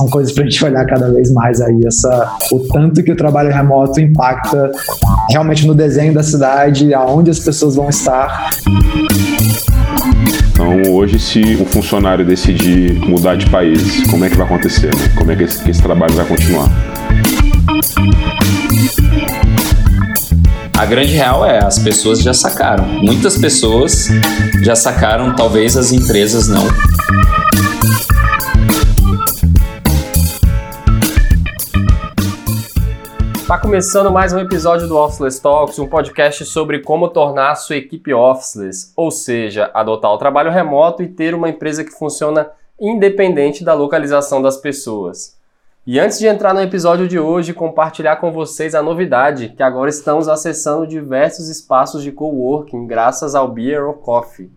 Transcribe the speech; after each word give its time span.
são 0.00 0.08
coisas 0.08 0.32
para 0.32 0.44
a 0.44 0.48
gente 0.48 0.64
olhar 0.64 0.86
cada 0.86 1.12
vez 1.12 1.30
mais 1.30 1.60
aí, 1.60 1.78
essa, 1.86 2.32
o 2.50 2.60
tanto 2.60 3.02
que 3.02 3.12
o 3.12 3.16
trabalho 3.16 3.52
remoto 3.52 4.00
impacta 4.00 4.72
realmente 5.28 5.66
no 5.66 5.74
desenho 5.74 6.14
da 6.14 6.22
cidade, 6.22 6.94
aonde 6.94 7.30
as 7.30 7.38
pessoas 7.38 7.76
vão 7.76 7.90
estar. 7.90 8.50
Então, 10.52 10.94
hoje, 10.94 11.18
se 11.18 11.56
um 11.60 11.66
funcionário 11.66 12.24
decidir 12.24 12.94
mudar 13.06 13.36
de 13.36 13.48
país, 13.50 14.06
como 14.10 14.24
é 14.24 14.30
que 14.30 14.36
vai 14.36 14.46
acontecer? 14.46 14.86
Né? 14.86 15.12
Como 15.18 15.30
é 15.32 15.36
que 15.36 15.42
esse, 15.42 15.62
que 15.62 15.70
esse 15.70 15.82
trabalho 15.82 16.14
vai 16.14 16.24
continuar? 16.24 16.70
A 20.78 20.86
grande 20.86 21.12
real 21.12 21.44
é, 21.44 21.62
as 21.62 21.78
pessoas 21.78 22.22
já 22.22 22.32
sacaram. 22.32 22.86
Muitas 22.86 23.36
pessoas 23.36 24.08
já 24.62 24.74
sacaram, 24.74 25.36
talvez 25.36 25.76
as 25.76 25.92
empresas 25.92 26.48
não. 26.48 26.66
Está 33.50 33.58
começando 33.58 34.12
mais 34.12 34.32
um 34.32 34.38
episódio 34.38 34.86
do 34.86 34.96
Officeless 34.96 35.42
Talks, 35.42 35.76
um 35.80 35.88
podcast 35.88 36.44
sobre 36.44 36.78
como 36.82 37.08
tornar 37.08 37.56
sua 37.56 37.74
equipe 37.74 38.14
officeless, 38.14 38.92
ou 38.94 39.10
seja, 39.10 39.68
adotar 39.74 40.12
o 40.12 40.18
trabalho 40.18 40.52
remoto 40.52 41.02
e 41.02 41.08
ter 41.08 41.34
uma 41.34 41.48
empresa 41.48 41.82
que 41.82 41.90
funciona 41.90 42.52
independente 42.80 43.64
da 43.64 43.74
localização 43.74 44.40
das 44.40 44.56
pessoas. 44.56 45.36
E 45.84 45.98
antes 45.98 46.20
de 46.20 46.28
entrar 46.28 46.54
no 46.54 46.62
episódio 46.62 47.08
de 47.08 47.18
hoje, 47.18 47.52
compartilhar 47.52 48.18
com 48.18 48.30
vocês 48.30 48.72
a 48.72 48.84
novidade 48.84 49.48
que 49.48 49.64
agora 49.64 49.90
estamos 49.90 50.28
acessando 50.28 50.86
diversos 50.86 51.48
espaços 51.48 52.04
de 52.04 52.12
coworking 52.12 52.86
graças 52.86 53.34
ao 53.34 53.48
Beer 53.48 53.84
or 53.84 53.94
Coffee. 53.94 54.48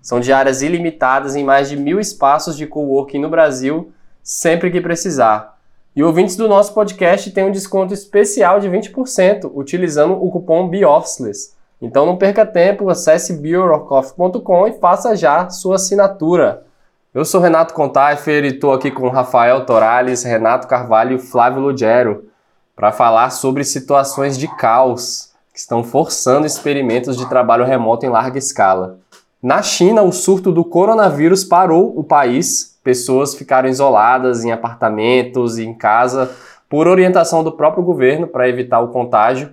São 0.00 0.18
diárias 0.18 0.62
ilimitadas 0.62 1.36
em 1.36 1.44
mais 1.44 1.68
de 1.68 1.76
mil 1.76 2.00
espaços 2.00 2.56
de 2.56 2.66
coworking 2.66 3.18
no 3.18 3.28
Brasil, 3.28 3.92
sempre 4.22 4.70
que 4.70 4.80
precisar. 4.80 5.59
E 5.94 6.04
ouvintes 6.04 6.36
do 6.36 6.46
nosso 6.46 6.72
podcast 6.72 7.30
têm 7.32 7.44
um 7.44 7.50
desconto 7.50 7.92
especial 7.92 8.60
de 8.60 8.68
20% 8.68 9.50
utilizando 9.52 10.14
o 10.14 10.30
cupom 10.30 10.68
BEOFFICELESS. 10.68 11.56
Então 11.82 12.06
não 12.06 12.16
perca 12.16 12.46
tempo, 12.46 12.88
acesse 12.88 13.40
beerorcoffee.com 13.40 14.68
e 14.68 14.78
faça 14.78 15.16
já 15.16 15.50
sua 15.50 15.74
assinatura. 15.74 16.64
Eu 17.12 17.24
sou 17.24 17.40
Renato 17.40 17.74
Contaifer 17.74 18.44
e 18.44 18.48
estou 18.48 18.72
aqui 18.72 18.88
com 18.88 19.08
Rafael 19.08 19.66
Torales, 19.66 20.22
Renato 20.22 20.68
Carvalho 20.68 21.16
e 21.16 21.18
Flávio 21.18 21.60
Lugero 21.60 22.30
para 22.76 22.92
falar 22.92 23.30
sobre 23.30 23.64
situações 23.64 24.38
de 24.38 24.46
caos 24.46 25.32
que 25.52 25.58
estão 25.58 25.82
forçando 25.82 26.46
experimentos 26.46 27.16
de 27.16 27.28
trabalho 27.28 27.64
remoto 27.64 28.06
em 28.06 28.08
larga 28.08 28.38
escala. 28.38 28.99
Na 29.42 29.62
China, 29.62 30.02
o 30.02 30.12
surto 30.12 30.52
do 30.52 30.62
coronavírus 30.62 31.44
parou 31.44 31.98
o 31.98 32.04
país, 32.04 32.78
pessoas 32.84 33.34
ficaram 33.34 33.70
isoladas 33.70 34.44
em 34.44 34.52
apartamentos 34.52 35.56
e 35.56 35.64
em 35.64 35.72
casa 35.72 36.30
por 36.68 36.86
orientação 36.86 37.42
do 37.42 37.50
próprio 37.50 37.82
governo 37.82 38.26
para 38.26 38.48
evitar 38.50 38.80
o 38.80 38.88
contágio. 38.88 39.50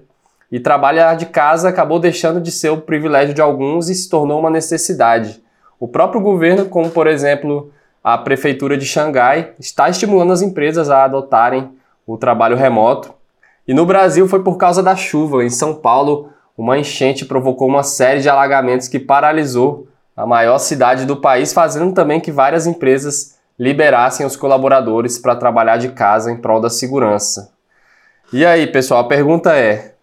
E 0.52 0.60
trabalhar 0.60 1.16
de 1.16 1.26
casa 1.26 1.70
acabou 1.70 2.00
deixando 2.00 2.42
de 2.42 2.52
ser 2.52 2.70
o 2.70 2.82
privilégio 2.82 3.34
de 3.34 3.42
alguns 3.42 3.90
e 3.90 3.96
se 3.96 4.10
tornou 4.10 4.40
uma 4.40 4.50
necessidade. 4.50 5.42
O 5.80 5.88
próprio 5.88 6.20
governo, 6.20 6.66
como 6.66 6.90
por 6.90 7.08
exemplo 7.08 7.72
a 8.04 8.18
prefeitura 8.18 8.78
de 8.78 8.86
Xangai, 8.86 9.54
está 9.58 9.90
estimulando 9.90 10.34
as 10.34 10.42
empresas 10.42 10.90
a 10.90 11.06
adotarem 11.06 11.72
o 12.06 12.18
trabalho 12.18 12.58
remoto. 12.58 13.14
E 13.66 13.74
no 13.74 13.86
Brasil 13.86 14.28
foi 14.28 14.44
por 14.44 14.58
causa 14.58 14.84
da 14.84 14.96
chuva. 14.98 15.46
Em 15.46 15.50
São 15.50 15.76
Paulo, 15.76 16.30
uma 16.58 16.78
enchente 16.78 17.24
provocou 17.24 17.68
uma 17.68 17.84
série 17.84 18.20
de 18.20 18.28
alagamentos 18.28 18.88
que 18.88 19.00
paralisou 19.00 19.88
a 20.16 20.26
maior 20.26 20.58
cidade 20.58 21.06
do 21.06 21.18
país, 21.18 21.54
fazendo 21.54 21.94
também 21.94 22.20
que 22.20 22.32
várias 22.32 22.66
empresas 22.66 23.38
liberassem 23.60 24.26
os 24.26 24.36
colaboradores 24.36 25.20
para 25.20 25.36
trabalhar 25.36 25.78
de 25.78 25.90
casa 25.90 26.32
em 26.32 26.38
prol 26.38 26.60
da 26.60 26.70
segurança. 26.70 27.54
E 28.34 28.44
aí, 28.44 28.66
pessoal, 28.66 29.02
a 29.02 29.08
pergunta 29.08 29.56
é: 29.56 29.94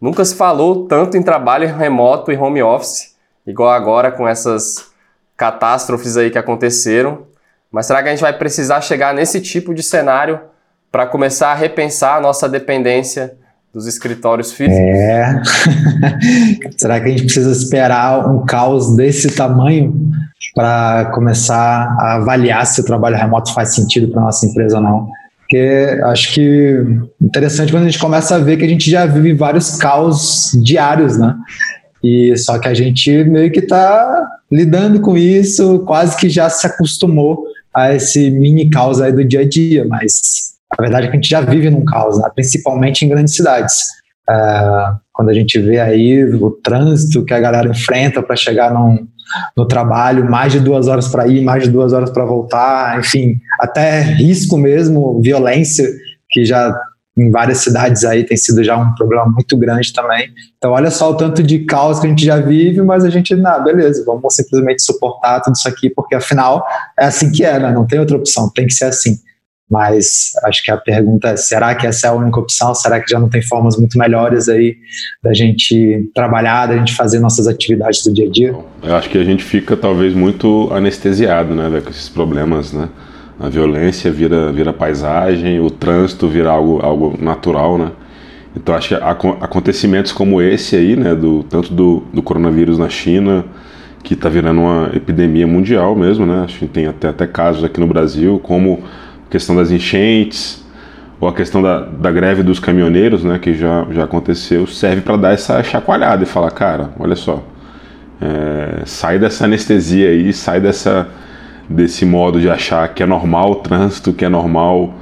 nunca 0.00 0.24
se 0.24 0.36
falou 0.36 0.86
tanto 0.86 1.16
em 1.16 1.22
trabalho 1.22 1.74
remoto 1.74 2.30
e 2.30 2.36
home 2.36 2.62
office, 2.62 3.16
igual 3.44 3.70
agora 3.70 4.12
com 4.12 4.26
essas 4.28 4.92
catástrofes 5.36 6.16
aí 6.16 6.30
que 6.30 6.38
aconteceram. 6.38 7.26
Mas 7.70 7.86
será 7.86 8.00
que 8.00 8.08
a 8.08 8.12
gente 8.12 8.20
vai 8.20 8.32
precisar 8.32 8.80
chegar 8.80 9.12
nesse 9.12 9.40
tipo 9.40 9.74
de 9.74 9.82
cenário 9.82 10.40
para 10.92 11.08
começar 11.08 11.50
a 11.50 11.54
repensar 11.54 12.16
a 12.16 12.20
nossa 12.20 12.48
dependência 12.48 13.36
dos 13.74 13.88
escritórios 13.88 14.52
físicos? 14.52 14.78
É. 14.78 15.42
será 16.78 17.00
que 17.00 17.08
a 17.08 17.10
gente 17.10 17.24
precisa 17.24 17.50
esperar 17.50 18.30
um 18.30 18.46
caos 18.46 18.94
desse 18.94 19.34
tamanho 19.34 20.10
para 20.54 21.06
começar 21.06 21.96
a 21.98 22.14
avaliar 22.14 22.64
se 22.66 22.80
o 22.80 22.84
trabalho 22.84 23.16
remoto 23.16 23.52
faz 23.52 23.74
sentido 23.74 24.08
para 24.08 24.22
nossa 24.22 24.46
empresa 24.46 24.76
ou 24.76 24.82
não? 24.82 25.08
Porque 25.40 26.00
acho 26.04 26.32
que 26.32 26.84
interessante 27.20 27.72
quando 27.72 27.82
a 27.82 27.86
gente 27.86 27.98
começa 27.98 28.36
a 28.36 28.38
ver 28.38 28.56
que 28.56 28.64
a 28.64 28.68
gente 28.68 28.88
já 28.88 29.04
vive 29.04 29.34
vários 29.34 29.76
caos 29.76 30.52
diários, 30.62 31.18
né? 31.18 31.34
E 32.02 32.36
só 32.36 32.58
que 32.58 32.68
a 32.68 32.74
gente 32.74 33.24
meio 33.24 33.50
que 33.50 33.60
está 33.60 34.28
lidando 34.50 35.00
com 35.00 35.16
isso, 35.18 35.80
quase 35.80 36.16
que 36.16 36.28
já 36.28 36.48
se 36.48 36.66
acostumou 36.66 37.44
a 37.74 37.92
esse 37.92 38.30
mini 38.30 38.70
caos 38.70 39.00
aí 39.00 39.12
do 39.12 39.24
dia 39.24 39.40
a 39.40 39.48
dia, 39.48 39.84
mas 39.86 40.53
a 40.76 40.82
verdade 40.82 41.06
é 41.06 41.10
que 41.10 41.16
a 41.16 41.20
gente 41.20 41.28
já 41.28 41.40
vive 41.40 41.70
num 41.70 41.84
caos, 41.84 42.18
né? 42.18 42.28
principalmente 42.34 43.04
em 43.04 43.08
grandes 43.08 43.34
cidades. 43.34 43.74
Uh, 44.28 44.98
quando 45.12 45.28
a 45.28 45.34
gente 45.34 45.58
vê 45.60 45.78
aí 45.78 46.24
o 46.24 46.50
trânsito 46.50 47.24
que 47.24 47.34
a 47.34 47.40
galera 47.40 47.68
enfrenta 47.68 48.22
para 48.22 48.34
chegar 48.34 48.72
num, 48.72 49.06
no 49.56 49.66
trabalho, 49.66 50.28
mais 50.28 50.52
de 50.52 50.60
duas 50.60 50.88
horas 50.88 51.08
para 51.08 51.26
ir, 51.26 51.42
mais 51.42 51.64
de 51.64 51.70
duas 51.70 51.92
horas 51.92 52.10
para 52.10 52.24
voltar, 52.24 52.98
enfim, 52.98 53.38
até 53.60 54.00
risco 54.00 54.56
mesmo, 54.56 55.20
violência, 55.22 55.88
que 56.30 56.44
já 56.44 56.74
em 57.16 57.30
várias 57.30 57.58
cidades 57.58 58.04
aí 58.04 58.24
tem 58.24 58.36
sido 58.36 58.64
já 58.64 58.76
um 58.76 58.92
problema 58.94 59.26
muito 59.26 59.56
grande 59.56 59.92
também. 59.92 60.30
Então, 60.58 60.72
olha 60.72 60.90
só 60.90 61.12
o 61.12 61.16
tanto 61.16 61.42
de 61.42 61.60
caos 61.60 62.00
que 62.00 62.06
a 62.06 62.10
gente 62.10 62.24
já 62.24 62.40
vive, 62.40 62.82
mas 62.82 63.04
a 63.04 63.10
gente, 63.10 63.36
não, 63.36 63.62
beleza, 63.62 64.02
vamos 64.04 64.34
simplesmente 64.34 64.82
suportar 64.82 65.40
tudo 65.40 65.54
isso 65.54 65.68
aqui, 65.68 65.88
porque 65.88 66.14
afinal 66.16 66.66
é 66.98 67.04
assim 67.04 67.30
que 67.30 67.44
é, 67.44 67.58
né? 67.58 67.70
Não 67.70 67.86
tem 67.86 68.00
outra 68.00 68.16
opção, 68.16 68.50
tem 68.52 68.66
que 68.66 68.74
ser 68.74 68.86
assim. 68.86 69.16
Mas 69.70 70.32
acho 70.44 70.62
que 70.62 70.70
a 70.70 70.76
pergunta 70.76 71.28
é: 71.28 71.36
será 71.36 71.74
que 71.74 71.86
essa 71.86 72.06
é 72.06 72.10
a 72.10 72.12
única 72.12 72.38
opção? 72.38 72.74
Será 72.74 73.00
que 73.00 73.10
já 73.10 73.18
não 73.18 73.28
tem 73.28 73.42
formas 73.42 73.76
muito 73.78 73.98
melhores 73.98 74.48
aí 74.48 74.76
da 75.22 75.32
gente 75.32 76.10
trabalhar, 76.14 76.66
da 76.66 76.76
gente 76.76 76.94
fazer 76.94 77.18
nossas 77.18 77.46
atividades 77.46 78.02
do 78.04 78.12
dia 78.12 78.26
a 78.26 78.30
dia? 78.30 78.54
Eu 78.82 78.94
acho 78.94 79.08
que 79.08 79.18
a 79.18 79.24
gente 79.24 79.42
fica 79.42 79.76
talvez 79.76 80.14
muito 80.14 80.68
anestesiado, 80.72 81.54
né, 81.54 81.80
com 81.80 81.90
esses 81.90 82.08
problemas, 82.08 82.72
né? 82.72 82.88
A 83.40 83.48
violência 83.48 84.12
vira, 84.12 84.52
vira 84.52 84.72
paisagem, 84.72 85.58
o 85.58 85.70
trânsito 85.70 86.28
vira 86.28 86.50
algo, 86.50 86.80
algo 86.80 87.18
natural, 87.20 87.78
né? 87.78 87.90
Então 88.56 88.74
acho 88.74 88.88
que 88.88 88.94
acontecimentos 88.94 90.12
como 90.12 90.40
esse 90.40 90.76
aí, 90.76 90.94
né, 90.94 91.14
do, 91.14 91.42
tanto 91.42 91.72
do, 91.72 92.04
do 92.12 92.22
coronavírus 92.22 92.78
na 92.78 92.88
China, 92.88 93.44
que 94.04 94.14
está 94.14 94.28
virando 94.28 94.60
uma 94.60 94.90
epidemia 94.94 95.46
mundial 95.46 95.96
mesmo, 95.96 96.24
né? 96.24 96.44
Acho 96.44 96.58
que 96.60 96.66
tem 96.66 96.86
até, 96.86 97.08
até 97.08 97.26
casos 97.26 97.64
aqui 97.64 97.80
no 97.80 97.86
Brasil, 97.86 98.38
como 98.38 98.84
questão 99.34 99.56
das 99.56 99.72
enchentes, 99.72 100.64
ou 101.20 101.26
a 101.26 101.32
questão 101.32 101.60
da, 101.60 101.80
da 101.80 102.12
greve 102.12 102.40
dos 102.44 102.60
caminhoneiros, 102.60 103.24
né, 103.24 103.36
que 103.36 103.52
já, 103.52 103.84
já 103.90 104.04
aconteceu, 104.04 104.64
serve 104.64 105.00
para 105.00 105.16
dar 105.16 105.32
essa 105.32 105.60
chacoalhada 105.60 106.22
e 106.22 106.26
falar, 106.26 106.52
cara, 106.52 106.90
olha 107.00 107.16
só, 107.16 107.42
é, 108.22 108.82
sai 108.84 109.18
dessa 109.18 109.44
anestesia 109.44 110.10
aí, 110.10 110.32
sai 110.32 110.60
dessa 110.60 111.08
desse 111.68 112.04
modo 112.04 112.40
de 112.40 112.48
achar 112.48 112.86
que 112.94 113.02
é 113.02 113.06
normal 113.06 113.52
o 113.52 113.54
trânsito, 113.56 114.12
que 114.12 114.24
é 114.24 114.28
normal 114.28 114.94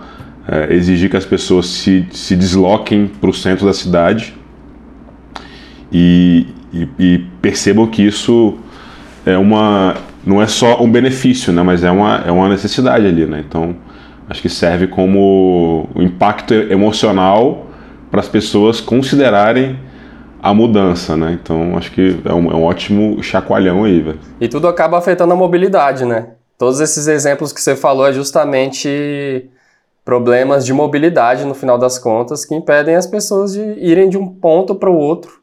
é, 0.48 0.72
exigir 0.72 1.10
que 1.10 1.16
as 1.16 1.26
pessoas 1.26 1.66
se, 1.66 2.06
se 2.12 2.34
desloquem 2.34 3.08
para 3.08 3.28
o 3.28 3.34
centro 3.34 3.66
da 3.66 3.74
cidade 3.74 4.32
e, 5.92 6.46
e, 6.72 6.88
e, 6.98 7.18
percebam 7.42 7.86
que 7.86 8.00
isso 8.00 8.56
é 9.26 9.36
uma 9.36 9.96
não 10.24 10.40
é 10.40 10.46
só 10.46 10.80
um 10.80 10.90
benefício, 10.90 11.52
né, 11.52 11.62
mas 11.62 11.84
é 11.84 11.90
uma, 11.90 12.22
é 12.24 12.30
uma 12.30 12.48
necessidade 12.48 13.04
ali, 13.06 13.26
né? 13.26 13.44
Então 13.46 13.74
acho 14.32 14.40
que 14.40 14.48
serve 14.48 14.86
como 14.86 15.86
um 15.94 16.02
impacto 16.02 16.54
emocional 16.54 17.66
para 18.10 18.20
as 18.20 18.28
pessoas 18.28 18.80
considerarem 18.80 19.78
a 20.42 20.54
mudança, 20.54 21.16
né? 21.16 21.38
Então 21.40 21.76
acho 21.76 21.92
que 21.92 22.18
é 22.24 22.32
um, 22.32 22.50
é 22.50 22.54
um 22.54 22.64
ótimo 22.64 23.22
chacoalhão 23.22 23.84
aí, 23.84 24.00
velho. 24.00 24.18
E 24.40 24.48
tudo 24.48 24.66
acaba 24.66 24.96
afetando 24.96 25.34
a 25.34 25.36
mobilidade, 25.36 26.06
né? 26.06 26.30
Todos 26.56 26.80
esses 26.80 27.06
exemplos 27.06 27.52
que 27.52 27.60
você 27.60 27.76
falou 27.76 28.06
é 28.06 28.12
justamente 28.12 29.50
problemas 30.02 30.64
de 30.64 30.72
mobilidade, 30.72 31.44
no 31.44 31.54
final 31.54 31.76
das 31.76 31.98
contas, 31.98 32.46
que 32.46 32.54
impedem 32.54 32.94
as 32.96 33.06
pessoas 33.06 33.52
de 33.52 33.60
irem 33.78 34.08
de 34.08 34.16
um 34.16 34.26
ponto 34.26 34.74
para 34.74 34.90
o 34.90 34.96
outro, 34.96 35.40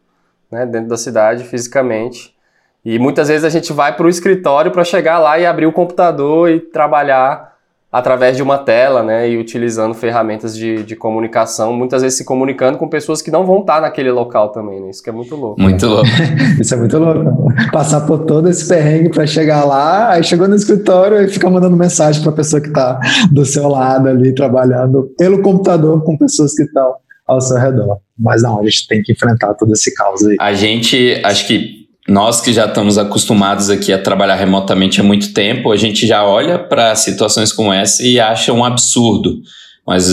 né, 0.51 0.65
dentro 0.65 0.89
da 0.89 0.97
cidade, 0.97 1.43
fisicamente. 1.43 2.35
E 2.83 2.97
muitas 2.97 3.27
vezes 3.27 3.43
a 3.45 3.49
gente 3.49 3.71
vai 3.71 3.95
para 3.95 4.05
o 4.05 4.09
escritório 4.09 4.71
para 4.71 4.83
chegar 4.83 5.19
lá 5.19 5.37
e 5.37 5.45
abrir 5.45 5.67
o 5.67 5.71
computador 5.71 6.49
e 6.49 6.59
trabalhar 6.59 7.49
através 7.91 8.37
de 8.37 8.43
uma 8.43 8.57
tela, 8.57 9.01
né, 9.01 9.29
e 9.29 9.37
utilizando 9.37 9.95
ferramentas 9.95 10.55
de, 10.55 10.83
de 10.83 10.95
comunicação, 10.95 11.73
muitas 11.73 12.03
vezes 12.03 12.17
se 12.19 12.25
comunicando 12.25 12.77
com 12.77 12.87
pessoas 12.87 13.21
que 13.21 13.31
não 13.31 13.45
vão 13.45 13.61
estar 13.61 13.81
naquele 13.81 14.11
local 14.11 14.49
também, 14.49 14.79
né? 14.79 14.91
Isso 14.91 15.01
que 15.01 15.09
é 15.09 15.13
muito 15.13 15.35
louco. 15.35 15.59
Muito 15.59 15.87
louco. 15.87 16.07
Isso 16.61 16.73
é 16.73 16.77
muito 16.77 16.97
louco. 16.99 17.53
Passar 17.71 18.01
por 18.01 18.25
todo 18.25 18.47
esse 18.47 18.67
perrengue 18.67 19.09
para 19.09 19.25
chegar 19.25 19.65
lá, 19.65 20.11
aí 20.11 20.23
chegou 20.23 20.47
no 20.47 20.55
escritório 20.55 21.19
e 21.21 21.27
fica 21.27 21.49
mandando 21.49 21.75
mensagem 21.75 22.21
para 22.21 22.31
a 22.31 22.35
pessoa 22.35 22.61
que 22.61 22.67
está 22.67 22.99
do 23.31 23.43
seu 23.43 23.67
lado 23.67 24.07
ali, 24.07 24.35
trabalhando 24.35 25.11
pelo 25.17 25.41
computador 25.41 26.03
com 26.03 26.15
pessoas 26.15 26.53
que 26.53 26.63
estão 26.63 26.93
ao 27.25 27.41
seu 27.41 27.57
redor. 27.57 27.99
Mas 28.17 28.43
não, 28.43 28.59
a 28.59 28.63
gente 28.63 28.87
tem 28.87 29.01
que 29.01 29.13
enfrentar 29.13 29.53
todo 29.55 29.73
esse 29.73 29.93
caos 29.93 30.23
aí. 30.25 30.35
A 30.39 30.53
gente, 30.53 31.19
acho 31.23 31.47
que 31.47 31.78
nós 32.09 32.41
que 32.41 32.51
já 32.51 32.65
estamos 32.65 32.97
acostumados 32.97 33.69
aqui 33.69 33.93
a 33.93 34.01
trabalhar 34.01 34.35
remotamente 34.35 34.99
há 34.99 35.03
muito 35.03 35.33
tempo, 35.33 35.71
a 35.71 35.77
gente 35.77 36.07
já 36.07 36.25
olha 36.25 36.57
para 36.57 36.95
situações 36.95 37.53
como 37.53 37.71
essa 37.71 38.03
e 38.03 38.19
acha 38.19 38.51
um 38.51 38.65
absurdo. 38.65 39.41
Mas 39.85 40.07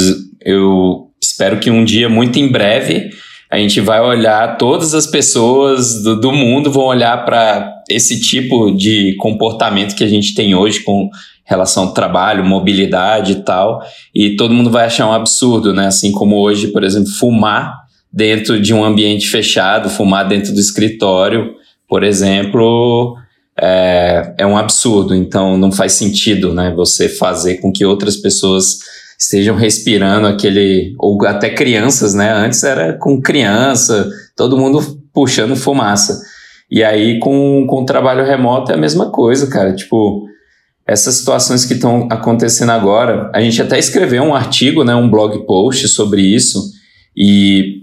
eu 0.45 1.09
espero 1.21 1.59
que 1.59 1.71
um 1.71 1.85
dia, 1.85 2.09
muito 2.09 2.39
em 2.39 2.49
breve, 2.49 3.11
a 3.51 3.59
gente 3.59 3.81
vai 3.81 4.01
olhar, 4.01 4.57
todas 4.57 4.95
as 4.95 5.07
pessoas 5.07 6.03
do, 6.03 6.21
do 6.21 6.33
mundo 6.33 6.71
vão 6.71 6.85
olhar 6.85 7.25
para 7.25 7.73
esse 7.89 8.21
tipo 8.21 8.71
de 8.73 9.15
comportamento 9.17 9.95
que 9.95 10.05
a 10.05 10.09
gente 10.09 10.35
tem 10.35 10.55
hoje 10.55 10.81
com 10.81 11.09
relação 11.45 11.85
ao 11.85 11.95
trabalho, 11.95 12.45
mobilidade 12.45 13.33
e 13.33 13.43
tal, 13.45 13.81
e 14.15 14.35
todo 14.35 14.53
mundo 14.53 14.69
vai 14.69 14.87
achar 14.87 15.09
um 15.09 15.13
absurdo, 15.13 15.73
né? 15.73 15.87
Assim 15.87 16.11
como 16.11 16.37
hoje, 16.41 16.69
por 16.69 16.83
exemplo, 16.83 17.09
fumar 17.13 17.87
dentro 18.13 18.61
de 18.61 18.75
um 18.75 18.85
ambiente 18.85 19.29
fechado, 19.29 19.89
fumar 19.89 20.27
dentro 20.27 20.53
do 20.53 20.59
escritório 20.59 21.55
por 21.89 22.03
exemplo, 22.03 23.17
é, 23.61 24.35
é 24.39 24.47
um 24.47 24.57
absurdo. 24.57 25.15
Então, 25.15 25.57
não 25.57 25.73
faz 25.73 25.93
sentido 25.93 26.53
né, 26.53 26.73
você 26.75 27.09
fazer 27.09 27.57
com 27.57 27.73
que 27.73 27.85
outras 27.85 28.17
pessoas 28.17 28.79
estejam 29.19 29.57
respirando 29.57 30.27
aquele. 30.27 30.95
Ou 30.99 31.25
até 31.27 31.51
crianças, 31.51 32.15
né? 32.15 32.33
Antes 32.33 32.63
era 32.63 32.93
com 32.95 33.21
criança, 33.21 34.09
todo 34.37 34.59
mundo 34.59 35.01
puxando 35.13 35.57
fumaça. 35.57 36.21
E 36.71 36.83
aí, 36.83 37.19
com, 37.21 37.67
com 37.69 37.83
o 37.83 37.87
trabalho 37.87 38.25
remoto, 38.25 38.73
é 38.73 38.75
a 38.75 38.79
mesma 38.79 39.11
coisa, 39.11 39.47
cara. 39.47 39.75
Tipo, 39.75 40.27
essas 40.87 41.15
situações 41.17 41.65
que 41.65 41.75
estão 41.75 42.09
acontecendo 42.11 42.71
agora, 42.71 43.31
a 43.35 43.41
gente 43.41 43.61
até 43.63 43.79
escreveu 43.79 44.23
um 44.23 44.35
artigo, 44.35 44.85
né, 44.85 44.95
um 44.95 45.11
blog 45.11 45.47
post 45.47 45.89
sobre 45.89 46.23
isso. 46.23 46.61
E 47.17 47.76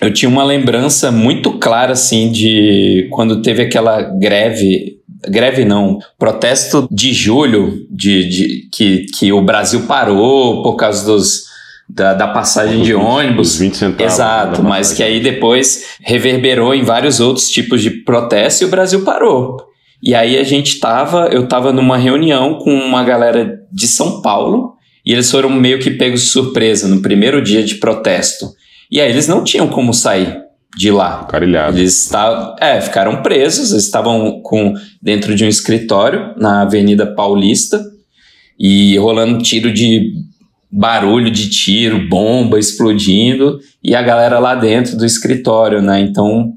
eu 0.00 0.12
tinha 0.12 0.28
uma 0.28 0.44
lembrança 0.44 1.10
muito 1.10 1.58
clara, 1.58 1.92
assim, 1.92 2.30
de 2.30 3.08
quando 3.10 3.42
teve 3.42 3.62
aquela 3.62 4.02
greve 4.02 4.96
greve 5.28 5.64
não, 5.64 5.98
protesto 6.18 6.86
de 6.90 7.12
julho, 7.12 7.86
de, 7.90 8.28
de 8.28 8.68
que, 8.72 9.06
que 9.06 9.32
o 9.32 9.42
Brasil 9.42 9.86
parou 9.86 10.62
por 10.62 10.76
causa 10.76 11.04
dos, 11.04 11.44
da, 11.88 12.14
da 12.14 12.28
passagem 12.28 12.82
de 12.82 12.94
ônibus. 12.94 13.52
Os 13.52 13.58
20 13.58 13.76
centavos. 13.76 14.12
Exato, 14.12 14.62
mas 14.62 14.92
que 14.92 15.02
aí 15.02 15.20
depois 15.20 15.96
reverberou 16.00 16.74
em 16.74 16.82
vários 16.82 17.20
outros 17.20 17.50
tipos 17.50 17.82
de 17.82 17.90
protesto 17.90 18.64
e 18.64 18.66
o 18.66 18.70
Brasil 18.70 19.02
parou. 19.02 19.56
E 20.02 20.14
aí 20.14 20.38
a 20.38 20.44
gente 20.44 20.78
tava, 20.78 21.28
eu 21.32 21.48
tava 21.48 21.72
numa 21.72 21.96
reunião 21.96 22.58
com 22.58 22.72
uma 22.72 23.02
galera 23.02 23.58
de 23.72 23.88
São 23.88 24.20
Paulo 24.20 24.74
e 25.04 25.12
eles 25.12 25.30
foram 25.30 25.50
meio 25.50 25.78
que 25.78 25.90
pegos 25.90 26.20
de 26.20 26.26
surpresa 26.26 26.86
no 26.86 27.00
primeiro 27.00 27.42
dia 27.42 27.62
de 27.62 27.76
protesto. 27.76 28.46
E 28.90 29.00
aí 29.00 29.10
eles 29.10 29.28
não 29.28 29.42
tinham 29.42 29.68
como 29.68 29.92
sair 29.92 30.46
de 30.76 30.90
lá. 30.90 31.24
Carilhado. 31.24 31.78
Eles 31.78 32.04
estavam, 32.04 32.54
é, 32.60 32.80
ficaram 32.80 33.22
presos, 33.22 33.72
eles 33.72 33.84
estavam 33.84 34.40
com 34.42 34.74
dentro 35.00 35.34
de 35.34 35.44
um 35.44 35.48
escritório 35.48 36.34
na 36.36 36.62
Avenida 36.62 37.06
Paulista 37.06 37.82
e 38.58 38.96
rolando 38.98 39.42
tiro 39.42 39.72
de 39.72 40.12
barulho 40.70 41.30
de 41.30 41.48
tiro, 41.48 42.08
bomba 42.08 42.58
explodindo 42.58 43.58
e 43.82 43.94
a 43.94 44.02
galera 44.02 44.38
lá 44.38 44.54
dentro 44.54 44.96
do 44.96 45.06
escritório, 45.06 45.80
né? 45.80 46.00
Então 46.00 46.52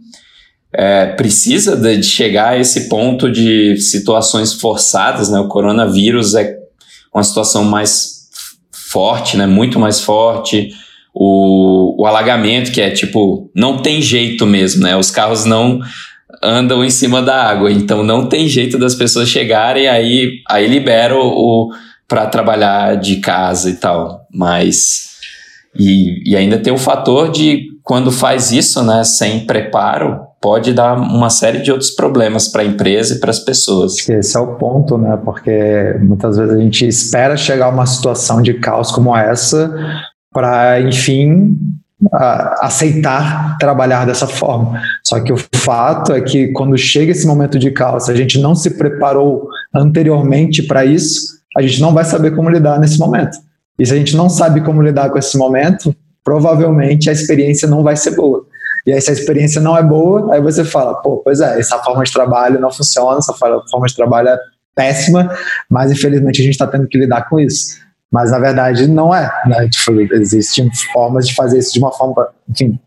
é, 0.73 1.07
precisa 1.07 1.75
de 1.75 2.03
chegar 2.03 2.49
a 2.49 2.57
esse 2.57 2.89
ponto 2.89 3.31
de 3.31 3.77
situações 3.77 4.53
forçadas, 4.53 5.29
né? 5.29 5.39
O 5.39 5.47
coronavírus 5.47 6.35
é 6.35 6.57
uma 7.13 7.23
situação 7.23 7.63
mais 7.63 8.27
forte, 8.71 9.37
né? 9.37 9.45
Muito 9.45 9.79
mais 9.79 10.01
forte 10.01 10.69
o, 11.13 12.01
o 12.01 12.05
alagamento, 12.05 12.71
que 12.71 12.81
é 12.81 12.89
tipo, 12.89 13.51
não 13.55 13.81
tem 13.81 14.01
jeito 14.01 14.45
mesmo, 14.45 14.83
né? 14.83 14.95
Os 14.95 15.11
carros 15.11 15.45
não 15.45 15.79
andam 16.41 16.83
em 16.83 16.89
cima 16.89 17.21
da 17.21 17.43
água, 17.43 17.71
então 17.71 18.03
não 18.03 18.27
tem 18.27 18.47
jeito 18.47 18.77
das 18.77 18.95
pessoas 18.95 19.27
chegarem 19.27 19.87
aí 19.87 20.41
aí 20.49 20.67
libera 20.67 21.15
o, 21.15 21.19
o 21.19 21.69
para 22.07 22.27
trabalhar 22.27 22.95
de 22.95 23.17
casa 23.17 23.69
e 23.69 23.75
tal, 23.75 24.21
mas 24.33 25.09
e, 25.77 26.31
e 26.31 26.35
ainda 26.35 26.57
tem 26.57 26.73
o 26.73 26.77
fator 26.77 27.29
de 27.31 27.67
quando 27.83 28.11
faz 28.11 28.51
isso, 28.51 28.83
né, 28.83 29.03
sem 29.03 29.45
preparo, 29.45 30.19
pode 30.41 30.73
dar 30.73 30.97
uma 30.97 31.29
série 31.29 31.59
de 31.59 31.71
outros 31.71 31.91
problemas 31.91 32.47
para 32.47 32.61
a 32.61 32.65
empresa 32.65 33.15
e 33.15 33.19
para 33.19 33.31
as 33.31 33.39
pessoas. 33.39 34.07
Esse 34.07 34.37
é 34.37 34.39
o 34.39 34.55
ponto, 34.55 34.97
né? 34.97 35.19
Porque 35.23 35.95
muitas 35.99 36.37
vezes 36.37 36.55
a 36.55 36.59
gente 36.59 36.87
espera 36.87 37.35
chegar 37.35 37.65
a 37.65 37.69
uma 37.69 37.85
situação 37.85 38.41
de 38.41 38.53
caos 38.53 38.91
como 38.91 39.15
essa 39.15 39.73
para, 40.31 40.81
enfim, 40.81 41.57
aceitar 42.61 43.57
trabalhar 43.57 44.05
dessa 44.05 44.27
forma. 44.27 44.81
Só 45.03 45.19
que 45.19 45.33
o 45.33 45.37
fato 45.55 46.13
é 46.13 46.21
que 46.21 46.49
quando 46.49 46.77
chega 46.77 47.11
esse 47.11 47.27
momento 47.27 47.59
de 47.59 47.71
caos, 47.71 48.09
a 48.09 48.15
gente 48.15 48.39
não 48.39 48.55
se 48.55 48.77
preparou 48.77 49.47
anteriormente 49.73 50.63
para 50.63 50.85
isso, 50.85 51.39
a 51.57 51.61
gente 51.61 51.81
não 51.81 51.93
vai 51.93 52.05
saber 52.05 52.35
como 52.35 52.49
lidar 52.49 52.79
nesse 52.79 52.97
momento. 52.97 53.37
E 53.77 53.85
se 53.85 53.93
a 53.93 53.97
gente 53.97 54.15
não 54.15 54.29
sabe 54.29 54.61
como 54.61 54.81
lidar 54.81 55.09
com 55.09 55.17
esse 55.17 55.37
momento, 55.37 55.95
provavelmente 56.23 57.09
a 57.09 57.13
experiência 57.13 57.67
não 57.67 57.83
vai 57.83 57.95
ser 57.95 58.15
boa. 58.15 58.45
E 58.85 58.93
aí, 58.93 59.01
se 59.01 59.09
a 59.09 59.13
experiência 59.13 59.61
não 59.61 59.77
é 59.77 59.83
boa, 59.83 60.33
aí 60.33 60.41
você 60.41 60.63
fala, 60.63 60.95
pô, 60.95 61.17
pois 61.17 61.41
é, 61.41 61.59
essa 61.59 61.77
forma 61.79 62.03
de 62.03 62.11
trabalho 62.11 62.59
não 62.59 62.71
funciona, 62.71 63.17
essa 63.17 63.33
forma 63.33 63.87
de 63.87 63.95
trabalho 63.95 64.29
é 64.29 64.37
péssima, 64.73 65.29
mas 65.69 65.91
infelizmente 65.91 66.41
a 66.41 66.43
gente 66.43 66.53
está 66.53 66.65
tendo 66.65 66.87
que 66.87 66.97
lidar 66.97 67.27
com 67.29 67.39
isso. 67.39 67.77
Mas 68.11 68.31
na 68.31 68.39
verdade 68.39 68.87
não 68.87 69.13
é, 69.13 69.31
né? 69.45 69.69
Tipo, 69.69 69.99
existem 70.15 70.69
formas 70.93 71.27
de 71.27 71.35
fazer 71.35 71.59
isso 71.59 71.73
de 71.73 71.79
uma 71.79 71.91
forma, 71.91 72.29
enfim, 72.49 72.79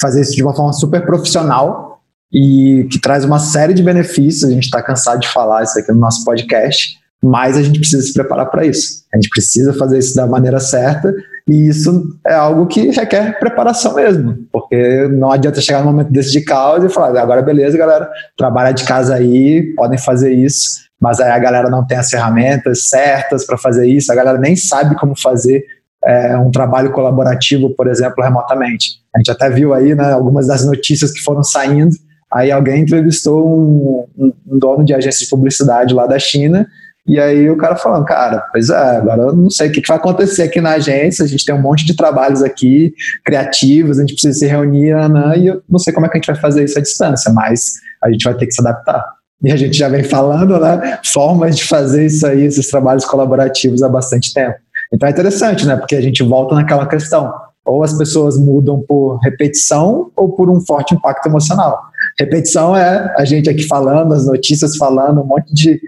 fazer 0.00 0.20
isso 0.20 0.34
de 0.34 0.42
uma 0.42 0.54
forma 0.54 0.72
super 0.72 1.04
profissional 1.04 2.00
e 2.32 2.88
que 2.90 2.98
traz 2.98 3.24
uma 3.24 3.38
série 3.38 3.74
de 3.74 3.82
benefícios. 3.82 4.50
A 4.50 4.54
gente 4.54 4.64
está 4.64 4.82
cansado 4.82 5.20
de 5.20 5.28
falar 5.28 5.62
isso 5.62 5.78
aqui 5.78 5.92
no 5.92 5.98
nosso 5.98 6.24
podcast, 6.24 6.96
mas 7.22 7.56
a 7.56 7.62
gente 7.62 7.78
precisa 7.78 8.02
se 8.02 8.12
preparar 8.12 8.50
para 8.50 8.64
isso. 8.64 9.04
A 9.12 9.16
gente 9.16 9.28
precisa 9.28 9.74
fazer 9.74 9.98
isso 9.98 10.14
da 10.14 10.26
maneira 10.26 10.58
certa 10.58 11.14
e 11.48 11.68
isso 11.68 12.18
é 12.26 12.34
algo 12.34 12.66
que 12.66 12.90
requer 12.90 13.38
preparação 13.38 13.94
mesmo, 13.94 14.38
porque 14.52 15.08
não 15.08 15.30
adianta 15.30 15.60
chegar 15.60 15.80
no 15.80 15.86
momento 15.86 16.12
desse 16.12 16.30
de 16.30 16.40
caos 16.42 16.84
e 16.84 16.88
falar, 16.88 17.20
agora 17.20 17.42
beleza, 17.42 17.76
galera, 17.76 18.08
trabalha 18.36 18.72
de 18.72 18.84
casa 18.84 19.14
aí, 19.14 19.74
podem 19.74 19.98
fazer 19.98 20.32
isso, 20.32 20.80
mas 21.02 21.18
aí 21.18 21.32
a 21.32 21.38
galera 21.40 21.68
não 21.68 21.84
tem 21.84 21.98
as 21.98 22.08
ferramentas 22.08 22.88
certas 22.88 23.44
para 23.44 23.58
fazer 23.58 23.88
isso, 23.88 24.12
a 24.12 24.14
galera 24.14 24.38
nem 24.38 24.54
sabe 24.54 24.94
como 24.94 25.20
fazer 25.20 25.64
é, 26.04 26.38
um 26.38 26.48
trabalho 26.48 26.92
colaborativo, 26.92 27.74
por 27.74 27.88
exemplo, 27.88 28.22
remotamente. 28.22 29.00
A 29.12 29.18
gente 29.18 29.30
até 29.32 29.50
viu 29.50 29.74
aí 29.74 29.96
né, 29.96 30.12
algumas 30.12 30.46
das 30.46 30.64
notícias 30.64 31.10
que 31.10 31.18
foram 31.18 31.42
saindo, 31.42 31.90
aí 32.32 32.52
alguém 32.52 32.82
entrevistou 32.82 34.06
um, 34.16 34.32
um, 34.46 34.58
dono 34.58 34.84
de 34.84 34.94
agência 34.94 35.24
de 35.24 35.28
publicidade 35.30 35.92
lá 35.92 36.06
da 36.06 36.20
China, 36.20 36.68
e 37.04 37.18
aí 37.18 37.50
o 37.50 37.56
cara 37.56 37.74
falando, 37.74 38.04
cara, 38.04 38.38
pois 38.52 38.70
é, 38.70 38.96
agora 38.96 39.22
eu 39.22 39.34
não 39.34 39.50
sei 39.50 39.70
o 39.70 39.72
que 39.72 39.82
vai 39.84 39.96
acontecer 39.96 40.44
aqui 40.44 40.60
na 40.60 40.74
agência, 40.74 41.24
a 41.24 41.28
gente 41.28 41.44
tem 41.44 41.52
um 41.52 41.60
monte 41.60 41.84
de 41.84 41.96
trabalhos 41.96 42.44
aqui, 42.44 42.94
criativos, 43.24 43.98
a 43.98 44.02
gente 44.02 44.12
precisa 44.12 44.38
se 44.38 44.46
reunir, 44.46 44.94
né, 45.08 45.36
e 45.36 45.48
eu 45.48 45.62
não 45.68 45.80
sei 45.80 45.92
como 45.92 46.06
é 46.06 46.08
que 46.08 46.16
a 46.16 46.20
gente 46.20 46.30
vai 46.30 46.40
fazer 46.40 46.62
isso 46.62 46.78
à 46.78 46.82
distância, 46.82 47.32
mas 47.32 47.72
a 48.00 48.08
gente 48.08 48.22
vai 48.22 48.34
ter 48.34 48.46
que 48.46 48.52
se 48.52 48.60
adaptar 48.60 49.04
e 49.42 49.50
a 49.50 49.56
gente 49.56 49.76
já 49.76 49.88
vem 49.88 50.04
falando, 50.04 50.58
né, 50.58 50.98
formas 51.12 51.56
de 51.56 51.64
fazer 51.64 52.06
isso 52.06 52.26
aí, 52.26 52.44
esses 52.44 52.68
trabalhos 52.68 53.04
colaborativos 53.04 53.82
há 53.82 53.88
bastante 53.88 54.32
tempo. 54.32 54.56
Então 54.92 55.08
é 55.08 55.12
interessante, 55.12 55.66
né, 55.66 55.76
porque 55.76 55.96
a 55.96 56.00
gente 56.00 56.22
volta 56.22 56.54
naquela 56.54 56.86
questão, 56.86 57.32
ou 57.64 57.82
as 57.82 57.96
pessoas 57.96 58.38
mudam 58.38 58.80
por 58.86 59.18
repetição 59.18 60.10
ou 60.16 60.32
por 60.32 60.48
um 60.48 60.60
forte 60.60 60.94
impacto 60.94 61.26
emocional. 61.26 61.78
Repetição 62.18 62.76
é 62.76 63.14
a 63.16 63.24
gente 63.24 63.48
aqui 63.48 63.66
falando, 63.66 64.12
as 64.12 64.26
notícias 64.26 64.76
falando, 64.76 65.20
um 65.20 65.26
monte 65.26 65.52
de 65.54 65.80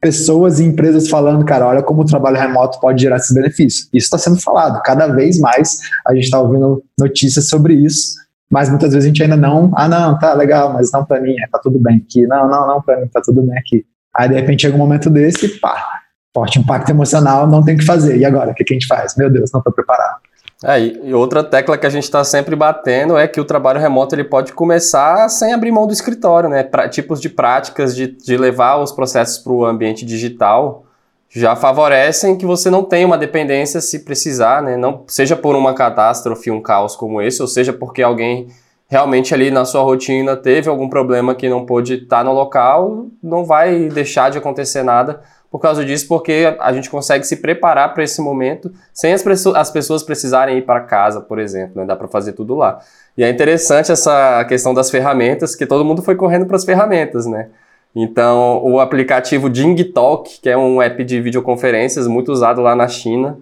pessoas 0.00 0.58
e 0.58 0.64
empresas 0.64 1.08
falando, 1.08 1.44
cara, 1.44 1.66
olha 1.66 1.82
como 1.82 2.02
o 2.02 2.06
trabalho 2.06 2.36
remoto 2.36 2.80
pode 2.80 3.02
gerar 3.02 3.16
esse 3.16 3.34
benefício. 3.34 3.86
Isso 3.92 4.06
está 4.06 4.18
sendo 4.18 4.40
falado, 4.40 4.80
cada 4.82 5.08
vez 5.08 5.38
mais 5.38 5.80
a 6.06 6.14
gente 6.14 6.24
está 6.24 6.40
ouvindo 6.40 6.82
notícias 6.98 7.48
sobre 7.48 7.74
isso 7.74 8.20
mas 8.50 8.68
muitas 8.68 8.92
vezes 8.92 9.04
a 9.04 9.08
gente 9.08 9.22
ainda 9.22 9.36
não, 9.36 9.70
ah, 9.76 9.88
não, 9.88 10.18
tá 10.18 10.34
legal, 10.34 10.72
mas 10.72 10.90
não 10.92 11.04
para 11.04 11.20
mim, 11.20 11.34
é, 11.38 11.46
tá 11.46 11.60
tudo 11.62 11.78
bem 11.78 12.04
aqui, 12.04 12.26
não, 12.26 12.48
não, 12.48 12.66
não 12.66 12.82
para 12.82 13.00
mim, 13.00 13.06
tá 13.06 13.20
tudo 13.20 13.42
bem 13.42 13.56
aqui. 13.56 13.84
Aí 14.14 14.28
de 14.28 14.34
repente 14.34 14.62
chega 14.62 14.74
um 14.74 14.78
momento 14.78 15.08
desse, 15.08 15.60
pá, 15.60 16.00
forte 16.34 16.58
impacto 16.58 16.90
emocional, 16.90 17.46
não 17.46 17.62
tem 17.62 17.76
o 17.76 17.78
que 17.78 17.84
fazer. 17.84 18.16
E 18.18 18.24
agora, 18.24 18.50
o 18.50 18.54
que, 18.54 18.64
que 18.64 18.74
a 18.74 18.76
gente 18.76 18.88
faz? 18.88 19.16
Meu 19.16 19.30
Deus, 19.30 19.52
não 19.52 19.60
estou 19.60 19.72
preparado. 19.72 20.18
É, 20.62 20.78
e 20.78 21.14
outra 21.14 21.42
tecla 21.42 21.78
que 21.78 21.86
a 21.86 21.90
gente 21.90 22.04
está 22.04 22.22
sempre 22.22 22.54
batendo 22.54 23.16
é 23.16 23.26
que 23.26 23.40
o 23.40 23.44
trabalho 23.44 23.80
remoto 23.80 24.14
ele 24.14 24.24
pode 24.24 24.52
começar 24.52 25.28
sem 25.30 25.54
abrir 25.54 25.70
mão 25.70 25.86
do 25.86 25.92
escritório, 25.92 26.50
né? 26.50 26.62
Pra, 26.62 26.86
tipos 26.86 27.18
de 27.20 27.30
práticas 27.30 27.96
de, 27.96 28.08
de 28.08 28.36
levar 28.36 28.76
os 28.76 28.92
processos 28.92 29.38
para 29.38 29.52
o 29.52 29.64
ambiente 29.64 30.04
digital 30.04 30.84
já 31.32 31.54
favorecem 31.54 32.36
que 32.36 32.44
você 32.44 32.68
não 32.68 32.82
tenha 32.82 33.06
uma 33.06 33.16
dependência 33.16 33.80
se 33.80 34.00
precisar, 34.00 34.62
né? 34.62 34.76
Não, 34.76 35.04
seja 35.06 35.36
por 35.36 35.54
uma 35.54 35.72
catástrofe, 35.72 36.50
um 36.50 36.60
caos 36.60 36.96
como 36.96 37.22
esse, 37.22 37.40
ou 37.40 37.46
seja 37.46 37.72
porque 37.72 38.02
alguém 38.02 38.48
realmente 38.88 39.32
ali 39.32 39.52
na 39.52 39.64
sua 39.64 39.82
rotina 39.82 40.36
teve 40.36 40.68
algum 40.68 40.88
problema 40.88 41.32
que 41.32 41.48
não 41.48 41.64
pôde 41.64 41.94
estar 41.94 42.24
no 42.24 42.32
local, 42.32 43.06
não 43.22 43.44
vai 43.44 43.88
deixar 43.88 44.30
de 44.30 44.38
acontecer 44.38 44.82
nada 44.82 45.22
por 45.48 45.60
causa 45.60 45.84
disso, 45.84 46.06
porque 46.08 46.56
a 46.60 46.72
gente 46.72 46.90
consegue 46.90 47.24
se 47.24 47.36
preparar 47.36 47.92
para 47.94 48.04
esse 48.04 48.20
momento 48.20 48.72
sem 48.92 49.12
as, 49.12 49.24
as, 49.54 49.70
pessoas 49.70 50.02
precisarem 50.02 50.58
ir 50.58 50.62
para 50.62 50.80
casa, 50.80 51.20
por 51.20 51.38
exemplo, 51.38 51.80
né? 51.80 51.86
dá 51.86 51.96
para 51.96 52.06
fazer 52.06 52.32
tudo 52.32 52.54
lá. 52.54 52.80
E 53.16 53.24
é 53.24 53.28
interessante 53.28 53.90
essa 53.90 54.44
questão 54.44 54.72
das 54.72 54.90
ferramentas, 54.90 55.56
que 55.56 55.66
todo 55.66 55.84
mundo 55.84 56.02
foi 56.02 56.14
correndo 56.14 56.46
para 56.46 56.56
as 56.56 56.64
ferramentas, 56.64 57.26
né? 57.26 57.48
Então, 57.94 58.62
o 58.64 58.78
aplicativo 58.78 59.48
JingTalk, 59.48 60.40
que 60.40 60.48
é 60.48 60.56
um 60.56 60.80
app 60.80 61.02
de 61.04 61.20
videoconferências 61.20 62.06
muito 62.06 62.30
usado 62.30 62.60
lá 62.60 62.76
na 62.76 62.86
China, 62.86 63.38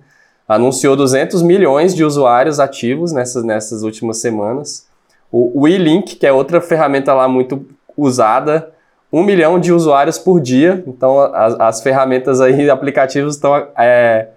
anunciou 0.49 0.97
200 0.97 1.43
milhões 1.43 1.95
de 1.95 2.03
usuários 2.03 2.59
ativos 2.59 3.13
nessas, 3.13 3.45
nessas 3.45 3.83
últimas 3.83 4.19
semanas. 4.19 4.87
O 5.31 5.63
WeLink, 5.63 6.17
que 6.17 6.27
é 6.27 6.33
outra 6.33 6.61
ferramenta 6.61 7.13
lá 7.13 7.29
muito 7.29 7.67
usada, 7.95 8.71
um 9.13 9.23
milhão 9.23 9.59
de 9.59 9.73
usuários 9.73 10.19
por 10.19 10.41
dia. 10.41 10.83
Então, 10.87 11.21
as, 11.21 11.61
as 11.61 11.83
ferramentas 11.83 12.41
aí, 12.41 12.71
aplicativos 12.71 13.35
estão, 13.35 13.55
é, 13.77 14.29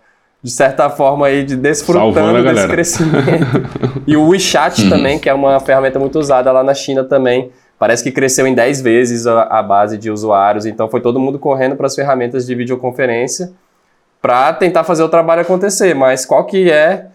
de 0.43 0.51
certa 0.51 0.89
forma, 0.89 1.27
aí, 1.27 1.45
de 1.45 1.55
desfrutando 1.55 2.43
desse 2.43 2.67
crescimento. 2.67 3.45
e 4.05 4.17
o 4.17 4.27
WeChat 4.27 4.83
uhum. 4.83 4.89
também, 4.89 5.17
que 5.17 5.29
é 5.29 5.33
uma 5.33 5.57
ferramenta 5.61 5.97
muito 5.97 6.19
usada 6.19 6.51
lá 6.51 6.61
na 6.61 6.73
China 6.73 7.05
também. 7.05 7.49
Parece 7.81 8.03
que 8.03 8.11
cresceu 8.11 8.45
em 8.45 8.53
10 8.53 8.79
vezes 8.81 9.25
a, 9.25 9.41
a 9.41 9.63
base 9.63 9.97
de 9.97 10.11
usuários. 10.11 10.67
Então, 10.67 10.87
foi 10.87 11.01
todo 11.01 11.19
mundo 11.19 11.39
correndo 11.39 11.75
para 11.75 11.87
as 11.87 11.95
ferramentas 11.95 12.45
de 12.45 12.53
videoconferência 12.53 13.53
para 14.21 14.53
tentar 14.53 14.83
fazer 14.83 15.01
o 15.01 15.09
trabalho 15.09 15.41
acontecer. 15.41 15.95
Mas 15.95 16.23
qual 16.23 16.45
que 16.45 16.69
é 16.69 17.07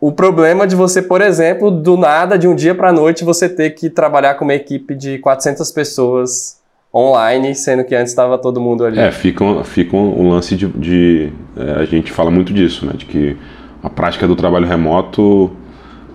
o 0.00 0.10
problema 0.10 0.66
de 0.66 0.74
você, 0.74 1.00
por 1.00 1.20
exemplo, 1.20 1.70
do 1.70 1.96
nada, 1.96 2.36
de 2.36 2.48
um 2.48 2.54
dia 2.56 2.74
para 2.74 2.88
a 2.88 2.92
noite, 2.92 3.22
você 3.22 3.48
ter 3.48 3.70
que 3.70 3.88
trabalhar 3.88 4.34
com 4.34 4.44
uma 4.44 4.54
equipe 4.54 4.92
de 4.92 5.18
400 5.18 5.70
pessoas 5.70 6.58
online, 6.92 7.54
sendo 7.54 7.84
que 7.84 7.94
antes 7.94 8.10
estava 8.10 8.36
todo 8.38 8.60
mundo 8.60 8.84
ali. 8.84 8.98
É, 8.98 9.12
fica 9.12 9.62
fica 9.62 9.96
um 9.96 10.30
lance 10.30 10.56
de. 10.56 10.66
de 10.66 11.32
é, 11.56 11.82
a 11.82 11.84
gente 11.84 12.10
fala 12.10 12.28
muito 12.28 12.52
disso, 12.52 12.84
né? 12.84 12.94
De 12.96 13.04
que 13.04 13.36
a 13.80 13.88
prática 13.88 14.26
do 14.26 14.34
trabalho 14.34 14.66
remoto, 14.66 15.52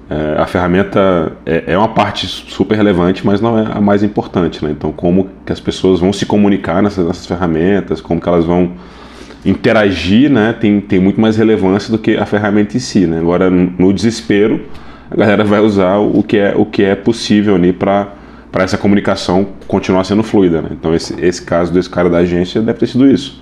é, 0.09 0.39
a 0.39 0.45
ferramenta 0.45 1.33
é, 1.45 1.63
é, 1.67 1.77
uma 1.77 1.87
parte 1.87 2.27
super 2.27 2.75
relevante, 2.75 3.25
mas 3.25 3.41
não 3.41 3.57
é 3.57 3.65
a 3.71 3.81
mais 3.81 4.03
importante, 4.03 4.63
né? 4.63 4.71
Então, 4.71 4.91
como 4.91 5.29
que 5.45 5.51
as 5.51 5.59
pessoas 5.59 5.99
vão 5.99 6.13
se 6.13 6.25
comunicar 6.25 6.83
nessas, 6.83 7.05
nessas 7.07 7.25
ferramentas, 7.25 8.01
como 8.01 8.21
que 8.21 8.29
elas 8.29 8.45
vão 8.45 8.73
interagir 9.45 10.29
né, 10.29 10.53
tem, 10.59 10.81
tem 10.81 10.99
muito 10.99 11.21
mais 11.21 11.37
relevância 11.37 11.91
do 11.91 11.99
que 11.99 12.17
a 12.17 12.25
ferramenta 12.25 12.75
em 12.75 12.79
si. 12.79 13.05
Né? 13.05 13.19
Agora, 13.19 13.49
no 13.49 13.93
desespero, 13.93 14.65
a 15.09 15.15
galera 15.15 15.43
vai 15.43 15.59
usar 15.59 15.97
o 15.97 16.23
que 16.23 16.37
é, 16.37 16.53
o 16.55 16.65
que 16.65 16.83
é 16.83 16.95
possível 16.95 17.53
ali 17.53 17.71
para 17.71 18.11
essa 18.55 18.77
comunicação 18.77 19.47
continuar 19.67 20.03
sendo 20.03 20.23
fluida. 20.23 20.63
Né? 20.63 20.69
Então, 20.71 20.95
esse, 20.95 21.15
esse 21.23 21.43
caso 21.43 21.71
desse 21.71 21.89
cara 21.89 22.09
da 22.09 22.17
agência 22.19 22.59
deve 22.59 22.79
ter 22.79 22.87
sido 22.87 23.09
isso. 23.09 23.39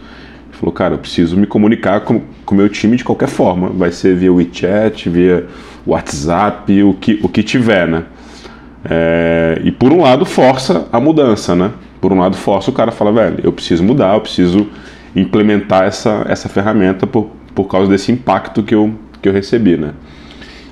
Falou, 0.63 0.73
cara, 0.73 0.93
eu 0.93 0.97
preciso 0.97 1.35
me 1.35 1.45
comunicar 1.45 1.99
com 1.99 2.21
o 2.49 2.55
meu 2.55 2.69
time 2.69 2.95
de 2.95 3.03
qualquer 3.03 3.27
forma. 3.27 3.67
Vai 3.67 3.91
ser 3.91 4.15
via 4.15 4.31
WeChat, 4.31 5.09
via 5.09 5.45
WhatsApp, 5.85 6.81
o 6.83 6.93
que, 6.93 7.19
o 7.21 7.27
que 7.27 7.43
tiver, 7.43 7.85
né? 7.85 8.05
É, 8.89 9.59
e 9.61 9.73
por 9.73 9.91
um 9.91 10.03
lado 10.03 10.23
força 10.23 10.87
a 10.89 11.01
mudança, 11.01 11.53
né? 11.53 11.71
Por 11.99 12.13
um 12.13 12.19
lado 12.19 12.37
força 12.37 12.71
o 12.71 12.73
cara 12.73 12.91
a 12.91 12.93
falar, 12.93 13.11
velho, 13.11 13.39
eu 13.43 13.51
preciso 13.51 13.83
mudar, 13.83 14.13
eu 14.13 14.21
preciso 14.21 14.69
implementar 15.13 15.83
essa, 15.83 16.25
essa 16.29 16.47
ferramenta 16.47 17.05
por, 17.05 17.29
por 17.53 17.65
causa 17.65 17.91
desse 17.91 18.13
impacto 18.13 18.63
que 18.63 18.73
eu, 18.73 18.95
que 19.21 19.27
eu 19.27 19.33
recebi, 19.33 19.75
né? 19.75 19.91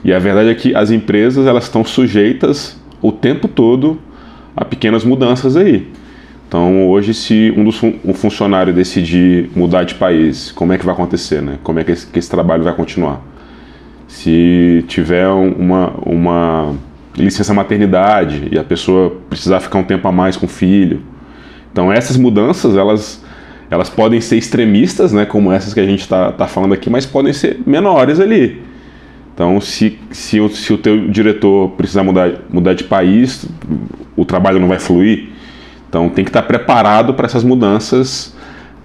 E 0.05 0.13
a 0.13 0.19
verdade 0.19 0.47
é 0.47 0.55
que 0.55 0.73
as 0.73 0.89
empresas 0.89 1.45
elas 1.45 1.65
estão 1.65 1.83
sujeitas 1.83 2.79
o 3.01 3.11
tempo 3.11 3.45
todo 3.49 3.99
a 4.55 4.63
pequenas 4.63 5.03
mudanças 5.03 5.57
aí. 5.57 5.91
Então, 6.51 6.89
hoje, 6.89 7.13
se 7.13 7.53
um, 7.55 7.63
dos, 7.63 7.81
um 7.81 8.13
funcionário 8.13 8.73
decidir 8.73 9.49
mudar 9.55 9.85
de 9.85 9.95
país, 9.95 10.51
como 10.51 10.73
é 10.73 10.77
que 10.77 10.83
vai 10.83 10.93
acontecer, 10.93 11.41
né? 11.41 11.57
Como 11.63 11.79
é 11.79 11.83
que 11.85 11.93
esse, 11.93 12.05
que 12.05 12.19
esse 12.19 12.29
trabalho 12.29 12.61
vai 12.61 12.75
continuar? 12.75 13.21
Se 14.05 14.83
tiver 14.85 15.29
uma, 15.29 15.93
uma 16.05 16.75
licença 17.15 17.53
maternidade 17.53 18.49
e 18.51 18.59
a 18.59 18.65
pessoa 18.65 19.15
precisar 19.29 19.61
ficar 19.61 19.79
um 19.79 19.83
tempo 19.85 20.05
a 20.09 20.11
mais 20.11 20.35
com 20.35 20.45
o 20.45 20.49
filho. 20.49 21.01
Então, 21.71 21.89
essas 21.89 22.17
mudanças, 22.17 22.75
elas 22.75 23.23
elas 23.69 23.89
podem 23.89 24.19
ser 24.19 24.35
extremistas, 24.35 25.13
né, 25.13 25.23
como 25.23 25.53
essas 25.53 25.73
que 25.73 25.79
a 25.79 25.85
gente 25.85 26.01
está 26.01 26.33
tá 26.33 26.47
falando 26.47 26.73
aqui, 26.73 26.89
mas 26.89 27.05
podem 27.05 27.31
ser 27.31 27.61
menores 27.65 28.19
ali. 28.19 28.61
Então, 29.33 29.61
se, 29.61 29.97
se, 30.11 30.37
se 30.49 30.73
o 30.73 30.77
teu 30.77 31.07
diretor 31.07 31.69
precisar 31.77 32.03
mudar, 32.03 32.29
mudar 32.49 32.73
de 32.73 32.83
país, 32.83 33.45
o 34.17 34.25
trabalho 34.25 34.59
não 34.59 34.67
vai 34.67 34.79
fluir. 34.79 35.30
Então, 35.91 36.07
tem 36.07 36.23
que 36.23 36.29
estar 36.29 36.43
preparado 36.43 37.13
para 37.13 37.25
essas 37.25 37.43
mudanças 37.43 38.33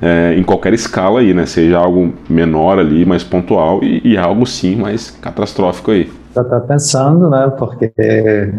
é, 0.02 0.34
em 0.36 0.42
qualquer 0.42 0.74
escala 0.74 1.20
aí, 1.20 1.32
né? 1.32 1.46
Seja 1.46 1.78
algo 1.78 2.12
menor 2.28 2.80
ali, 2.80 3.06
mais 3.06 3.22
pontual 3.22 3.80
e, 3.84 4.00
e 4.04 4.18
algo 4.18 4.44
sim 4.44 4.74
mais 4.74 5.12
catastrófico 5.22 5.92
aí. 5.92 6.10
Eu 6.34 6.42
estou 6.42 6.60
pensando, 6.62 7.30
né? 7.30 7.48
Porque 7.56 7.92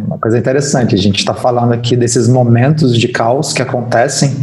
uma 0.06 0.18
coisa 0.18 0.38
interessante, 0.38 0.96
a 0.96 0.98
gente 0.98 1.20
está 1.20 1.34
falando 1.34 1.74
aqui 1.74 1.98
desses 1.98 2.30
momentos 2.30 2.98
de 2.98 3.10
caos 3.10 3.52
que 3.52 3.62
acontecem 3.62 4.34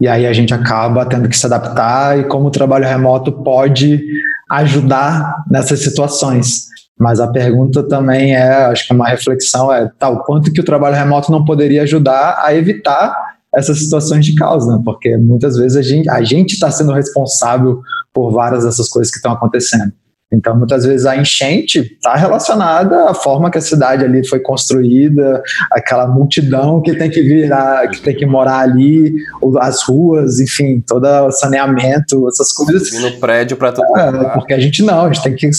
e 0.00 0.08
aí 0.08 0.26
a 0.26 0.32
gente 0.32 0.52
acaba 0.52 1.06
tendo 1.06 1.28
que 1.28 1.38
se 1.38 1.46
adaptar 1.46 2.18
e 2.18 2.24
como 2.24 2.48
o 2.48 2.50
trabalho 2.50 2.84
remoto 2.84 3.30
pode 3.30 4.02
ajudar 4.50 5.36
nessas 5.48 5.84
situações. 5.84 6.66
Mas 6.98 7.20
a 7.20 7.28
pergunta 7.28 7.82
também 7.84 8.34
é, 8.34 8.64
acho 8.64 8.88
que 8.88 8.92
uma 8.92 9.08
reflexão 9.08 9.72
é, 9.72 9.88
tal 10.00 10.16
tá, 10.16 10.22
quanto 10.24 10.52
que 10.52 10.60
o 10.60 10.64
trabalho 10.64 10.96
remoto 10.96 11.30
não 11.30 11.44
poderia 11.44 11.82
ajudar 11.82 12.42
a 12.44 12.52
evitar 12.54 13.31
essas 13.54 13.78
situações 13.80 14.24
de 14.24 14.34
causa, 14.34 14.76
né? 14.76 14.82
porque 14.84 15.16
muitas 15.16 15.56
vezes 15.56 15.76
a 15.76 15.82
gente 15.82 16.08
a 16.08 16.22
gente 16.22 16.54
está 16.54 16.70
sendo 16.70 16.92
responsável 16.92 17.80
por 18.12 18.32
várias 18.32 18.64
dessas 18.64 18.88
coisas 18.88 19.10
que 19.10 19.18
estão 19.18 19.32
acontecendo. 19.32 19.92
Então, 20.32 20.56
muitas 20.56 20.86
vezes 20.86 21.04
a 21.04 21.14
enchente 21.14 21.80
está 21.80 22.14
relacionada 22.14 23.10
à 23.10 23.12
forma 23.12 23.50
que 23.50 23.58
a 23.58 23.60
cidade 23.60 24.02
ali 24.02 24.26
foi 24.26 24.40
construída, 24.40 25.42
aquela 25.70 26.06
multidão 26.06 26.80
que 26.80 26.94
tem 26.96 27.10
que 27.10 27.20
virar, 27.20 27.86
que 27.88 28.00
tem 28.00 28.16
que 28.16 28.24
morar 28.24 28.60
ali, 28.60 29.14
as 29.60 29.82
ruas, 29.82 30.40
enfim, 30.40 30.82
todo 30.86 31.04
o 31.04 31.30
saneamento, 31.30 32.26
essas 32.28 32.50
coisas. 32.52 32.90
E 32.92 33.00
no 33.00 33.20
prédio 33.20 33.58
para 33.58 33.72
todo 33.72 33.94
é, 33.98 34.10
mundo. 34.10 34.30
Porque 34.32 34.54
a 34.54 34.58
gente 34.58 34.82
não, 34.82 35.04
a 35.04 35.12
gente 35.12 35.22
tem 35.22 35.34
que 35.34 35.50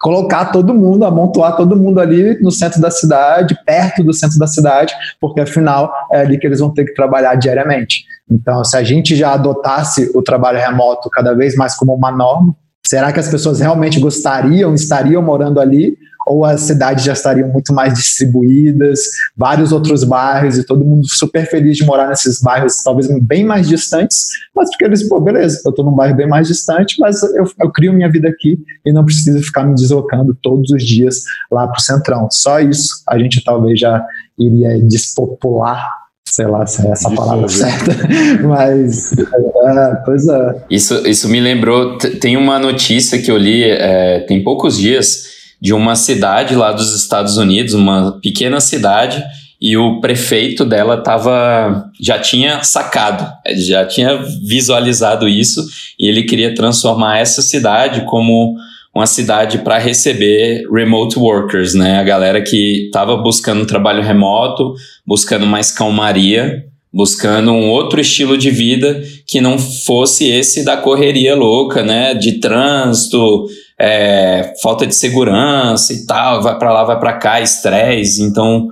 colocar 0.00 0.46
todo 0.46 0.74
mundo, 0.74 1.04
amontoar 1.04 1.56
todo 1.56 1.76
mundo 1.76 2.00
ali 2.00 2.40
no 2.40 2.50
centro 2.50 2.80
da 2.80 2.90
cidade, 2.90 3.58
perto 3.66 4.04
do 4.04 4.12
centro 4.12 4.38
da 4.38 4.46
cidade, 4.46 4.94
porque 5.20 5.40
afinal 5.40 5.92
é 6.12 6.20
ali 6.20 6.38
que 6.38 6.46
eles 6.46 6.60
vão 6.60 6.70
ter 6.70 6.84
que 6.84 6.94
trabalhar 6.94 7.34
diariamente. 7.34 8.04
Então, 8.30 8.62
se 8.64 8.76
a 8.76 8.82
gente 8.82 9.16
já 9.16 9.32
adotasse 9.32 10.10
o 10.14 10.22
trabalho 10.22 10.58
remoto 10.58 11.10
cada 11.10 11.34
vez 11.34 11.54
mais 11.56 11.74
como 11.74 11.94
uma 11.94 12.12
norma, 12.12 12.54
Será 12.88 13.12
que 13.12 13.20
as 13.20 13.28
pessoas 13.28 13.60
realmente 13.60 14.00
gostariam, 14.00 14.72
estariam 14.72 15.20
morando 15.20 15.60
ali? 15.60 15.94
Ou 16.28 16.44
as 16.44 16.60
cidades 16.62 17.04
já 17.04 17.12
estariam 17.12 17.48
muito 17.48 17.72
mais 17.72 17.94
distribuídas, 17.94 19.00
vários 19.36 19.72
outros 19.72 20.04
bairros 20.04 20.58
e 20.58 20.64
todo 20.64 20.84
mundo 20.84 21.08
super 21.08 21.48
feliz 21.48 21.76
de 21.76 21.84
morar 21.84 22.08
nesses 22.08 22.40
bairros, 22.40 22.82
talvez 22.82 23.08
bem 23.22 23.44
mais 23.44 23.66
distantes, 23.68 24.26
mas 24.54 24.70
porque 24.70 24.84
eles, 24.84 25.08
pô, 25.08 25.20
beleza, 25.20 25.60
eu 25.64 25.70
estou 25.70 25.84
num 25.84 25.94
bairro 25.94 26.16
bem 26.16 26.28
mais 26.28 26.48
distante, 26.48 27.00
mas 27.00 27.22
eu, 27.22 27.44
eu 27.60 27.70
crio 27.70 27.92
minha 27.92 28.10
vida 28.10 28.28
aqui 28.28 28.58
e 28.84 28.92
não 28.92 29.04
preciso 29.04 29.42
ficar 29.42 29.64
me 29.64 29.74
deslocando 29.74 30.36
todos 30.42 30.70
os 30.70 30.82
dias 30.82 31.22
lá 31.50 31.66
para 31.66 31.78
o 31.78 31.82
centrão. 31.82 32.28
Só 32.30 32.60
isso 32.60 33.02
a 33.08 33.18
gente 33.18 33.42
talvez 33.42 33.80
já 33.80 34.04
iria 34.38 34.80
despopular 34.80 35.98
sei 36.30 36.46
lá 36.46 36.66
se 36.66 36.86
é 36.86 36.90
essa 36.90 37.10
palavra 37.10 37.48
certa, 37.48 37.90
mas 38.46 39.12
é, 39.12 39.94
pois 40.04 40.28
é. 40.28 40.64
Isso, 40.70 40.94
isso 41.08 41.28
me 41.28 41.40
lembrou, 41.40 41.98
tem 41.98 42.36
uma 42.36 42.58
notícia 42.58 43.20
que 43.20 43.30
eu 43.30 43.36
li 43.36 43.64
é, 43.64 44.20
tem 44.20 44.42
poucos 44.44 44.76
dias 44.78 45.37
de 45.60 45.72
uma 45.72 45.96
cidade 45.96 46.54
lá 46.54 46.72
dos 46.72 46.94
Estados 46.94 47.36
Unidos, 47.36 47.74
uma 47.74 48.18
pequena 48.20 48.60
cidade, 48.60 49.22
e 49.60 49.76
o 49.76 50.00
prefeito 50.00 50.64
dela 50.64 50.98
tava, 50.98 51.90
já 52.00 52.18
tinha 52.18 52.62
sacado, 52.62 53.26
já 53.56 53.84
tinha 53.84 54.16
visualizado 54.46 55.28
isso, 55.28 55.64
e 55.98 56.06
ele 56.06 56.22
queria 56.22 56.54
transformar 56.54 57.18
essa 57.18 57.42
cidade 57.42 58.04
como 58.06 58.56
uma 58.94 59.06
cidade 59.06 59.58
para 59.58 59.78
receber 59.78 60.62
remote 60.72 61.18
workers, 61.18 61.74
né? 61.74 61.98
A 61.98 62.04
galera 62.04 62.42
que 62.42 62.86
estava 62.86 63.16
buscando 63.16 63.66
trabalho 63.66 64.02
remoto, 64.02 64.74
buscando 65.06 65.46
mais 65.46 65.70
calmaria, 65.70 66.64
buscando 66.92 67.52
um 67.52 67.68
outro 67.68 68.00
estilo 68.00 68.36
de 68.36 68.50
vida 68.50 69.02
que 69.26 69.40
não 69.40 69.58
fosse 69.58 70.28
esse 70.28 70.64
da 70.64 70.76
correria 70.76 71.34
louca, 71.34 71.82
né? 71.82 72.14
De 72.14 72.40
trânsito, 72.40 73.46
é, 73.80 74.52
falta 74.62 74.86
de 74.86 74.94
segurança 74.94 75.92
e 75.92 76.04
tal, 76.04 76.42
vai 76.42 76.58
para 76.58 76.72
lá, 76.72 76.84
vai 76.84 76.98
para 76.98 77.12
cá, 77.14 77.40
estresse. 77.40 78.22
Então, 78.22 78.68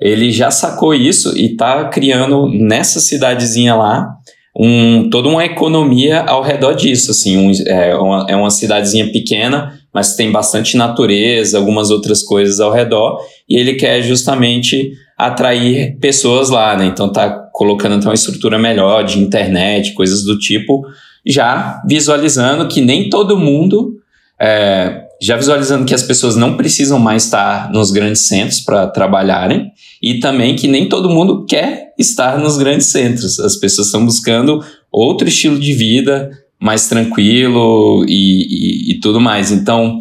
ele 0.00 0.32
já 0.32 0.50
sacou 0.50 0.94
isso 0.94 1.36
e 1.36 1.52
está 1.52 1.84
criando 1.88 2.48
nessa 2.48 3.00
cidadezinha 3.00 3.74
lá 3.74 4.16
um, 4.58 5.08
toda 5.10 5.28
uma 5.28 5.44
economia 5.44 6.22
ao 6.22 6.42
redor 6.42 6.74
disso. 6.74 7.10
Assim, 7.10 7.36
um, 7.36 7.52
é, 7.66 7.94
uma, 7.94 8.26
é 8.28 8.36
uma 8.36 8.50
cidadezinha 8.50 9.10
pequena, 9.12 9.78
mas 9.92 10.16
tem 10.16 10.30
bastante 10.30 10.76
natureza, 10.76 11.58
algumas 11.58 11.90
outras 11.90 12.22
coisas 12.22 12.60
ao 12.60 12.72
redor, 12.72 13.20
e 13.48 13.56
ele 13.56 13.74
quer 13.74 14.02
justamente 14.02 14.92
atrair 15.16 15.98
pessoas 15.98 16.48
lá, 16.48 16.76
né? 16.76 16.86
Então 16.86 17.12
tá 17.12 17.28
colocando 17.52 17.96
então 17.96 18.10
uma 18.10 18.14
estrutura 18.14 18.58
melhor 18.58 19.04
de 19.04 19.18
internet, 19.20 19.92
coisas 19.92 20.24
do 20.24 20.38
tipo, 20.38 20.82
já 21.26 21.82
visualizando 21.86 22.66
que 22.68 22.80
nem 22.80 23.10
todo 23.10 23.38
mundo, 23.38 23.99
é, 24.40 25.02
já 25.20 25.36
visualizando 25.36 25.84
que 25.84 25.94
as 25.94 26.02
pessoas 26.02 26.34
não 26.34 26.56
precisam 26.56 26.98
mais 26.98 27.24
estar 27.24 27.70
nos 27.70 27.90
grandes 27.90 28.26
centros 28.26 28.60
para 28.60 28.86
trabalharem 28.86 29.70
e 30.02 30.18
também 30.18 30.56
que 30.56 30.66
nem 30.66 30.88
todo 30.88 31.10
mundo 31.10 31.44
quer 31.44 31.92
estar 31.98 32.38
nos 32.38 32.56
grandes 32.56 32.86
centros. 32.86 33.38
As 33.38 33.56
pessoas 33.56 33.88
estão 33.88 34.04
buscando 34.04 34.64
outro 34.90 35.28
estilo 35.28 35.58
de 35.58 35.74
vida 35.74 36.30
mais 36.58 36.88
tranquilo 36.88 38.04
e, 38.08 38.90
e, 38.90 38.92
e 38.92 39.00
tudo 39.00 39.20
mais. 39.20 39.52
Então, 39.52 40.00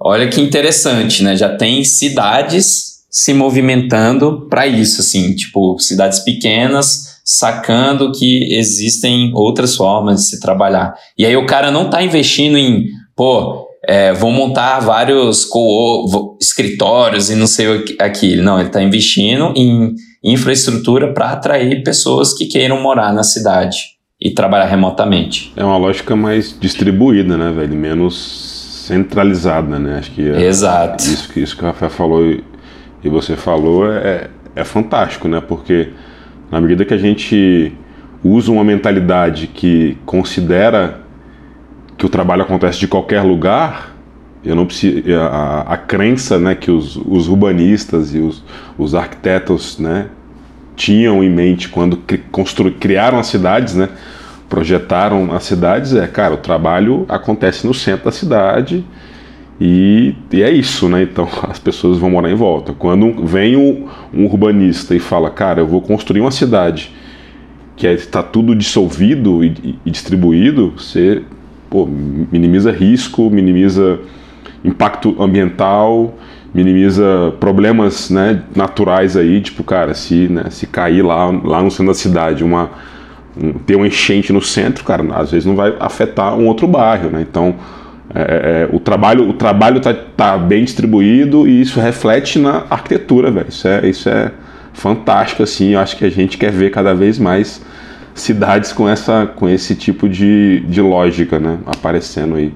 olha 0.00 0.28
que 0.28 0.40
interessante, 0.40 1.22
né? 1.22 1.36
Já 1.36 1.54
tem 1.54 1.84
cidades 1.84 2.96
se 3.10 3.34
movimentando 3.34 4.46
para 4.48 4.66
isso, 4.66 5.00
assim, 5.00 5.34
tipo 5.34 5.78
cidades 5.78 6.20
pequenas 6.20 7.16
sacando 7.24 8.12
que 8.12 8.54
existem 8.54 9.32
outras 9.34 9.74
formas 9.74 10.20
de 10.20 10.28
se 10.28 10.40
trabalhar. 10.40 10.94
E 11.18 11.26
aí 11.26 11.36
o 11.36 11.44
cara 11.44 11.72
não 11.72 11.86
está 11.86 12.00
investindo 12.00 12.56
em, 12.56 12.86
pô, 13.16 13.65
é, 13.86 14.12
vou 14.12 14.32
montar 14.32 14.80
vários 14.80 15.44
co 15.44 16.36
escritórios 16.40 17.30
e 17.30 17.36
não 17.36 17.46
sei 17.46 17.68
o 17.68 17.84
que 17.84 17.96
aqui. 18.00 18.36
Não, 18.36 18.58
ele 18.58 18.68
está 18.68 18.82
investindo 18.82 19.52
em 19.56 19.94
infraestrutura 20.24 21.12
para 21.12 21.30
atrair 21.30 21.82
pessoas 21.84 22.34
que 22.34 22.46
queiram 22.46 22.82
morar 22.82 23.12
na 23.12 23.22
cidade 23.22 23.96
e 24.20 24.30
trabalhar 24.30 24.66
remotamente. 24.66 25.52
É 25.56 25.64
uma 25.64 25.76
lógica 25.76 26.16
mais 26.16 26.58
distribuída, 26.58 27.36
né, 27.36 27.52
velho? 27.52 27.76
Menos 27.76 28.84
centralizada, 28.86 29.78
né? 29.78 29.98
Acho 29.98 30.10
que 30.10 30.28
é, 30.28 30.42
Exato. 30.42 31.04
Isso, 31.04 31.38
isso 31.38 31.56
que 31.56 31.62
o 31.62 31.66
Rafael 31.66 31.90
falou 31.90 32.24
e, 32.24 32.42
e 33.04 33.08
você 33.08 33.36
falou 33.36 33.90
é, 33.90 34.28
é 34.56 34.64
fantástico, 34.64 35.28
né? 35.28 35.40
Porque 35.40 35.90
na 36.50 36.60
medida 36.60 36.84
que 36.84 36.94
a 36.94 36.98
gente 36.98 37.72
usa 38.24 38.50
uma 38.50 38.64
mentalidade 38.64 39.46
que 39.46 39.96
considera 40.04 41.05
que 41.96 42.04
o 42.04 42.08
trabalho 42.08 42.42
acontece 42.42 42.78
de 42.78 42.88
qualquer 42.88 43.22
lugar, 43.22 43.96
eu 44.44 44.54
não 44.54 44.66
preciso, 44.66 45.02
a, 45.14 45.62
a 45.62 45.76
crença 45.76 46.38
né, 46.38 46.54
que 46.54 46.70
os, 46.70 46.96
os 46.96 47.28
urbanistas 47.28 48.14
e 48.14 48.18
os, 48.18 48.44
os 48.78 48.94
arquitetos 48.94 49.78
né, 49.78 50.08
tinham 50.76 51.24
em 51.24 51.30
mente 51.30 51.68
quando 51.68 51.98
constru, 52.30 52.70
criaram 52.72 53.18
as 53.18 53.26
cidades, 53.26 53.74
né, 53.74 53.88
projetaram 54.48 55.32
as 55.34 55.44
cidades, 55.44 55.94
é, 55.94 56.06
cara, 56.06 56.34
o 56.34 56.36
trabalho 56.36 57.04
acontece 57.08 57.66
no 57.66 57.74
centro 57.74 58.04
da 58.04 58.12
cidade 58.12 58.84
e, 59.60 60.14
e, 60.30 60.42
é 60.42 60.50
isso, 60.50 60.88
né? 60.88 61.02
Então 61.02 61.28
as 61.48 61.58
pessoas 61.58 61.98
vão 61.98 62.10
morar 62.10 62.30
em 62.30 62.34
volta. 62.34 62.72
Quando 62.72 63.24
vem 63.24 63.56
um, 63.56 63.88
um 64.12 64.24
urbanista 64.26 64.94
e 64.94 64.98
fala, 64.98 65.30
cara, 65.30 65.60
eu 65.60 65.66
vou 65.66 65.80
construir 65.80 66.20
uma 66.20 66.30
cidade 66.30 66.92
que 67.74 67.86
está 67.86 68.22
tudo 68.22 68.54
dissolvido 68.54 69.44
e, 69.44 69.78
e, 69.84 69.90
distribuído, 69.90 70.72
você 70.76 71.22
pô, 71.70 71.86
minimiza 71.86 72.70
risco, 72.70 73.30
minimiza 73.30 74.00
impacto 74.64 75.20
ambiental, 75.22 76.14
minimiza 76.54 77.34
problemas 77.38 78.10
né, 78.10 78.42
naturais 78.54 79.16
aí, 79.16 79.40
tipo, 79.40 79.62
cara, 79.62 79.94
se, 79.94 80.28
né, 80.28 80.44
se 80.50 80.66
cair 80.66 81.02
lá, 81.02 81.26
lá 81.26 81.62
no 81.62 81.70
centro 81.70 81.88
da 81.88 81.94
cidade 81.94 82.42
uma, 82.42 82.70
um, 83.40 83.52
ter 83.52 83.76
uma 83.76 83.86
enchente 83.86 84.32
no 84.32 84.40
centro, 84.40 84.84
cara, 84.84 85.04
às 85.14 85.30
vezes 85.30 85.46
não 85.46 85.54
vai 85.54 85.74
afetar 85.78 86.36
um 86.36 86.46
outro 86.46 86.66
bairro, 86.66 87.10
né? 87.10 87.20
Então 87.20 87.54
é, 88.14 88.68
é, 88.70 88.74
o 88.74 88.80
trabalho 88.80 89.28
o 89.28 89.32
trabalho 89.32 89.78
está 89.78 89.92
tá 89.92 90.38
bem 90.38 90.64
distribuído 90.64 91.46
e 91.46 91.60
isso 91.60 91.80
reflete 91.80 92.38
na 92.38 92.64
arquitetura, 92.70 93.30
velho. 93.30 93.48
Isso 93.48 93.68
é, 93.68 93.88
isso 93.88 94.08
é 94.08 94.32
fantástico, 94.72 95.42
assim. 95.42 95.74
Eu 95.74 95.80
acho 95.80 95.96
que 95.96 96.04
a 96.04 96.10
gente 96.10 96.38
quer 96.38 96.52
ver 96.52 96.70
cada 96.70 96.94
vez 96.94 97.18
mais 97.18 97.62
cidades 98.16 98.72
com, 98.72 98.88
essa, 98.88 99.26
com 99.26 99.48
esse 99.48 99.74
tipo 99.74 100.08
de, 100.08 100.60
de 100.68 100.80
lógica, 100.80 101.38
né? 101.38 101.58
Aparecendo 101.66 102.36
aí. 102.36 102.52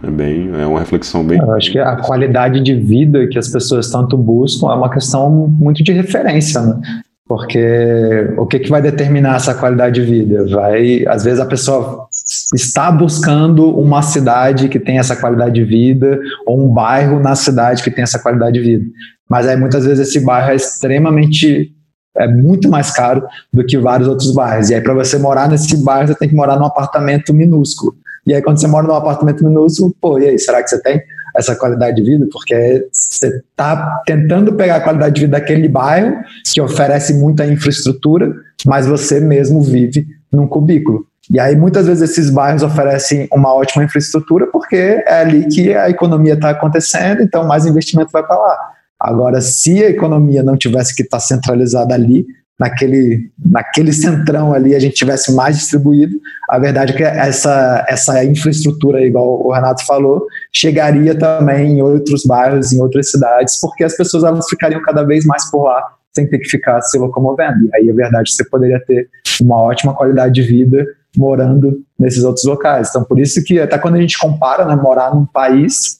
É 0.00 0.08
bem, 0.08 0.50
é 0.54 0.64
uma 0.64 0.78
reflexão 0.78 1.24
bem. 1.24 1.38
Eu 1.38 1.52
acho 1.54 1.72
que 1.72 1.78
a 1.78 1.96
qualidade 1.96 2.60
de 2.60 2.72
vida 2.72 3.26
que 3.26 3.36
as 3.36 3.48
pessoas 3.48 3.90
tanto 3.90 4.16
buscam 4.16 4.70
é 4.70 4.74
uma 4.74 4.88
questão 4.88 5.48
muito 5.48 5.82
de 5.82 5.90
referência, 5.90 6.60
né? 6.60 6.80
Porque 7.26 8.32
o 8.38 8.46
que, 8.46 8.60
que 8.60 8.70
vai 8.70 8.80
determinar 8.80 9.36
essa 9.36 9.54
qualidade 9.54 10.00
de 10.00 10.06
vida? 10.06 10.46
Vai, 10.46 11.04
às 11.06 11.24
vezes 11.24 11.40
a 11.40 11.46
pessoa 11.46 12.06
está 12.54 12.90
buscando 12.90 13.68
uma 13.78 14.00
cidade 14.00 14.68
que 14.68 14.78
tem 14.78 14.98
essa 14.98 15.16
qualidade 15.16 15.54
de 15.56 15.64
vida 15.64 16.18
ou 16.46 16.64
um 16.64 16.72
bairro 16.72 17.20
na 17.20 17.34
cidade 17.34 17.82
que 17.82 17.90
tem 17.90 18.02
essa 18.02 18.18
qualidade 18.18 18.52
de 18.52 18.60
vida. 18.60 18.84
Mas 19.28 19.46
aí 19.46 19.56
muitas 19.56 19.84
vezes 19.84 20.08
esse 20.08 20.24
bairro 20.24 20.52
é 20.52 20.54
extremamente 20.54 21.74
é 22.18 22.28
muito 22.28 22.68
mais 22.68 22.90
caro 22.90 23.22
do 23.52 23.64
que 23.64 23.78
vários 23.78 24.08
outros 24.08 24.32
bairros. 24.32 24.70
E 24.70 24.74
aí 24.74 24.80
para 24.80 24.94
você 24.94 25.18
morar 25.18 25.48
nesse 25.48 25.76
bairro 25.82 26.08
você 26.08 26.14
tem 26.14 26.28
que 26.28 26.34
morar 26.34 26.58
num 26.58 26.64
apartamento 26.64 27.32
minúsculo. 27.32 27.94
E 28.26 28.34
aí 28.34 28.42
quando 28.42 28.60
você 28.60 28.66
mora 28.66 28.86
num 28.86 28.94
apartamento 28.94 29.44
minúsculo, 29.44 29.94
pô, 30.00 30.18
e 30.18 30.28
aí, 30.28 30.38
será 30.38 30.62
que 30.62 30.68
você 30.68 30.80
tem 30.82 31.02
essa 31.34 31.56
qualidade 31.56 31.96
de 31.96 32.02
vida? 32.02 32.26
Porque 32.30 32.88
você 32.92 33.28
está 33.28 34.02
tentando 34.04 34.52
pegar 34.52 34.76
a 34.76 34.80
qualidade 34.80 35.14
de 35.14 35.20
vida 35.22 35.38
daquele 35.38 35.68
bairro 35.68 36.16
que 36.44 36.60
oferece 36.60 37.14
muita 37.14 37.46
infraestrutura, 37.46 38.30
mas 38.66 38.86
você 38.86 39.20
mesmo 39.20 39.62
vive 39.62 40.06
num 40.30 40.46
cubículo. 40.46 41.06
E 41.30 41.38
aí, 41.38 41.54
muitas 41.54 41.86
vezes, 41.86 42.10
esses 42.10 42.30
bairros 42.30 42.62
oferecem 42.62 43.28
uma 43.32 43.52
ótima 43.54 43.84
infraestrutura 43.84 44.46
porque 44.46 44.76
é 45.06 45.20
ali 45.20 45.46
que 45.46 45.74
a 45.74 45.88
economia 45.88 46.34
está 46.34 46.50
acontecendo, 46.50 47.22
então 47.22 47.46
mais 47.46 47.66
investimento 47.66 48.10
vai 48.10 48.22
para 48.22 48.36
lá. 48.36 48.58
Agora, 49.00 49.40
se 49.40 49.82
a 49.84 49.90
economia 49.90 50.42
não 50.42 50.56
tivesse 50.56 50.94
que 50.94 51.02
estar 51.02 51.20
centralizada 51.20 51.94
ali, 51.94 52.26
naquele, 52.58 53.30
naquele 53.38 53.92
centrão 53.92 54.52
ali, 54.52 54.74
a 54.74 54.80
gente 54.80 54.96
tivesse 54.96 55.32
mais 55.32 55.56
distribuído, 55.56 56.18
a 56.50 56.58
verdade 56.58 56.92
é 56.92 56.96
que 56.96 57.04
essa, 57.04 57.86
essa 57.88 58.24
infraestrutura, 58.24 59.00
igual 59.00 59.46
o 59.46 59.52
Renato 59.52 59.86
falou, 59.86 60.26
chegaria 60.52 61.16
também 61.16 61.78
em 61.78 61.82
outros 61.82 62.24
bairros, 62.24 62.72
em 62.72 62.80
outras 62.80 63.10
cidades, 63.10 63.60
porque 63.60 63.84
as 63.84 63.96
pessoas 63.96 64.24
elas 64.24 64.48
ficariam 64.48 64.82
cada 64.82 65.04
vez 65.04 65.24
mais 65.24 65.48
por 65.50 65.64
lá, 65.64 65.82
sem 66.12 66.28
ter 66.28 66.38
que 66.38 66.48
ficar 66.48 66.80
se 66.82 66.98
locomovendo. 66.98 67.66
E 67.66 67.76
aí, 67.76 67.90
a 67.90 67.94
verdade, 67.94 68.30
é 68.32 68.34
você 68.34 68.44
poderia 68.48 68.80
ter 68.84 69.08
uma 69.40 69.62
ótima 69.62 69.94
qualidade 69.94 70.34
de 70.34 70.42
vida 70.42 70.84
morando 71.16 71.80
nesses 71.98 72.24
outros 72.24 72.44
locais. 72.44 72.88
Então, 72.90 73.04
por 73.04 73.20
isso 73.20 73.42
que 73.44 73.60
até 73.60 73.78
quando 73.78 73.94
a 73.94 74.00
gente 74.00 74.18
compara, 74.18 74.64
né, 74.64 74.74
morar 74.74 75.14
num 75.14 75.24
país 75.24 75.98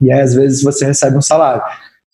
e 0.00 0.10
aí 0.10 0.20
às 0.20 0.34
vezes 0.34 0.62
você 0.62 0.84
recebe 0.84 1.16
um 1.16 1.22
salário. 1.22 1.62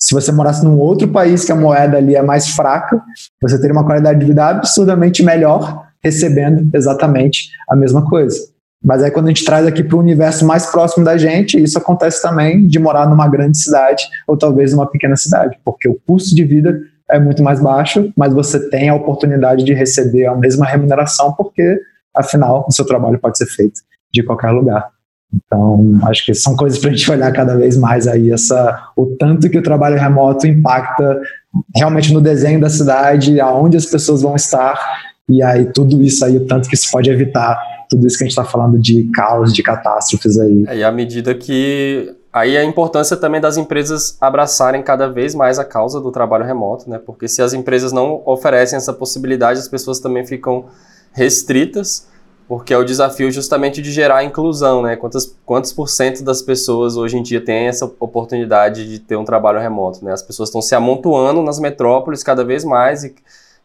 Se 0.00 0.14
você 0.14 0.32
morasse 0.32 0.64
num 0.64 0.78
outro 0.78 1.06
país 1.08 1.44
que 1.44 1.52
a 1.52 1.56
moeda 1.56 1.98
ali 1.98 2.16
é 2.16 2.22
mais 2.22 2.48
fraca, 2.48 3.00
você 3.40 3.60
teria 3.60 3.74
uma 3.74 3.84
qualidade 3.84 4.20
de 4.20 4.26
vida 4.26 4.46
absurdamente 4.46 5.22
melhor 5.22 5.86
recebendo 6.02 6.68
exatamente 6.74 7.50
a 7.68 7.76
mesma 7.76 8.08
coisa. 8.08 8.38
Mas 8.82 9.02
aí 9.02 9.10
quando 9.10 9.26
a 9.26 9.28
gente 9.28 9.44
traz 9.44 9.66
aqui 9.66 9.84
para 9.84 9.96
o 9.96 10.00
universo 10.00 10.46
mais 10.46 10.64
próximo 10.66 11.04
da 11.04 11.18
gente, 11.18 11.62
isso 11.62 11.76
acontece 11.76 12.22
também 12.22 12.66
de 12.66 12.78
morar 12.78 13.06
numa 13.06 13.28
grande 13.28 13.58
cidade 13.58 14.04
ou 14.26 14.38
talvez 14.38 14.72
numa 14.72 14.86
pequena 14.86 15.16
cidade, 15.16 15.58
porque 15.62 15.86
o 15.86 16.00
custo 16.06 16.34
de 16.34 16.44
vida 16.44 16.80
é 17.10 17.20
muito 17.20 17.42
mais 17.42 17.60
baixo, 17.60 18.10
mas 18.16 18.32
você 18.32 18.70
tem 18.70 18.88
a 18.88 18.94
oportunidade 18.94 19.64
de 19.64 19.74
receber 19.74 20.26
a 20.26 20.34
mesma 20.34 20.64
remuneração 20.64 21.34
porque 21.34 21.78
Afinal, 22.14 22.66
o 22.68 22.72
seu 22.72 22.84
trabalho 22.84 23.18
pode 23.18 23.38
ser 23.38 23.46
feito 23.46 23.80
de 24.12 24.22
qualquer 24.22 24.50
lugar. 24.50 24.90
Então, 25.32 25.98
acho 26.04 26.24
que 26.26 26.34
são 26.34 26.56
coisas 26.56 26.78
para 26.78 26.90
a 26.90 26.92
gente 26.92 27.10
olhar 27.10 27.32
cada 27.32 27.56
vez 27.56 27.76
mais 27.76 28.08
aí, 28.08 28.32
essa, 28.32 28.90
o 28.96 29.06
tanto 29.18 29.48
que 29.48 29.58
o 29.58 29.62
trabalho 29.62 29.96
remoto 29.96 30.46
impacta 30.46 31.20
realmente 31.74 32.12
no 32.12 32.20
desenho 32.20 32.60
da 32.60 32.68
cidade, 32.68 33.40
aonde 33.40 33.76
as 33.76 33.86
pessoas 33.86 34.22
vão 34.22 34.34
estar, 34.34 34.78
e 35.28 35.42
aí 35.42 35.66
tudo 35.66 36.02
isso 36.02 36.24
aí, 36.24 36.36
o 36.36 36.46
tanto 36.46 36.68
que 36.68 36.74
isso 36.74 36.90
pode 36.90 37.08
evitar 37.10 37.58
tudo 37.90 38.06
isso 38.06 38.16
que 38.16 38.24
a 38.24 38.26
gente 38.26 38.38
está 38.38 38.44
falando 38.44 38.78
de 38.78 39.10
caos, 39.12 39.52
de 39.52 39.62
catástrofes 39.62 40.38
aí. 40.38 40.64
É, 40.68 40.76
e 40.78 40.84
à 40.84 40.92
medida 40.92 41.34
que. 41.34 42.14
Aí 42.32 42.56
a 42.56 42.62
importância 42.62 43.16
também 43.16 43.40
das 43.40 43.56
empresas 43.56 44.16
abraçarem 44.20 44.80
cada 44.84 45.08
vez 45.08 45.34
mais 45.34 45.58
a 45.58 45.64
causa 45.64 46.00
do 46.00 46.12
trabalho 46.12 46.44
remoto, 46.44 46.88
né? 46.88 47.00
Porque 47.04 47.26
se 47.26 47.42
as 47.42 47.52
empresas 47.52 47.90
não 47.90 48.22
oferecem 48.24 48.76
essa 48.76 48.92
possibilidade, 48.92 49.58
as 49.58 49.66
pessoas 49.66 49.98
também 49.98 50.24
ficam 50.24 50.66
restritas, 51.12 52.06
porque 52.50 52.74
é 52.74 52.76
o 52.76 52.82
desafio 52.82 53.30
justamente 53.30 53.80
de 53.80 53.92
gerar 53.92 54.24
inclusão, 54.24 54.82
né? 54.82 54.96
Quantos, 54.96 55.36
quantos 55.46 55.72
por 55.72 55.88
cento 55.88 56.24
das 56.24 56.42
pessoas 56.42 56.96
hoje 56.96 57.16
em 57.16 57.22
dia 57.22 57.40
têm 57.40 57.68
essa 57.68 57.84
oportunidade 58.00 58.90
de 58.90 58.98
ter 58.98 59.14
um 59.14 59.24
trabalho 59.24 59.60
remoto, 59.60 60.04
né? 60.04 60.12
As 60.12 60.20
pessoas 60.20 60.48
estão 60.48 60.60
se 60.60 60.74
amontoando 60.74 61.44
nas 61.44 61.60
metrópoles 61.60 62.24
cada 62.24 62.42
vez 62.44 62.64
mais 62.64 63.04
e, 63.04 63.14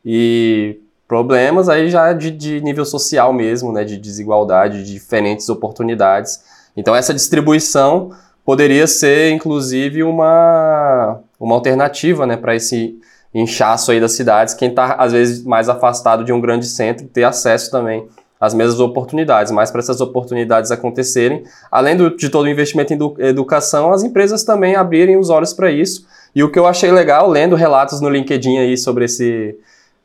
e 0.05 0.79
problemas 1.07 1.67
aí 1.67 1.89
já 1.89 2.13
de, 2.13 2.29
de, 2.29 2.61
nível 2.61 2.85
social 2.85 3.33
mesmo, 3.33 3.71
né? 3.71 3.83
De 3.83 3.97
desigualdade, 3.97 4.83
de 4.83 4.93
diferentes 4.93 5.49
oportunidades. 5.49 6.43
Então 6.77 6.95
essa 6.95 7.11
distribuição 7.11 8.11
poderia 8.45 8.85
ser, 8.85 9.31
inclusive, 9.31 10.03
uma, 10.03 11.21
uma 11.39 11.55
alternativa, 11.55 12.27
né? 12.27 12.37
Para 12.37 12.53
esse 12.53 12.99
inchaço 13.33 13.89
aí 13.89 13.99
das 13.99 14.11
cidades, 14.11 14.53
quem 14.53 14.69
está 14.69 14.93
às 14.93 15.11
vezes 15.11 15.43
mais 15.43 15.69
afastado 15.69 16.23
de 16.23 16.31
um 16.31 16.39
grande 16.39 16.67
centro 16.67 17.07
ter 17.07 17.23
acesso 17.23 17.71
também 17.71 18.07
às 18.39 18.53
mesmas 18.53 18.79
oportunidades, 18.79 19.51
mas 19.51 19.71
para 19.71 19.79
essas 19.79 20.01
oportunidades 20.01 20.71
acontecerem, 20.71 21.43
além 21.71 21.95
do, 21.95 22.15
de 22.15 22.29
todo 22.29 22.45
o 22.45 22.49
investimento 22.49 22.93
em 22.93 23.25
educação, 23.25 23.91
as 23.91 24.03
empresas 24.03 24.43
também 24.43 24.75
abrirem 24.75 25.17
os 25.17 25.29
olhos 25.29 25.53
para 25.53 25.71
isso. 25.71 26.05
E 26.35 26.43
o 26.43 26.51
que 26.51 26.59
eu 26.59 26.67
achei 26.67 26.91
legal, 26.91 27.29
lendo 27.29 27.55
relatos 27.55 28.01
no 28.01 28.09
LinkedIn 28.09 28.57
aí 28.57 28.77
sobre 28.77 29.05
esse. 29.05 29.57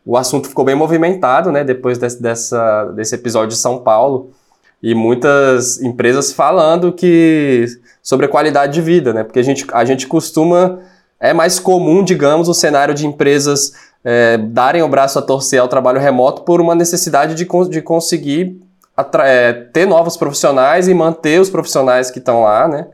O 0.06 0.16
assunto 0.16 0.48
ficou 0.48 0.64
bem 0.64 0.74
movimentado, 0.74 1.52
né, 1.52 1.62
depois 1.62 1.98
desse, 1.98 2.22
dessa, 2.22 2.84
desse 2.92 3.14
episódio 3.14 3.50
de 3.50 3.56
São 3.56 3.80
Paulo, 3.80 4.30
e 4.82 4.94
muitas 4.94 5.80
empresas 5.82 6.32
falando 6.32 6.90
que 6.90 7.66
sobre 8.02 8.24
a 8.24 8.28
qualidade 8.28 8.72
de 8.72 8.80
vida, 8.80 9.12
né, 9.12 9.22
porque 9.22 9.38
a 9.38 9.42
gente, 9.42 9.66
a 9.72 9.84
gente 9.84 10.06
costuma 10.06 10.80
é 11.20 11.34
mais 11.34 11.58
comum, 11.58 12.02
digamos, 12.02 12.48
o 12.48 12.54
cenário 12.54 12.94
de 12.94 13.06
empresas 13.06 13.74
é, 14.04 14.38
darem 14.38 14.82
o 14.82 14.88
braço 14.88 15.18
a 15.18 15.22
torcer 15.22 15.60
ao 15.60 15.68
trabalho 15.68 16.00
remoto 16.00 16.42
por 16.42 16.60
uma 16.60 16.74
necessidade 16.74 17.34
de, 17.34 17.46
de 17.68 17.82
conseguir 17.82 18.60
é, 19.24 19.52
ter 19.52 19.86
novos 19.86 20.16
profissionais 20.16 20.88
e 20.88 20.94
manter 20.94 21.40
os 21.40 21.50
profissionais 21.50 22.10
que 22.10 22.18
estão 22.18 22.42
lá, 22.42 22.68
né? 22.68 22.86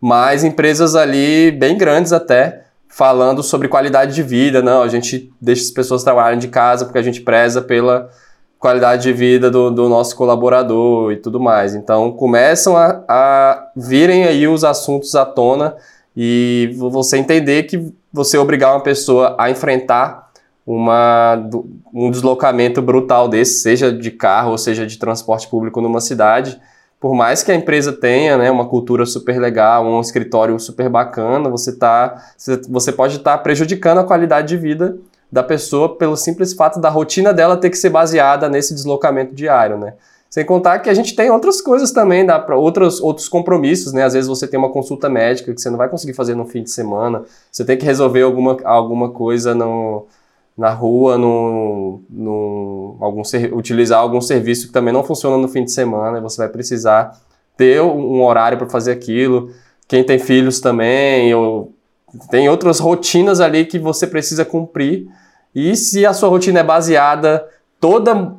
Mas 0.00 0.44
empresas 0.44 0.94
ali 0.94 1.50
bem 1.50 1.78
grandes 1.78 2.12
até, 2.12 2.64
falando 2.88 3.42
sobre 3.42 3.68
qualidade 3.68 4.14
de 4.14 4.22
vida, 4.22 4.62
não, 4.62 4.82
a 4.82 4.88
gente 4.88 5.32
deixa 5.40 5.62
as 5.62 5.70
pessoas 5.70 6.04
trabalharem 6.04 6.38
de 6.38 6.48
casa 6.48 6.84
porque 6.84 6.98
a 6.98 7.02
gente 7.02 7.22
preza 7.22 7.62
pela 7.62 8.10
qualidade 8.58 9.02
de 9.02 9.12
vida 9.12 9.50
do, 9.50 9.70
do 9.70 9.88
nosso 9.88 10.16
colaborador 10.16 11.12
e 11.12 11.16
tudo 11.16 11.40
mais. 11.40 11.74
Então 11.74 12.12
começam 12.12 12.76
a, 12.76 13.02
a 13.08 13.66
virem 13.76 14.24
aí 14.24 14.46
os 14.46 14.64
assuntos 14.64 15.14
à 15.14 15.24
tona 15.24 15.76
e 16.16 16.74
você 16.76 17.18
entender 17.18 17.64
que 17.64 17.92
você 18.12 18.38
obrigar 18.38 18.72
uma 18.72 18.80
pessoa 18.80 19.36
a 19.38 19.50
enfrentar 19.50 20.23
uma, 20.66 21.48
um 21.92 22.10
deslocamento 22.10 22.80
brutal 22.80 23.28
desse, 23.28 23.60
seja 23.60 23.92
de 23.92 24.10
carro 24.10 24.52
ou 24.52 24.58
seja 24.58 24.86
de 24.86 24.98
transporte 24.98 25.48
público 25.48 25.80
numa 25.80 26.00
cidade, 26.00 26.60
por 26.98 27.14
mais 27.14 27.42
que 27.42 27.52
a 27.52 27.54
empresa 27.54 27.92
tenha 27.92 28.38
né, 28.38 28.50
uma 28.50 28.66
cultura 28.66 29.04
super 29.04 29.38
legal, 29.38 29.84
um 29.84 30.00
escritório 30.00 30.58
super 30.58 30.88
bacana, 30.88 31.50
você, 31.50 31.76
tá, 31.76 32.22
você 32.66 32.90
pode 32.90 33.18
estar 33.18 33.36
tá 33.36 33.42
prejudicando 33.42 33.98
a 33.98 34.04
qualidade 34.04 34.48
de 34.48 34.56
vida 34.56 34.96
da 35.30 35.42
pessoa 35.42 35.96
pelo 35.96 36.16
simples 36.16 36.54
fato 36.54 36.80
da 36.80 36.88
rotina 36.88 37.34
dela 37.34 37.58
ter 37.58 37.68
que 37.68 37.76
ser 37.76 37.90
baseada 37.90 38.48
nesse 38.48 38.72
deslocamento 38.72 39.34
diário, 39.34 39.76
né? 39.76 39.94
Sem 40.30 40.44
contar 40.44 40.78
que 40.78 40.88
a 40.88 40.94
gente 40.94 41.14
tem 41.14 41.30
outras 41.30 41.60
coisas 41.60 41.92
também, 41.92 42.24
dá 42.24 42.38
para 42.38 42.56
outros, 42.56 43.00
outros 43.00 43.28
compromissos, 43.28 43.92
né? 43.92 44.02
Às 44.02 44.14
vezes 44.14 44.28
você 44.28 44.48
tem 44.48 44.58
uma 44.58 44.70
consulta 44.70 45.08
médica 45.08 45.52
que 45.52 45.60
você 45.60 45.68
não 45.68 45.76
vai 45.76 45.88
conseguir 45.88 46.14
fazer 46.14 46.34
no 46.34 46.46
fim 46.46 46.62
de 46.62 46.70
semana, 46.70 47.22
você 47.52 47.64
tem 47.64 47.76
que 47.76 47.84
resolver 47.84 48.22
alguma, 48.22 48.56
alguma 48.64 49.10
coisa 49.10 49.54
no, 49.54 50.06
na 50.56 50.70
rua, 50.70 51.18
no, 51.18 52.02
no, 52.08 52.96
algum, 53.00 53.22
utilizar 53.52 53.98
algum 53.98 54.20
serviço 54.20 54.68
que 54.68 54.72
também 54.72 54.92
não 54.92 55.02
funciona 55.02 55.36
no 55.36 55.48
fim 55.48 55.64
de 55.64 55.72
semana, 55.72 56.20
você 56.20 56.38
vai 56.38 56.48
precisar 56.48 57.18
ter 57.56 57.82
um 57.82 58.22
horário 58.22 58.56
para 58.58 58.68
fazer 58.68 58.92
aquilo. 58.92 59.50
Quem 59.88 60.04
tem 60.04 60.18
filhos 60.18 60.60
também, 60.60 61.34
ou 61.34 61.74
tem 62.30 62.48
outras 62.48 62.78
rotinas 62.78 63.40
ali 63.40 63.64
que 63.64 63.78
você 63.78 64.06
precisa 64.06 64.44
cumprir. 64.44 65.08
E 65.54 65.76
se 65.76 66.06
a 66.06 66.12
sua 66.12 66.28
rotina 66.28 66.60
é 66.60 66.64
baseada 66.64 67.46
toda 67.80 68.34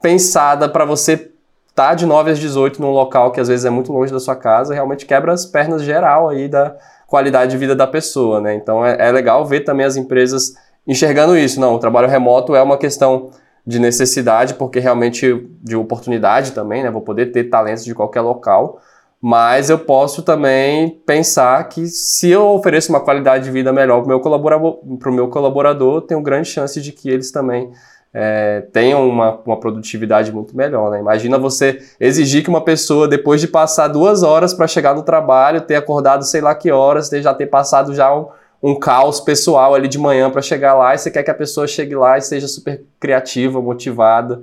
pensada 0.00 0.68
para 0.68 0.84
você 0.84 1.30
tá 1.74 1.94
de 1.94 2.06
9 2.06 2.32
às 2.32 2.38
18 2.38 2.80
num 2.80 2.90
local 2.90 3.30
que 3.30 3.40
às 3.40 3.48
vezes 3.48 3.64
é 3.64 3.70
muito 3.70 3.92
longe 3.92 4.12
da 4.12 4.18
sua 4.18 4.34
casa, 4.34 4.74
realmente 4.74 5.06
quebra 5.06 5.32
as 5.32 5.46
pernas 5.46 5.82
geral 5.82 6.28
aí 6.28 6.48
da 6.48 6.74
qualidade 7.06 7.52
de 7.52 7.56
vida 7.56 7.74
da 7.74 7.86
pessoa, 7.86 8.40
né? 8.40 8.54
Então 8.54 8.84
é, 8.84 8.96
é 8.98 9.12
legal 9.12 9.46
ver 9.46 9.60
também 9.60 9.86
as 9.86 9.96
empresas 9.96 10.54
enxergando 10.88 11.36
isso. 11.36 11.60
Não, 11.60 11.74
o 11.74 11.78
trabalho 11.78 12.08
remoto 12.08 12.56
é 12.56 12.62
uma 12.62 12.78
questão 12.78 13.30
de 13.66 13.78
necessidade, 13.78 14.54
porque 14.54 14.80
realmente 14.80 15.46
de 15.62 15.76
oportunidade 15.76 16.52
também, 16.52 16.82
né? 16.82 16.90
Vou 16.90 17.02
poder 17.02 17.26
ter 17.26 17.44
talentos 17.44 17.84
de 17.84 17.94
qualquer 17.94 18.22
local, 18.22 18.80
mas 19.20 19.68
eu 19.68 19.78
posso 19.78 20.22
também 20.22 20.88
pensar 21.04 21.68
que 21.68 21.86
se 21.86 22.30
eu 22.30 22.46
ofereço 22.48 22.90
uma 22.90 23.00
qualidade 23.00 23.44
de 23.44 23.50
vida 23.50 23.70
melhor 23.70 23.98
para 23.98 24.06
o 24.06 24.08
meu 24.08 24.20
colaborador, 24.20 24.78
meu 25.06 25.28
colaborador, 25.28 26.00
tenho 26.00 26.22
grande 26.22 26.48
chance 26.48 26.80
de 26.80 26.92
que 26.92 27.10
eles 27.10 27.30
também 27.30 27.70
é, 28.14 28.62
tenham 28.72 29.06
uma, 29.06 29.38
uma 29.44 29.60
produtividade 29.60 30.32
muito 30.32 30.56
melhor. 30.56 30.90
Né? 30.90 31.00
Imagina 31.00 31.36
você 31.38 31.78
exigir 32.00 32.42
que 32.42 32.48
uma 32.48 32.64
pessoa, 32.64 33.06
depois 33.06 33.40
de 33.40 33.48
passar 33.48 33.88
duas 33.88 34.22
horas 34.22 34.54
para 34.54 34.66
chegar 34.66 34.94
no 34.94 35.02
trabalho, 35.02 35.60
ter 35.60 35.74
acordado 35.74 36.24
sei 36.24 36.40
lá 36.40 36.54
que 36.54 36.70
horas, 36.70 37.08
ter, 37.08 37.20
já 37.20 37.34
ter 37.34 37.46
passado 37.46 37.94
já 37.94 38.14
um, 38.14 38.28
um 38.62 38.74
caos 38.74 39.20
pessoal 39.20 39.74
ali 39.74 39.88
de 39.88 39.98
manhã 39.98 40.30
para 40.30 40.42
chegar 40.42 40.74
lá, 40.74 40.94
e 40.94 40.98
você 40.98 41.10
quer 41.10 41.22
que 41.22 41.30
a 41.30 41.34
pessoa 41.34 41.66
chegue 41.66 41.94
lá 41.94 42.18
e 42.18 42.20
seja 42.20 42.48
super 42.48 42.82
criativa, 42.98 43.60
motivada. 43.62 44.42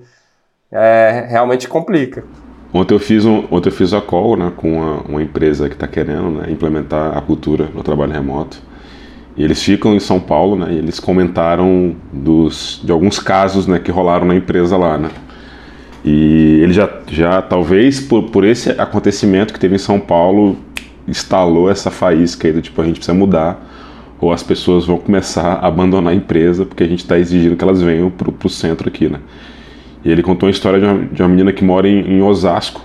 É, 0.71 1.25
realmente 1.30 1.67
complica. 1.67 2.23
Ontem 2.73 2.93
eu 2.93 2.99
fiz, 2.99 3.23
um, 3.25 3.45
ontem 3.51 3.69
eu 3.69 3.73
fiz 3.73 3.93
a 3.93 4.01
call 4.01 4.36
né, 4.36 4.51
com 4.56 4.73
uma, 4.73 5.01
uma 5.01 5.23
empresa 5.23 5.69
que 5.69 5.75
está 5.75 5.88
querendo 5.88 6.30
né, 6.30 6.51
implementar 6.51 7.17
a 7.17 7.21
cultura 7.21 7.69
no 7.73 7.82
trabalho 7.84 8.12
remoto. 8.12 8.62
E 9.38 9.43
eles 9.43 9.62
ficam 9.62 9.93
em 9.93 9.99
São 9.99 10.19
Paulo, 10.19 10.56
né? 10.56 10.71
E 10.71 10.78
eles 10.78 10.97
comentaram 10.99 11.93
dos, 12.12 12.80
de 12.84 12.91
alguns 12.91 13.19
casos 13.19 13.67
né, 13.67 13.80
que 13.80 13.91
rolaram 13.91 14.25
na 14.25 14.36
empresa 14.36 14.78
lá, 14.78 14.97
né? 14.97 15.10
E 16.06 16.60
ele 16.62 16.71
já, 16.71 16.89
já 17.08 17.41
talvez 17.41 17.99
por, 17.99 18.30
por 18.30 18.45
esse 18.45 18.69
acontecimento 18.71 19.54
que 19.54 19.60
teve 19.60 19.75
em 19.75 19.80
São 19.80 19.99
Paulo, 19.99 20.58
instalou 21.08 21.69
essa 21.69 21.91
faísca 21.91 22.47
aí 22.47 22.54
do 22.54 22.62
tipo, 22.62 22.82
a 22.82 22.86
gente 22.86 22.95
precisa 22.95 23.17
mudar, 23.17 23.74
ou 24.19 24.32
as 24.32 24.43
pessoas 24.43 24.86
vão 24.86 24.97
começar 24.97 25.54
a 25.54 25.67
abandonar 25.67 26.13
a 26.13 26.15
empresa 26.15 26.65
porque 26.65 26.84
a 26.84 26.88
gente 26.88 26.99
está 26.99 27.17
exigindo 27.19 27.56
que 27.56 27.63
elas 27.63 27.82
venham 27.82 28.10
para 28.10 28.30
o 28.30 28.49
centro 28.49 28.88
aqui, 28.88 29.10
né? 29.10 29.19
E 30.04 30.12
ele 30.12 30.21
contou 30.21 30.47
a 30.47 30.49
história 30.49 30.80
de 30.80 30.86
uma, 30.86 31.06
de 31.06 31.21
uma 31.21 31.30
menina 31.30 31.51
que 31.51 31.63
mora 31.63 31.88
em, 31.88 32.17
em 32.17 32.21
Osasco 32.21 32.82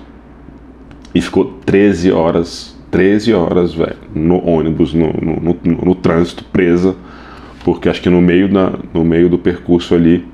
e 1.15 1.21
ficou 1.21 1.59
13 1.65 2.11
horas 2.13 2.81
13 2.91 3.33
horas, 3.33 3.73
velho, 3.73 3.97
no 4.15 4.45
ônibus, 4.45 4.93
no, 4.93 5.13
no, 5.13 5.57
no, 5.63 5.85
no, 5.85 5.95
trânsito, 5.95 6.45
presa, 6.45 6.97
porque 7.65 7.89
acho 7.89 8.03
que 8.03 8.11
no 8.11 8.21
meio, 8.21 8.49
da, 8.49 8.73
no 8.93 9.05
meio 9.05 9.29
do 9.29 9.39
percurso 9.39 9.95
ali 9.95 10.27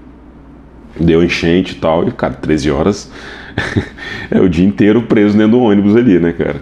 deu 0.98 1.22
enchente 1.22 1.72
e 1.72 1.76
tal, 1.76 2.08
e, 2.08 2.12
cara, 2.12 2.34
13 2.34 2.70
horas 2.70 3.12
é 4.30 4.40
o 4.40 4.48
dia 4.48 4.64
inteiro 4.64 5.02
preso 5.02 5.36
dentro 5.36 5.52
do 5.52 5.60
ônibus 5.60 5.94
ali, 5.94 6.18
né, 6.18 6.32
cara? 6.32 6.60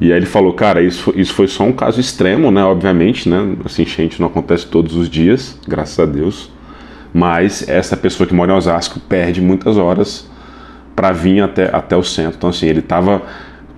E 0.00 0.12
aí 0.12 0.18
ele 0.18 0.26
falou, 0.26 0.52
cara, 0.52 0.80
isso, 0.80 1.12
isso 1.16 1.34
foi 1.34 1.48
só 1.48 1.64
um 1.64 1.72
caso 1.72 2.00
extremo, 2.00 2.50
né, 2.50 2.62
obviamente, 2.62 3.28
né, 3.28 3.56
assim, 3.64 3.82
enchente 3.82 4.20
não 4.20 4.28
acontece 4.28 4.66
todos 4.66 4.94
os 4.94 5.10
dias, 5.10 5.58
graças 5.66 5.98
a 5.98 6.06
Deus, 6.06 6.50
mas 7.12 7.68
essa 7.68 7.96
pessoa 7.96 8.26
que 8.26 8.34
mora 8.34 8.52
em 8.52 8.56
Osasco 8.56 9.00
perde 9.00 9.40
muitas 9.40 9.76
horas 9.76 10.30
para 10.94 11.10
vir 11.10 11.40
até, 11.40 11.74
até 11.74 11.96
o 11.96 12.02
centro, 12.04 12.36
então 12.36 12.50
assim, 12.50 12.66
ele 12.66 12.80
tava 12.80 13.22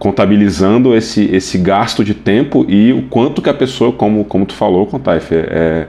contabilizando 0.00 0.96
esse, 0.96 1.24
esse 1.26 1.58
gasto 1.58 2.02
de 2.02 2.14
tempo 2.14 2.64
e 2.66 2.90
o 2.90 3.02
quanto 3.02 3.42
que 3.42 3.50
a 3.50 3.54
pessoa, 3.54 3.92
como, 3.92 4.24
como 4.24 4.46
tu 4.46 4.54
falou, 4.54 4.86
Contaif, 4.86 5.30
é, 5.34 5.46
é, 5.50 5.86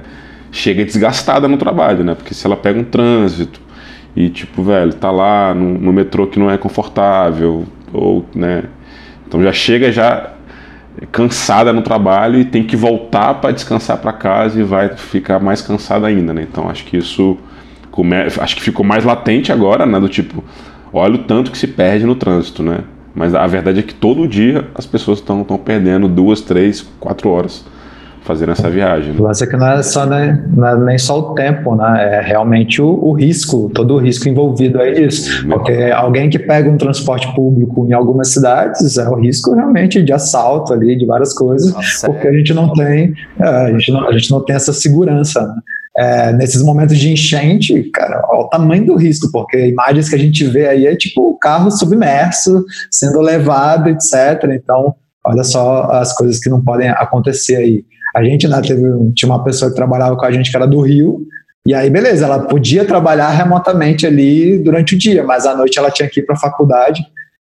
chega 0.51 0.83
desgastada 0.83 1.47
no 1.47 1.55
trabalho, 1.55 2.03
né? 2.03 2.13
Porque 2.13 2.33
se 2.33 2.45
ela 2.45 2.57
pega 2.57 2.77
um 2.77 2.83
trânsito 2.83 3.61
e, 4.13 4.29
tipo, 4.29 4.61
velho, 4.63 4.93
tá 4.93 5.09
lá 5.09 5.53
no, 5.53 5.77
no 5.77 5.93
metrô 5.93 6.27
que 6.27 6.37
não 6.37 6.51
é 6.51 6.57
confortável, 6.57 7.65
ou, 7.93 8.25
né? 8.35 8.65
Então 9.31 9.41
já 9.41 9.53
chega 9.53 9.93
já 9.93 10.31
cansada 11.09 11.71
no 11.71 11.81
trabalho 11.81 12.37
e 12.37 12.43
tem 12.43 12.65
que 12.65 12.75
voltar 12.75 13.35
para 13.35 13.51
descansar 13.51 13.97
para 13.99 14.11
casa 14.11 14.59
e 14.59 14.63
vai 14.63 14.89
ficar 14.89 15.39
mais 15.39 15.61
cansada 15.61 16.05
ainda, 16.05 16.33
né? 16.33 16.45
Então 16.51 16.69
acho 16.69 16.83
que 16.83 16.97
isso 16.97 17.37
come... 17.89 18.13
acho 18.17 18.55
que 18.57 18.61
ficou 18.61 18.85
mais 18.85 19.05
latente 19.05 19.49
agora, 19.49 19.85
né? 19.85 19.97
Do 20.01 20.09
tipo, 20.09 20.43
olha 20.91 21.15
o 21.15 21.19
tanto 21.19 21.49
que 21.49 21.57
se 21.57 21.65
perde 21.65 22.05
no 22.05 22.13
trânsito, 22.13 22.61
né? 22.61 22.79
Mas 23.15 23.33
a 23.33 23.47
verdade 23.47 23.79
é 23.79 23.83
que 23.83 23.93
todo 23.93 24.27
dia 24.27 24.67
as 24.75 24.85
pessoas 24.85 25.19
estão 25.19 25.45
perdendo 25.63 26.09
duas, 26.09 26.41
três, 26.41 26.85
quatro 26.99 27.29
horas 27.29 27.63
fazendo 28.31 28.51
essa 28.51 28.69
viagem. 28.69 29.13
Né? 29.13 29.19
O 29.19 29.23
lance 29.23 29.43
é 29.43 29.47
que 29.47 29.57
não 29.57 29.67
é, 29.67 29.83
só, 29.83 30.05
né, 30.05 30.43
não 30.55 30.67
é 30.67 30.75
nem 30.77 30.97
só 30.97 31.19
o 31.19 31.33
tempo, 31.33 31.75
né? 31.75 32.17
É 32.17 32.21
realmente 32.21 32.81
o, 32.81 32.87
o 32.87 33.13
risco, 33.13 33.69
todo 33.73 33.95
o 33.95 33.97
risco 33.97 34.27
envolvido 34.27 34.81
é 34.81 35.01
isso. 35.01 35.47
Porque 35.47 35.73
alguém 35.93 36.29
que 36.29 36.39
pega 36.39 36.69
um 36.69 36.77
transporte 36.77 37.33
público 37.35 37.85
em 37.87 37.93
algumas 37.93 38.29
cidades 38.29 38.97
é 38.97 39.07
o 39.09 39.15
risco 39.15 39.53
realmente 39.53 40.01
de 40.01 40.13
assalto 40.13 40.73
ali, 40.73 40.97
de 40.97 41.05
várias 41.05 41.33
coisas, 41.33 41.73
Nossa, 41.73 42.07
porque 42.07 42.27
é. 42.27 42.29
a 42.29 42.33
gente 42.33 42.53
não 42.53 42.73
tem, 42.73 43.13
é, 43.39 43.45
a 43.45 43.71
gente 43.71 43.91
não, 43.91 44.07
a 44.07 44.11
gente 44.11 44.31
não 44.31 44.43
tem 44.43 44.55
essa 44.55 44.73
segurança. 44.73 45.41
Né? 45.41 45.55
é, 45.97 46.31
nesses 46.33 46.63
momentos 46.63 46.97
de 46.97 47.11
enchente, 47.11 47.83
cara, 47.91 48.21
olha 48.29 48.41
o 48.41 48.49
tamanho 48.49 48.85
do 48.85 48.95
risco, 48.95 49.29
porque 49.31 49.67
imagens 49.67 50.09
que 50.09 50.15
a 50.15 50.19
gente 50.19 50.45
vê 50.45 50.67
aí 50.67 50.87
é 50.87 50.95
tipo 50.95 51.29
o 51.29 51.37
carro 51.37 51.69
submerso, 51.69 52.63
sendo 52.89 53.19
levado, 53.19 53.89
etc. 53.89 54.49
Então, 54.53 54.95
olha 55.25 55.43
só 55.43 55.83
as 55.91 56.13
coisas 56.15 56.39
que 56.39 56.49
não 56.49 56.63
podem 56.63 56.89
acontecer 56.89 57.57
aí. 57.57 57.85
A 58.15 58.23
gente 58.23 58.47
né, 58.47 58.61
teve, 58.61 58.81
tinha 59.15 59.29
uma 59.29 59.43
pessoa 59.43 59.69
que 59.69 59.75
trabalhava 59.75 60.15
com 60.15 60.25
a 60.25 60.31
gente 60.31 60.49
que 60.49 60.57
era 60.57 60.67
do 60.67 60.81
Rio, 60.81 61.25
e 61.65 61.73
aí, 61.73 61.89
beleza, 61.89 62.25
ela 62.25 62.39
podia 62.39 62.83
trabalhar 62.85 63.29
remotamente 63.29 64.07
ali 64.07 64.57
durante 64.57 64.95
o 64.95 64.97
dia, 64.97 65.23
mas 65.23 65.45
à 65.45 65.55
noite 65.55 65.77
ela 65.77 65.91
tinha 65.91 66.09
que 66.09 66.19
ir 66.19 66.23
para 66.23 66.35
a 66.35 66.39
faculdade, 66.39 67.03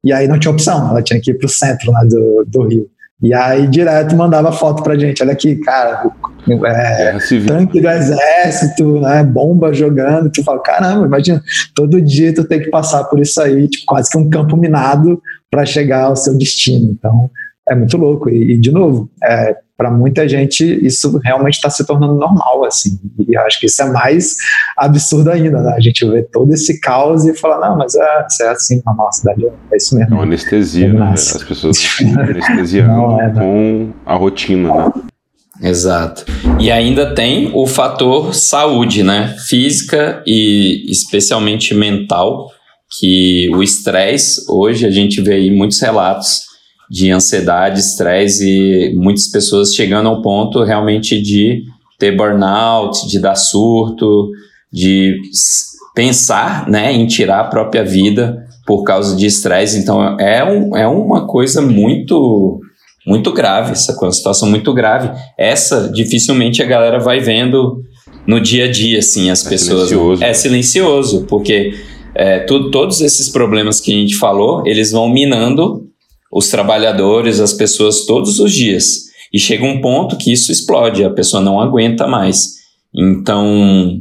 e 0.02 0.12
aí 0.12 0.26
não 0.26 0.38
tinha 0.38 0.50
opção, 0.50 0.90
ela 0.90 1.02
tinha 1.02 1.20
que 1.20 1.30
ir 1.30 1.34
para 1.34 1.46
o 1.46 1.50
centro 1.50 1.92
né, 1.92 2.00
do, 2.08 2.44
do 2.46 2.66
Rio. 2.66 2.90
E 3.22 3.34
aí, 3.34 3.66
direto, 3.66 4.16
mandava 4.16 4.50
foto 4.50 4.82
pra 4.82 4.98
gente. 4.98 5.22
Olha 5.22 5.32
aqui, 5.32 5.56
cara, 5.56 6.10
é, 6.64 7.18
tanque 7.46 7.78
do 7.78 7.88
exército, 7.88 8.98
né, 8.98 9.22
bomba 9.22 9.74
jogando. 9.74 10.30
Tu 10.30 10.42
fala, 10.42 10.58
caramba, 10.60 11.06
imagina, 11.06 11.42
todo 11.74 12.00
dia 12.00 12.34
tu 12.34 12.44
tem 12.44 12.60
que 12.60 12.70
passar 12.70 13.04
por 13.04 13.20
isso 13.20 13.40
aí, 13.42 13.68
tipo, 13.68 13.84
quase 13.86 14.10
que 14.10 14.16
um 14.16 14.30
campo 14.30 14.56
minado 14.56 15.20
para 15.50 15.66
chegar 15.66 16.04
ao 16.04 16.16
seu 16.16 16.36
destino. 16.36 16.92
Então, 16.92 17.30
é 17.70 17.74
muito 17.74 17.96
louco. 17.96 18.28
E, 18.28 18.52
e 18.52 18.58
de 18.58 18.72
novo, 18.72 19.08
é, 19.22 19.56
para 19.76 19.90
muita 19.90 20.28
gente 20.28 20.64
isso 20.84 21.18
realmente 21.24 21.54
está 21.54 21.70
se 21.70 21.86
tornando 21.86 22.14
normal, 22.16 22.64
assim. 22.64 22.98
E 23.26 23.34
eu 23.34 23.40
acho 23.42 23.58
que 23.58 23.66
isso 23.66 23.80
é 23.80 23.90
mais 23.90 24.36
absurdo 24.76 25.30
ainda, 25.30 25.62
né? 25.62 25.72
A 25.74 25.80
gente 25.80 26.04
vê 26.04 26.22
todo 26.22 26.52
esse 26.52 26.78
caos 26.80 27.24
e 27.24 27.34
fala, 27.34 27.66
não, 27.66 27.78
mas 27.78 27.94
é, 27.94 28.26
é 28.42 28.48
assim 28.48 28.82
na 28.84 28.92
nossa 28.92 29.20
cidade, 29.20 29.46
é 29.46 29.76
isso 29.76 29.94
mesmo. 29.96 30.12
É 30.12 30.14
uma 30.14 30.24
anestesia, 30.24 30.92
né? 30.92 31.12
As 31.12 31.42
pessoas 31.44 31.78
anestesiando 32.18 33.20
é, 33.20 33.30
com 33.30 33.90
a 34.04 34.16
rotina, 34.16 34.74
né? 34.74 34.92
Exato. 35.62 36.24
E 36.58 36.70
ainda 36.70 37.14
tem 37.14 37.50
o 37.54 37.66
fator 37.66 38.34
saúde, 38.34 39.02
né? 39.02 39.36
Física 39.46 40.22
e 40.26 40.90
especialmente 40.90 41.74
mental, 41.74 42.48
que 42.98 43.48
o 43.54 43.62
estresse, 43.62 44.44
hoje 44.48 44.86
a 44.86 44.90
gente 44.90 45.20
vê 45.20 45.34
aí 45.34 45.50
muitos 45.50 45.80
relatos 45.80 46.49
de 46.90 47.10
ansiedade, 47.12 47.78
estresse 47.78 48.44
e 48.44 48.94
muitas 48.96 49.28
pessoas 49.28 49.72
chegando 49.72 50.08
ao 50.08 50.20
ponto 50.20 50.64
realmente 50.64 51.22
de 51.22 51.62
ter 51.96 52.16
burnout, 52.16 53.06
de 53.06 53.20
dar 53.20 53.36
surto, 53.36 54.30
de 54.72 55.16
pensar 55.94 56.68
né, 56.68 56.92
em 56.92 57.06
tirar 57.06 57.40
a 57.40 57.48
própria 57.48 57.84
vida 57.84 58.44
por 58.66 58.82
causa 58.82 59.14
de 59.14 59.26
estresse. 59.26 59.78
Então 59.78 60.18
é, 60.18 60.42
um, 60.42 60.76
é 60.76 60.88
uma 60.88 61.26
coisa 61.26 61.62
muito 61.62 62.60
muito 63.06 63.32
grave, 63.32 63.72
essa 63.72 63.96
uma 63.98 64.12
situação 64.12 64.48
muito 64.48 64.74
grave. 64.74 65.10
Essa 65.38 65.88
dificilmente 65.92 66.62
a 66.62 66.66
galera 66.66 66.98
vai 66.98 67.20
vendo 67.20 67.82
no 68.26 68.40
dia 68.40 68.64
a 68.64 68.70
dia, 68.70 68.98
assim, 68.98 69.30
as 69.30 69.46
é 69.46 69.48
pessoas. 69.48 69.88
Silencioso. 69.88 70.24
É 70.24 70.34
silencioso, 70.34 71.26
porque 71.28 71.74
é, 72.14 72.40
tu, 72.40 72.70
todos 72.70 73.00
esses 73.00 73.28
problemas 73.28 73.80
que 73.80 73.92
a 73.92 73.96
gente 73.96 74.16
falou, 74.16 74.62
eles 74.66 74.92
vão 74.92 75.08
minando 75.08 75.89
os 76.30 76.48
trabalhadores, 76.48 77.40
as 77.40 77.52
pessoas 77.52 78.06
todos 78.06 78.38
os 78.38 78.52
dias. 78.52 79.10
E 79.32 79.38
chega 79.38 79.64
um 79.64 79.80
ponto 79.80 80.16
que 80.16 80.32
isso 80.32 80.52
explode, 80.52 81.04
a 81.04 81.10
pessoa 81.10 81.42
não 81.42 81.60
aguenta 81.60 82.06
mais. 82.06 82.60
Então, 82.94 84.00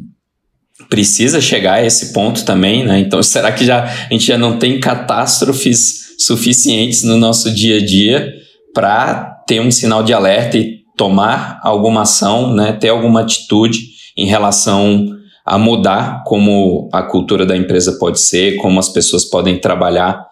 precisa 0.89 1.39
chegar 1.39 1.75
a 1.75 1.85
esse 1.85 2.13
ponto 2.13 2.43
também, 2.45 2.83
né? 2.85 2.99
Então, 2.99 3.21
será 3.23 3.51
que 3.51 3.65
já 3.65 3.83
a 3.83 4.13
gente 4.13 4.25
já 4.25 4.37
não 4.37 4.57
tem 4.57 4.79
catástrofes 4.79 6.15
suficientes 6.19 7.03
no 7.03 7.17
nosso 7.17 7.51
dia 7.51 7.77
a 7.77 7.85
dia 7.85 8.33
para 8.73 9.37
ter 9.47 9.61
um 9.61 9.71
sinal 9.71 10.03
de 10.03 10.13
alerta 10.13 10.57
e 10.57 10.79
tomar 10.95 11.59
alguma 11.63 12.01
ação, 12.01 12.53
né? 12.53 12.73
Ter 12.73 12.89
alguma 12.89 13.21
atitude 13.21 13.79
em 14.17 14.25
relação 14.25 15.07
a 15.45 15.57
mudar 15.57 16.23
como 16.25 16.89
a 16.91 17.01
cultura 17.01 17.45
da 17.45 17.57
empresa 17.57 17.97
pode 17.99 18.19
ser, 18.19 18.57
como 18.57 18.79
as 18.79 18.89
pessoas 18.89 19.25
podem 19.25 19.57
trabalhar 19.57 20.28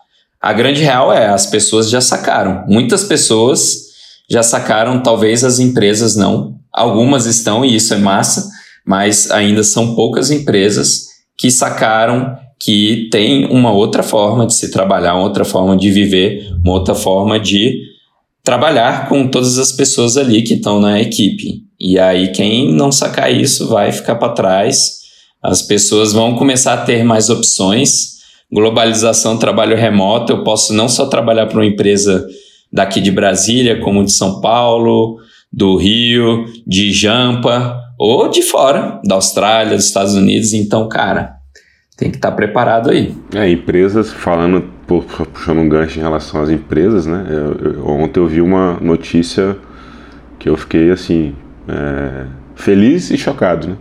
a 0.48 0.54
grande 0.54 0.82
real 0.82 1.12
é, 1.12 1.28
as 1.28 1.46
pessoas 1.46 1.90
já 1.90 2.00
sacaram. 2.00 2.64
Muitas 2.70 3.04
pessoas 3.04 3.88
já 4.30 4.42
sacaram, 4.42 5.04
talvez 5.04 5.44
as 5.44 5.60
empresas 5.60 6.16
não. 6.16 6.56
Algumas 6.72 7.26
estão, 7.26 7.66
e 7.66 7.76
isso 7.76 7.94
é 7.94 7.98
massa, 7.98 8.50
mas 8.86 9.30
ainda 9.30 9.62
são 9.62 9.94
poucas 9.94 10.32
empresas 10.32 11.08
que 11.38 11.52
sacaram 11.52 12.38
que 12.58 13.10
tem 13.12 13.44
uma 13.48 13.74
outra 13.74 14.02
forma 14.02 14.48
de 14.48 14.56
se 14.56 14.72
trabalhar, 14.72 15.16
uma 15.16 15.26
outra 15.26 15.44
forma 15.44 15.76
de 15.76 15.92
viver, 15.92 16.50
uma 16.64 16.76
outra 16.76 16.96
forma 16.96 17.38
de 17.38 17.82
trabalhar 18.42 19.10
com 19.10 19.28
todas 19.28 19.58
as 19.58 19.74
pessoas 19.74 20.16
ali 20.16 20.44
que 20.44 20.54
estão 20.54 20.80
na 20.80 21.02
equipe. 21.02 21.64
E 21.78 22.00
aí, 22.00 22.32
quem 22.32 22.74
não 22.74 22.90
sacar 22.90 23.30
isso 23.30 23.68
vai 23.68 23.92
ficar 23.92 24.16
para 24.16 24.32
trás. 24.32 25.00
As 25.44 25.62
pessoas 25.62 26.14
vão 26.14 26.38
começar 26.38 26.74
a 26.74 26.86
ter 26.86 27.04
mais 27.04 27.30
opções 27.30 28.16
globalização, 28.52 29.38
trabalho 29.38 29.76
remoto, 29.76 30.32
eu 30.32 30.44
posso 30.44 30.74
não 30.74 30.88
só 30.88 31.08
trabalhar 31.08 31.48
para 31.48 31.58
uma 31.58 31.66
empresa 31.66 32.26
daqui 32.72 33.02
de 33.02 33.12
Brasília, 33.12 33.80
como 33.80 34.04
de 34.04 34.12
São 34.12 34.40
Paulo, 34.42 35.18
do 35.52 35.76
Rio, 35.78 36.46
de 36.66 36.92
Jampa, 36.92 37.80
ou 37.98 38.30
de 38.30 38.42
fora, 38.42 39.02
da 39.06 39.16
Austrália, 39.16 39.76
dos 39.76 39.86
Estados 39.86 40.14
Unidos. 40.14 40.54
Então, 40.54 40.88
cara, 40.88 41.38
tem 41.98 42.12
que 42.12 42.18
estar 42.18 42.30
tá 42.30 42.36
preparado 42.36 42.90
aí. 42.90 43.14
É, 43.34 43.50
empresas, 43.50 44.12
falando, 44.12 44.64
puxando 44.86 45.60
um 45.60 45.68
gancho 45.68 46.00
em 46.00 46.02
relação 46.02 46.42
às 46.42 46.50
empresas, 46.50 47.06
né? 47.06 47.26
Eu, 47.30 47.72
eu, 47.72 47.88
ontem 47.88 48.20
eu 48.20 48.28
vi 48.28 48.42
uma 48.42 48.78
notícia 48.80 49.58
que 50.38 50.48
eu 50.48 50.56
fiquei 50.56 50.92
assim, 50.92 51.36
é, 51.68 52.26
feliz 52.56 53.10
e 53.10 53.18
chocado, 53.18 53.70
né? 53.70 53.78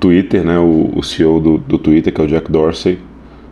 Twitter, 0.00 0.44
né? 0.44 0.58
O, 0.58 0.92
o 0.96 1.02
CEO 1.02 1.40
do, 1.40 1.58
do 1.58 1.78
Twitter, 1.78 2.12
que 2.12 2.20
é 2.20 2.24
o 2.24 2.26
Jack 2.26 2.50
Dorsey, 2.50 2.98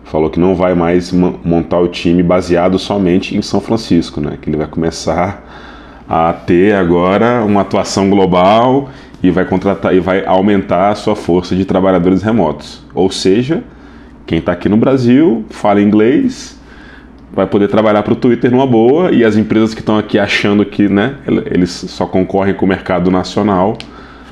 falou 0.06 0.30
que 0.30 0.40
não 0.40 0.54
vai 0.54 0.74
mais 0.74 1.12
montar 1.12 1.78
o 1.80 1.88
time 1.88 2.22
baseado 2.22 2.78
somente 2.78 3.36
em 3.36 3.42
São 3.42 3.60
Francisco, 3.60 4.20
né? 4.20 4.38
Que 4.40 4.48
ele 4.48 4.56
vai 4.56 4.66
começar 4.66 6.04
a 6.08 6.32
ter 6.32 6.74
agora 6.74 7.44
uma 7.44 7.62
atuação 7.62 8.08
global 8.08 8.88
e 9.22 9.30
vai 9.30 9.44
contratar 9.44 9.94
e 9.94 10.00
vai 10.00 10.24
aumentar 10.24 10.90
a 10.90 10.94
sua 10.94 11.16
força 11.16 11.56
de 11.56 11.64
trabalhadores 11.64 12.22
remotos. 12.22 12.84
Ou 12.94 13.10
seja, 13.10 13.64
quem 14.24 14.38
está 14.38 14.52
aqui 14.52 14.68
no 14.68 14.76
Brasil 14.76 15.44
fala 15.50 15.82
inglês 15.82 16.56
vai 17.32 17.46
poder 17.46 17.68
trabalhar 17.68 18.02
para 18.02 18.12
o 18.12 18.16
Twitter 18.16 18.50
numa 18.50 18.66
boa 18.66 19.10
e 19.10 19.24
as 19.24 19.36
empresas 19.36 19.74
que 19.74 19.80
estão 19.80 19.98
aqui 19.98 20.18
achando 20.18 20.64
que 20.64 20.88
né, 20.88 21.16
eles 21.50 21.70
só 21.70 22.06
concorrem 22.06 22.54
com 22.54 22.64
o 22.64 22.68
mercado 22.68 23.10
nacional 23.10 23.76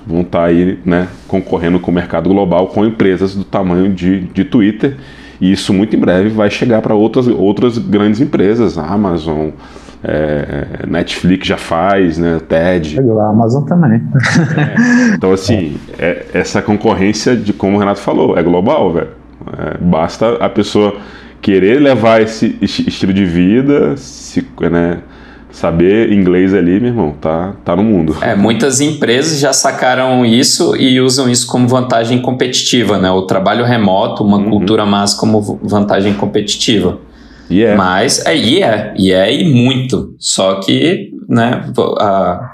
vão 0.07 0.21
estar 0.21 0.39
tá 0.39 0.45
aí 0.45 0.79
né, 0.85 1.09
concorrendo 1.27 1.81
com 1.81 1.91
o 1.91 1.95
mercado 1.95 2.31
global 2.31 2.69
com 2.69 2.85
empresas 2.85 3.35
do 3.35 3.45
tamanho 3.45 3.93
de, 3.93 4.21
de 4.21 4.45
Twitter 4.45 4.97
e 5.41 5.53
isso 5.53 5.73
muito 5.73 5.97
em 5.97 5.99
breve 5.99 6.29
vai 6.29 6.51
chegar 6.51 6.81
para 6.83 6.95
outras, 6.95 7.27
outras 7.29 7.79
grandes 7.79 8.21
empresas, 8.21 8.79
a 8.79 8.87
Amazon, 8.87 9.51
é, 10.03 10.87
Netflix 10.87 11.47
já 11.47 11.57
faz, 11.57 12.19
né? 12.19 12.39
TED. 12.47 12.99
A 12.99 13.29
Amazon 13.31 13.65
também. 13.65 14.03
É, 14.57 15.15
então, 15.15 15.33
assim, 15.33 15.77
é, 15.99 16.27
essa 16.35 16.61
concorrência, 16.61 17.35
de 17.35 17.53
como 17.53 17.77
o 17.77 17.81
Renato 17.81 18.01
falou, 18.01 18.37
é 18.37 18.43
global, 18.43 18.93
velho. 18.93 19.09
É, 19.59 19.79
basta 19.79 20.35
a 20.37 20.49
pessoa 20.49 20.97
querer 21.41 21.81
levar 21.81 22.21
esse 22.21 22.57
estilo 22.61 23.13
de 23.13 23.25
vida, 23.25 23.97
se, 23.97 24.47
né, 24.71 24.99
saber 25.55 26.13
inglês 26.13 26.53
ali, 26.53 26.81
meu 26.81 26.91
irmão, 26.91 27.15
tá, 27.21 27.55
tá 27.65 27.77
no 27.77 27.85
mundo. 27.85 28.17
É, 28.21 28.35
muitas 28.35 28.81
empresas 28.81 29.39
já 29.39 29.53
sacaram 29.53 30.27
isso 30.27 30.77
e 30.77 31.01
usam 31.01 31.31
isso 31.31 31.47
como 31.47 31.69
vantagem 31.69 32.21
competitiva, 32.21 32.99
né? 32.99 33.11
O 33.11 33.23
trabalho 33.23 33.65
remoto, 33.65 34.25
uma 34.25 34.37
uhum. 34.37 34.51
cultura 34.51 34.85
mais 34.85 35.15
como 35.15 35.61
vantagem 35.63 36.13
competitiva. 36.15 36.99
E 37.49 37.63
é. 37.63 37.77
Mas, 37.77 38.25
é, 38.27 38.37
e 38.37 38.63
é, 38.63 38.95
e 38.99 39.13
é, 39.13 39.33
e 39.33 39.45
muito. 39.45 40.15
Só 40.19 40.57
que, 40.57 41.11
né, 41.29 41.63
a, 42.01 42.51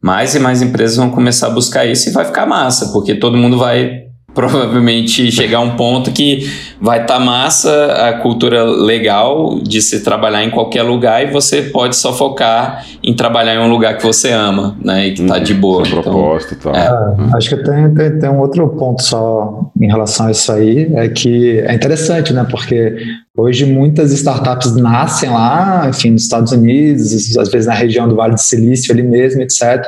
mais 0.00 0.34
e 0.34 0.40
mais 0.40 0.62
empresas 0.62 0.96
vão 0.96 1.10
começar 1.10 1.48
a 1.48 1.50
buscar 1.50 1.84
isso 1.84 2.08
e 2.08 2.12
vai 2.12 2.24
ficar 2.24 2.46
massa, 2.46 2.90
porque 2.90 3.14
todo 3.14 3.36
mundo 3.36 3.58
vai 3.58 4.03
provavelmente 4.34 5.30
chegar 5.30 5.58
a 5.58 5.60
um 5.60 5.76
ponto 5.76 6.10
que 6.10 6.50
vai 6.80 7.02
estar 7.02 7.14
tá 7.14 7.20
massa 7.20 7.92
a 8.08 8.12
cultura 8.14 8.64
legal 8.64 9.58
de 9.62 9.80
se 9.80 10.00
trabalhar 10.00 10.44
em 10.44 10.50
qualquer 10.50 10.82
lugar 10.82 11.22
e 11.22 11.30
você 11.30 11.62
pode 11.62 11.96
só 11.96 12.12
focar 12.12 12.84
em 13.02 13.14
trabalhar 13.14 13.54
em 13.54 13.58
um 13.58 13.68
lugar 13.68 13.96
que 13.96 14.02
você 14.02 14.32
ama, 14.32 14.76
né, 14.82 15.08
e 15.08 15.12
que 15.12 15.22
está 15.22 15.38
de 15.38 15.54
boa. 15.54 15.86
Então, 15.86 16.02
proposta 16.02 16.54
e 16.54 16.56
tal. 16.56 16.74
É. 16.74 16.84
É, 16.84 17.36
acho 17.36 17.48
que 17.48 17.56
tem, 17.62 17.94
tem, 17.94 18.18
tem 18.18 18.28
um 18.28 18.40
outro 18.40 18.68
ponto 18.70 19.02
só 19.02 19.70
em 19.80 19.86
relação 19.86 20.26
a 20.26 20.30
isso 20.32 20.52
aí, 20.52 20.90
é 20.94 21.08
que 21.08 21.60
é 21.60 21.74
interessante, 21.74 22.32
né, 22.32 22.46
porque 22.50 22.96
Hoje 23.36 23.66
muitas 23.66 24.12
startups 24.12 24.76
nascem 24.76 25.28
lá, 25.28 25.88
enfim, 25.88 26.10
nos 26.10 26.22
Estados 26.22 26.52
Unidos, 26.52 27.36
às 27.36 27.48
vezes 27.48 27.66
na 27.66 27.74
região 27.74 28.08
do 28.08 28.14
Vale 28.14 28.34
do 28.34 28.40
Silício 28.40 28.92
ali 28.92 29.02
mesmo, 29.02 29.42
etc. 29.42 29.84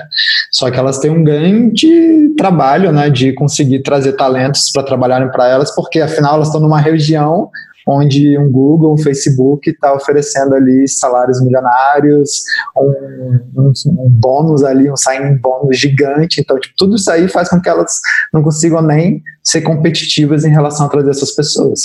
Só 0.50 0.68
que 0.68 0.76
elas 0.76 0.98
têm 0.98 1.12
um 1.12 1.22
ganho 1.22 1.72
de 1.72 2.34
trabalho, 2.36 2.90
né, 2.90 3.08
de 3.08 3.32
conseguir 3.32 3.84
trazer 3.84 4.14
talentos 4.14 4.35
para 4.72 4.82
trabalharem 4.82 5.30
para 5.30 5.48
elas, 5.48 5.74
porque 5.74 6.00
afinal 6.00 6.34
elas 6.34 6.48
estão 6.48 6.60
numa 6.60 6.80
região 6.80 7.50
onde 7.86 8.36
um 8.36 8.50
Google, 8.50 8.94
um 8.94 8.98
Facebook 8.98 9.70
está 9.70 9.94
oferecendo 9.94 10.54
ali 10.54 10.88
salários 10.88 11.40
milionários, 11.40 12.42
um, 12.76 13.62
um, 13.62 13.72
um 13.86 14.08
bônus 14.10 14.64
ali, 14.64 14.90
um 14.90 14.96
sign 14.96 15.38
bônus 15.38 15.78
gigante. 15.78 16.40
Então, 16.40 16.58
tipo, 16.58 16.74
tudo 16.76 16.96
isso 16.96 17.08
aí 17.10 17.28
faz 17.28 17.48
com 17.48 17.60
que 17.60 17.68
elas 17.68 18.00
não 18.32 18.42
consigam 18.42 18.82
nem 18.82 19.22
ser 19.42 19.60
competitivas 19.60 20.44
em 20.44 20.50
relação 20.50 20.86
a 20.86 20.88
trazer 20.88 21.10
essas 21.10 21.30
pessoas. 21.30 21.80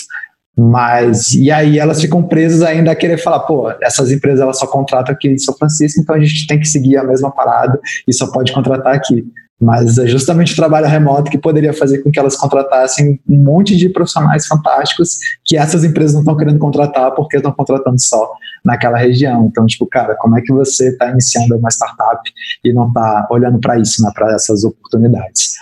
Mas, 0.58 1.34
e 1.34 1.50
aí 1.50 1.80
elas 1.80 2.02
ficam 2.02 2.22
presas 2.24 2.62
ainda 2.62 2.92
a 2.92 2.96
querer 2.96 3.18
falar, 3.18 3.42
pô, 3.42 3.72
essas 3.82 4.12
empresas 4.12 4.42
elas 4.42 4.60
só 4.60 4.68
contratam 4.68 5.14
aqui 5.14 5.30
em 5.30 5.38
São 5.38 5.56
Francisco, 5.56 6.02
então 6.02 6.16
a 6.16 6.20
gente 6.20 6.46
tem 6.46 6.60
que 6.60 6.68
seguir 6.68 6.98
a 6.98 7.04
mesma 7.04 7.32
parada 7.32 7.80
e 8.08 8.14
só 8.14 8.30
pode 8.32 8.52
contratar 8.52 8.94
aqui. 8.94 9.24
Mas 9.62 10.00
é 10.00 10.08
justamente 10.08 10.54
o 10.54 10.56
trabalho 10.56 10.88
remoto 10.88 11.30
que 11.30 11.38
poderia 11.38 11.71
fazer 11.71 12.00
com 12.00 12.10
que 12.10 12.17
elas 12.17 12.36
contratassem 12.36 13.19
um 13.30 13.43
monte 13.43 13.78
de 13.78 13.89
profissionais 13.89 14.47
fantásticos 14.47 15.17
que 15.45 15.56
essas 15.56 15.84
empresas 15.84 16.13
não 16.13 16.21
estão 16.21 16.36
querendo 16.36 16.58
contratar 16.58 17.12
porque 17.12 17.38
estão 17.38 17.52
contratando 17.52 18.02
só 18.02 18.32
naquela 18.65 18.97
região. 18.97 19.45
Então, 19.45 19.65
tipo, 19.67 19.86
cara, 19.86 20.15
como 20.15 20.36
é 20.36 20.41
que 20.41 20.52
você 20.52 20.89
está 20.89 21.12
iniciando 21.12 21.56
uma 21.58 21.69
startup 21.69 22.21
e 22.65 22.74
não 22.74 22.88
está 22.88 23.28
olhando 23.30 23.60
para 23.60 23.78
isso, 23.78 24.02
né, 24.02 24.12
para 24.15 24.34
essas 24.34 24.63
oportunidades? 24.63 25.54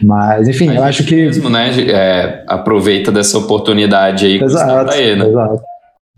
Mas, 0.00 0.48
enfim, 0.48 0.74
eu 0.74 0.82
acho 0.82 1.04
que. 1.04 1.14
Mesmo, 1.14 1.50
né? 1.50 1.70
É, 1.90 2.44
aproveita 2.48 3.12
dessa 3.12 3.36
oportunidade 3.36 4.24
aí. 4.24 4.42
Exato, 4.42 4.92
aí, 4.92 5.16
né? 5.16 5.28
exato. 5.28 5.62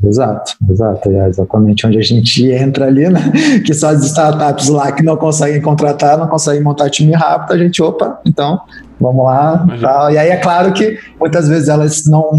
Exato, 0.02 0.56
exato, 0.68 1.10
é 1.10 1.28
exatamente 1.28 1.86
onde 1.86 1.98
a 1.98 2.02
gente 2.02 2.50
entra 2.50 2.86
ali, 2.86 3.08
né? 3.08 3.20
Que 3.64 3.72
só 3.72 3.88
as 3.88 4.04
startups 4.04 4.68
lá 4.68 4.92
que 4.92 5.02
não 5.02 5.16
conseguem 5.16 5.62
contratar, 5.62 6.18
não 6.18 6.28
conseguem 6.28 6.62
montar 6.62 6.90
time 6.90 7.12
rápido, 7.12 7.52
a 7.52 7.58
gente, 7.58 7.82
opa, 7.82 8.20
então, 8.26 8.60
vamos 9.00 9.24
lá. 9.24 9.66
Tal. 9.80 10.10
E 10.10 10.18
aí 10.18 10.28
é 10.28 10.36
claro 10.36 10.72
que 10.72 10.98
muitas 11.18 11.48
vezes 11.48 11.68
elas 11.68 12.06
não, 12.06 12.30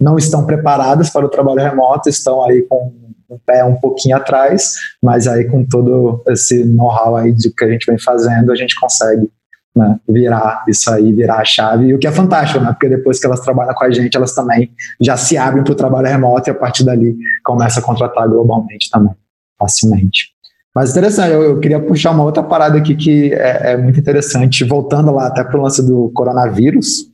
não 0.00 0.18
estão 0.18 0.44
preparadas 0.44 1.08
para 1.08 1.24
o 1.24 1.30
trabalho 1.30 1.60
remoto, 1.60 2.08
estão 2.08 2.44
aí 2.44 2.62
com 2.62 2.92
um 3.28 3.38
pé 3.44 3.64
um 3.64 3.76
pouquinho 3.76 4.16
atrás, 4.16 4.74
mas 5.02 5.26
aí 5.26 5.44
com 5.44 5.64
todo 5.64 6.22
esse 6.28 6.64
know-how 6.64 7.16
aí 7.16 7.32
de 7.32 7.50
que 7.50 7.64
a 7.64 7.68
gente 7.68 7.86
vem 7.86 7.98
fazendo, 7.98 8.52
a 8.52 8.56
gente 8.56 8.78
consegue 8.78 9.28
né, 9.76 10.00
virar 10.08 10.64
isso 10.66 10.90
aí, 10.90 11.12
virar 11.12 11.40
a 11.40 11.44
chave, 11.44 11.92
o 11.92 11.98
que 11.98 12.06
é 12.06 12.12
fantástico, 12.12 12.64
né, 12.64 12.72
porque 12.72 12.88
depois 12.88 13.20
que 13.20 13.26
elas 13.26 13.40
trabalham 13.40 13.74
com 13.74 13.84
a 13.84 13.90
gente, 13.90 14.16
elas 14.16 14.34
também 14.34 14.70
já 15.00 15.16
se 15.16 15.36
abrem 15.36 15.62
para 15.62 15.72
o 15.72 15.76
trabalho 15.76 16.08
remoto 16.08 16.48
e 16.48 16.52
a 16.52 16.54
partir 16.54 16.84
dali 16.84 17.14
começa 17.44 17.80
a 17.80 17.82
contratar 17.82 18.26
globalmente 18.28 18.90
também, 18.90 19.14
facilmente. 19.58 20.34
Mas 20.74 20.90
interessante, 20.90 21.32
eu, 21.32 21.42
eu 21.42 21.60
queria 21.60 21.80
puxar 21.80 22.10
uma 22.10 22.24
outra 22.24 22.42
parada 22.42 22.78
aqui 22.78 22.94
que 22.94 23.32
é, 23.32 23.72
é 23.72 23.76
muito 23.76 24.00
interessante, 24.00 24.64
voltando 24.64 25.12
lá 25.12 25.26
até 25.26 25.44
para 25.44 25.58
o 25.58 25.62
lance 25.62 25.86
do 25.86 26.10
coronavírus, 26.14 27.06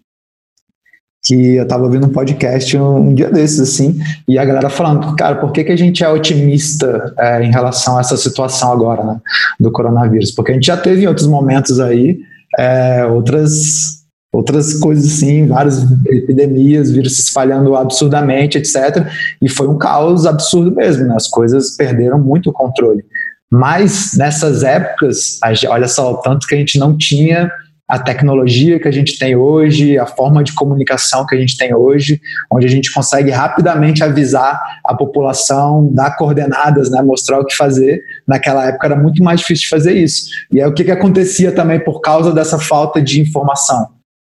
que 1.25 1.55
eu 1.55 1.63
estava 1.63 1.85
ouvindo 1.85 2.07
um 2.07 2.13
podcast 2.13 2.77
um, 2.77 2.97
um, 2.97 3.15
dia 3.15 3.31
desses, 3.31 3.61
assim, 3.61 4.01
e 4.27 4.37
a 4.37 4.45
galera 4.45 4.69
falando, 4.69 5.15
cara, 5.15 5.37
por 5.37 5.53
que, 5.53 5.63
que 5.63 5.71
a 5.71 5.77
gente 5.77 6.03
é 6.03 6.09
otimista 6.09 7.15
é, 7.17 7.45
em 7.45 7.53
relação 7.53 7.97
a 7.97 8.01
essa 8.01 8.17
situação 8.17 8.73
agora, 8.73 9.05
né, 9.05 9.21
do 9.61 9.71
coronavírus? 9.71 10.33
Porque 10.33 10.51
a 10.51 10.55
gente 10.55 10.67
já 10.67 10.77
teve 10.77 11.05
em 11.05 11.07
outros 11.07 11.29
momentos 11.29 11.79
aí 11.79 12.19
é, 12.59 13.05
outras 13.07 14.03
outras 14.33 14.73
coisas 14.79 15.05
assim, 15.05 15.47
várias 15.47 15.85
epidemias, 16.07 16.91
vírus 16.91 17.17
se 17.17 17.23
espalhando 17.23 17.77
absurdamente, 17.77 18.57
etc. 18.57 19.07
E 19.43 19.49
foi 19.49 19.69
um 19.69 19.77
caos 19.77 20.25
absurdo 20.25 20.75
mesmo, 20.75 21.07
né? 21.07 21.15
As 21.15 21.29
coisas 21.29 21.77
perderam 21.77 22.19
muito 22.19 22.49
o 22.49 22.53
controle. 22.53 23.05
Mas 23.51 24.15
nessas 24.17 24.63
épocas, 24.63 25.39
olha 25.69 25.87
só, 25.87 26.15
tanto 26.15 26.47
que 26.47 26.55
a 26.55 26.59
gente 26.59 26.79
não 26.79 26.97
tinha 26.97 27.53
a 27.89 27.99
tecnologia 27.99 28.81
que 28.81 28.89
a 28.89 28.91
gente 28.93 29.19
tem 29.19 29.37
hoje, 29.37 29.99
a 29.99 30.07
forma 30.07 30.43
de 30.43 30.55
comunicação 30.55 31.27
que 31.27 31.35
a 31.35 31.39
gente 31.39 31.57
tem 31.57 31.75
hoje, 31.75 32.21
onde 32.51 32.67
a 32.67 32.71
gente 32.71 32.93
consegue 32.93 33.31
rapidamente 33.31 34.03
avisar 34.03 34.61
a 34.85 34.95
população, 34.95 35.93
dar 35.93 36.17
coordenadas, 36.17 36.91
né, 36.91 37.03
mostrar 37.03 37.41
o 37.41 37.45
que 37.45 37.55
fazer. 37.55 38.01
Naquela 38.27 38.67
época 38.67 38.87
era 38.87 38.97
muito 38.97 39.23
mais 39.23 39.41
difícil 39.41 39.65
de 39.65 39.69
fazer 39.69 39.93
isso. 39.95 40.31
E 40.51 40.61
aí 40.61 40.67
o 40.67 40.73
que, 40.73 40.85
que 40.85 40.91
acontecia 40.91 41.53
também 41.53 41.81
por 41.81 42.01
causa 42.01 42.33
dessa 42.33 42.59
falta 42.59 43.01
de 43.03 43.21
informação? 43.21 43.89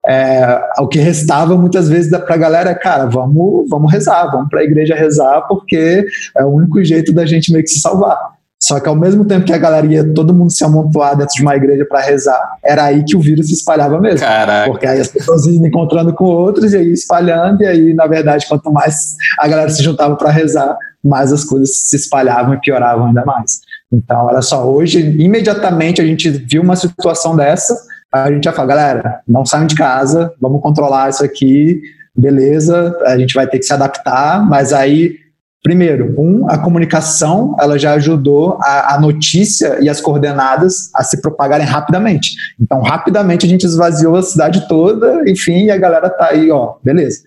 É, 0.06 0.58
o 0.78 0.88
que 0.88 0.98
restava 0.98 1.54
muitas 1.56 1.88
vezes 1.88 2.10
para 2.10 2.34
a 2.34 2.38
galera 2.38 2.70
é, 2.70 2.74
cara, 2.74 3.04
vamos, 3.04 3.68
vamos 3.68 3.92
rezar, 3.92 4.30
vamos 4.30 4.48
para 4.48 4.60
a 4.60 4.64
igreja 4.64 4.94
rezar, 4.94 5.42
porque 5.42 6.06
é 6.36 6.44
o 6.44 6.48
único 6.48 6.82
jeito 6.82 7.12
da 7.12 7.26
gente 7.26 7.52
meio 7.52 7.64
que 7.64 7.70
se 7.70 7.80
salvar. 7.80 8.39
Só 8.62 8.78
que 8.78 8.88
ao 8.88 8.94
mesmo 8.94 9.24
tempo 9.24 9.46
que 9.46 9.54
a 9.54 9.58
galera 9.58 9.86
ia 9.86 10.12
todo 10.12 10.34
mundo 10.34 10.52
se 10.52 10.62
amontoar 10.62 11.16
dentro 11.16 11.34
de 11.34 11.42
uma 11.42 11.56
igreja 11.56 11.86
para 11.86 12.00
rezar, 12.00 12.38
era 12.62 12.84
aí 12.84 13.02
que 13.02 13.16
o 13.16 13.20
vírus 13.20 13.46
se 13.46 13.54
espalhava 13.54 13.98
mesmo. 13.98 14.20
Caraca. 14.20 14.70
Porque 14.70 14.86
aí 14.86 15.00
as 15.00 15.08
pessoas 15.08 15.46
iam 15.46 15.64
encontrando 15.64 16.12
com 16.12 16.24
outros 16.24 16.74
e 16.74 16.76
aí 16.76 16.92
espalhando, 16.92 17.62
e 17.62 17.66
aí, 17.66 17.94
na 17.94 18.06
verdade, 18.06 18.46
quanto 18.46 18.70
mais 18.70 19.16
a 19.38 19.48
galera 19.48 19.70
se 19.70 19.82
juntava 19.82 20.14
para 20.14 20.30
rezar, 20.30 20.76
mais 21.02 21.32
as 21.32 21.42
coisas 21.42 21.88
se 21.88 21.96
espalhavam 21.96 22.52
e 22.52 22.60
pioravam 22.60 23.06
ainda 23.06 23.24
mais. 23.24 23.60
Então, 23.90 24.26
olha 24.26 24.42
só, 24.42 24.68
hoje, 24.70 25.00
imediatamente 25.18 26.02
a 26.02 26.04
gente 26.04 26.28
viu 26.30 26.62
uma 26.62 26.76
situação 26.76 27.34
dessa, 27.34 27.74
a 28.12 28.30
gente 28.30 28.44
já 28.44 28.52
fala, 28.52 28.68
galera, 28.68 29.20
não 29.26 29.46
saiam 29.46 29.66
de 29.66 29.74
casa, 29.74 30.34
vamos 30.38 30.60
controlar 30.60 31.08
isso 31.08 31.24
aqui, 31.24 31.80
beleza, 32.14 32.96
a 33.06 33.16
gente 33.16 33.34
vai 33.34 33.46
ter 33.46 33.58
que 33.58 33.64
se 33.64 33.72
adaptar, 33.72 34.46
mas 34.46 34.72
aí 34.72 35.14
Primeiro, 35.62 36.14
um, 36.18 36.48
a 36.48 36.56
comunicação, 36.56 37.54
ela 37.60 37.78
já 37.78 37.92
ajudou 37.92 38.58
a, 38.62 38.94
a, 38.94 39.00
notícia 39.00 39.78
e 39.82 39.90
as 39.90 40.00
coordenadas 40.00 40.90
a 40.94 41.04
se 41.04 41.20
propagarem 41.20 41.66
rapidamente. 41.66 42.34
Então, 42.58 42.80
rapidamente 42.80 43.44
a 43.44 43.48
gente 43.48 43.66
esvaziou 43.66 44.16
a 44.16 44.22
cidade 44.22 44.66
toda, 44.66 45.22
enfim, 45.28 45.64
e 45.64 45.70
a 45.70 45.76
galera 45.76 46.08
tá 46.08 46.28
aí, 46.30 46.50
ó, 46.50 46.76
beleza. 46.82 47.18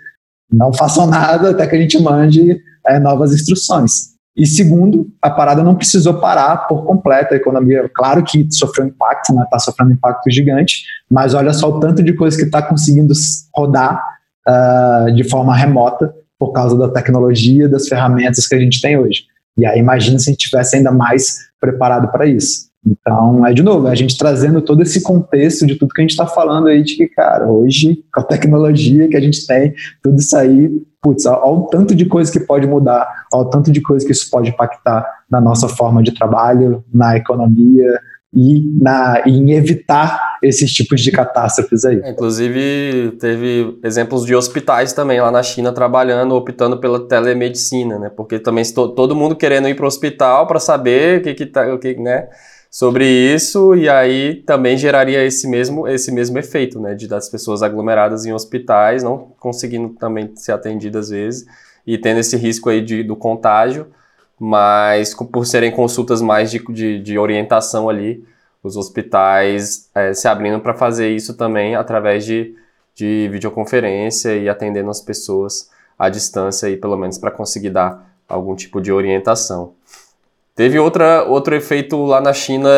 Não 0.51 0.73
façam 0.73 1.05
nada 1.05 1.51
até 1.51 1.67
que 1.67 1.75
a 1.75 1.79
gente 1.79 2.01
mande 2.01 2.59
é, 2.87 2.97
novas 2.97 3.31
instruções. 3.31 4.13
E 4.35 4.47
segundo, 4.47 5.07
a 5.21 5.29
parada 5.29 5.63
não 5.63 5.75
precisou 5.75 6.15
parar 6.15 6.67
por 6.67 6.85
completo 6.85 7.35
a 7.35 7.37
economia. 7.37 7.87
Claro 7.93 8.23
que 8.23 8.47
sofreu 8.51 8.87
impacto, 8.87 9.31
né? 9.31 9.43
Está 9.43 9.59
sofrendo 9.59 9.91
um 9.91 9.93
impacto 9.93 10.31
gigante, 10.31 10.83
mas 11.07 11.35
olha 11.35 11.53
só 11.53 11.69
o 11.69 11.79
tanto 11.79 12.01
de 12.01 12.13
coisa 12.15 12.35
que 12.35 12.45
está 12.45 12.63
conseguindo 12.63 13.13
rodar 13.55 14.03
uh, 14.47 15.13
de 15.13 15.23
forma 15.23 15.55
remota 15.55 16.11
por 16.43 16.51
causa 16.51 16.77
da 16.77 16.89
tecnologia, 16.89 17.69
das 17.69 17.87
ferramentas 17.87 18.45
que 18.45 18.53
a 18.53 18.59
gente 18.59 18.81
tem 18.81 18.97
hoje. 18.97 19.21
E 19.57 19.65
aí 19.65 19.79
imagina 19.79 20.19
se 20.19 20.29
a 20.29 20.33
gente 20.33 20.49
tivesse 20.49 20.75
ainda 20.75 20.91
mais 20.91 21.37
preparado 21.57 22.11
para 22.11 22.25
isso. 22.25 22.67
Então, 22.85 23.47
é 23.47 23.53
de 23.53 23.63
novo, 23.63 23.87
a 23.87 23.95
gente 23.95 24.17
trazendo 24.17 24.61
todo 24.61 24.81
esse 24.81 25.01
contexto 25.01 25.65
de 25.65 25.75
tudo 25.75 25.93
que 25.93 26.01
a 26.01 26.03
gente 26.03 26.11
está 26.11 26.27
falando 26.27 26.67
aí, 26.67 26.83
de 26.83 26.97
que, 26.97 27.07
cara, 27.07 27.49
hoje, 27.49 28.03
com 28.13 28.19
a 28.19 28.23
tecnologia 28.25 29.07
que 29.07 29.15
a 29.15 29.21
gente 29.21 29.47
tem, 29.47 29.73
tudo 30.03 30.19
isso 30.19 30.35
aí, 30.35 30.69
putz, 31.01 31.25
olha 31.25 31.45
o 31.45 31.67
tanto 31.67 31.95
de 31.95 32.05
coisa 32.05 32.29
que 32.29 32.41
pode 32.41 32.67
mudar, 32.67 33.07
olha 33.33 33.47
o 33.47 33.49
tanto 33.49 33.71
de 33.71 33.79
coisa 33.79 34.05
que 34.05 34.11
isso 34.11 34.29
pode 34.29 34.49
impactar 34.49 35.05
na 35.31 35.39
nossa 35.39 35.69
forma 35.69 36.03
de 36.03 36.13
trabalho, 36.13 36.83
na 36.93 37.15
economia, 37.15 38.01
e 38.35 38.61
na, 38.81 39.21
em 39.27 39.51
evitar 39.51 40.37
esses 40.41 40.73
tipos 40.73 41.01
de 41.01 41.11
catástrofes 41.11 41.85
aí. 41.85 42.01
Inclusive, 42.05 43.15
teve 43.19 43.77
exemplos 43.83 44.25
de 44.25 44.35
hospitais 44.35 44.91
também 44.91 45.21
lá 45.21 45.31
na 45.31 45.43
China 45.43 45.71
trabalhando, 45.71 46.33
optando 46.33 46.79
pela 46.79 47.07
telemedicina, 47.07 47.99
né? 47.99 48.09
Porque 48.09 48.39
também 48.39 48.63
todo 48.73 49.15
mundo 49.15 49.35
querendo 49.35 49.69
ir 49.69 49.75
para 49.75 49.85
o 49.85 49.87
hospital 49.87 50.47
para 50.47 50.59
saber 50.59 51.19
o 51.19 51.23
que, 51.23 51.33
que 51.35 51.45
tá, 51.45 51.71
o 51.73 51.77
que, 51.77 51.95
né? 51.95 52.27
Sobre 52.71 53.05
isso, 53.05 53.75
e 53.75 53.87
aí 53.87 54.41
também 54.47 54.75
geraria 54.75 55.23
esse 55.23 55.47
mesmo, 55.47 55.87
esse 55.87 56.11
mesmo 56.11 56.39
efeito, 56.39 56.79
né? 56.79 56.95
De 56.95 57.07
das 57.07 57.29
pessoas 57.29 57.61
aglomeradas 57.61 58.25
em 58.25 58.33
hospitais, 58.33 59.03
não 59.03 59.31
conseguindo 59.39 59.89
também 59.89 60.31
ser 60.35 60.53
atendidas 60.53 61.05
às 61.05 61.09
vezes, 61.11 61.45
e 61.85 61.99
tendo 61.99 62.19
esse 62.19 62.35
risco 62.35 62.69
aí 62.69 62.81
de, 62.81 63.03
do 63.03 63.15
contágio 63.15 63.87
mas 64.39 65.13
por 65.13 65.45
serem 65.45 65.71
consultas 65.71 66.21
mais 66.21 66.51
de, 66.51 66.59
de, 66.59 66.99
de 66.99 67.17
orientação 67.17 67.89
ali, 67.89 68.25
os 68.63 68.77
hospitais 68.77 69.89
é, 69.93 70.13
se 70.13 70.27
abrindo 70.27 70.59
para 70.59 70.73
fazer 70.73 71.09
isso 71.09 71.35
também 71.35 71.75
através 71.75 72.25
de, 72.25 72.55
de 72.95 73.27
videoconferência 73.31 74.35
e 74.35 74.47
atendendo 74.47 74.89
as 74.89 75.01
pessoas 75.01 75.69
à 75.97 76.09
distância, 76.09 76.67
aí, 76.67 76.77
pelo 76.77 76.97
menos 76.97 77.17
para 77.17 77.31
conseguir 77.31 77.69
dar 77.69 78.13
algum 78.27 78.55
tipo 78.55 78.81
de 78.81 78.91
orientação. 78.91 79.73
Teve 80.55 80.79
outra, 80.79 81.23
outro 81.23 81.55
efeito 81.55 82.03
lá 82.05 82.21
na 82.21 82.33
China 82.33 82.69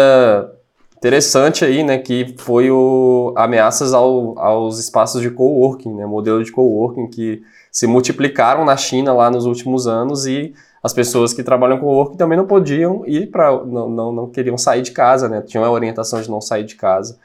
interessante 0.97 1.63
aí, 1.63 1.83
né, 1.83 1.97
que 1.97 2.33
foi 2.37 2.71
o 2.71 3.33
ameaças 3.35 3.93
ao, 3.93 4.39
aos 4.39 4.79
espaços 4.79 5.21
de 5.21 5.29
coworking, 5.29 5.93
né, 5.93 6.05
modelo 6.05 6.43
de 6.43 6.51
coworking 6.51 7.07
que 7.07 7.43
se 7.71 7.85
multiplicaram 7.85 8.65
na 8.65 8.75
China 8.75 9.13
lá 9.13 9.29
nos 9.29 9.45
últimos 9.45 9.85
anos 9.85 10.25
e 10.25 10.53
as 10.85 10.93
pessoas 10.93 11.33
que 11.33 11.41
trabalham 11.41 11.79
com 11.79 11.87
work 11.87 12.15
também 12.15 12.37
não 12.37 12.45
podiam 12.45 13.03
ir 13.07 13.31
para 13.31 13.51
não, 13.65 13.89
não, 13.89 14.11
não 14.11 14.29
queriam 14.29 14.55
sair 14.55 14.83
de 14.83 14.91
casa, 14.91 15.27
né? 15.27 15.41
Tinham 15.41 15.65
a 15.65 15.71
orientação 15.71 16.21
de 16.21 16.29
não 16.29 16.39
sair 16.39 16.63
de 16.63 16.75
casa. 16.75 17.17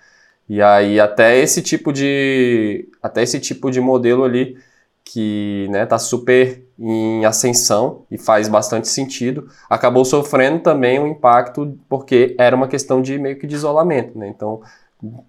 E 0.48 0.62
aí 0.62 0.98
até 0.98 1.36
esse 1.38 1.60
tipo 1.60 1.92
de 1.92 2.88
até 3.02 3.22
esse 3.22 3.38
tipo 3.38 3.70
de 3.70 3.78
modelo 3.78 4.24
ali 4.24 4.56
que 5.04 5.68
né, 5.70 5.84
tá 5.84 5.98
super 5.98 6.64
em 6.78 7.26
ascensão 7.26 8.06
e 8.10 8.16
faz 8.16 8.48
bastante 8.48 8.88
sentido, 8.88 9.46
acabou 9.68 10.06
sofrendo 10.06 10.60
também 10.60 10.98
um 10.98 11.06
impacto 11.06 11.78
porque 11.86 12.34
era 12.38 12.56
uma 12.56 12.66
questão 12.66 13.02
de 13.02 13.18
meio 13.18 13.38
que 13.38 13.46
de 13.46 13.56
isolamento, 13.56 14.18
né? 14.18 14.26
Então 14.26 14.62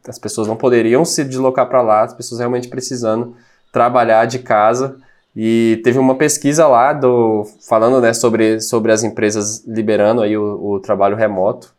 as 0.07 0.17
pessoas 0.17 0.47
não 0.47 0.55
poderiam 0.55 1.03
se 1.03 1.25
deslocar 1.25 1.67
para 1.67 1.81
lá, 1.81 2.03
as 2.05 2.13
pessoas 2.13 2.39
realmente 2.39 2.69
precisando 2.69 3.35
trabalhar 3.73 4.23
de 4.23 4.39
casa 4.39 5.01
e 5.35 5.79
teve 5.83 5.97
uma 5.97 6.15
pesquisa 6.15 6.67
lá 6.67 6.91
do 6.91 7.45
falando 7.67 8.01
né, 8.01 8.13
sobre, 8.13 8.59
sobre 8.59 8.91
as 8.91 9.03
empresas 9.03 9.65
liberando 9.65 10.21
aí 10.21 10.37
o, 10.37 10.73
o 10.73 10.79
trabalho 10.79 11.15
remoto. 11.15 11.73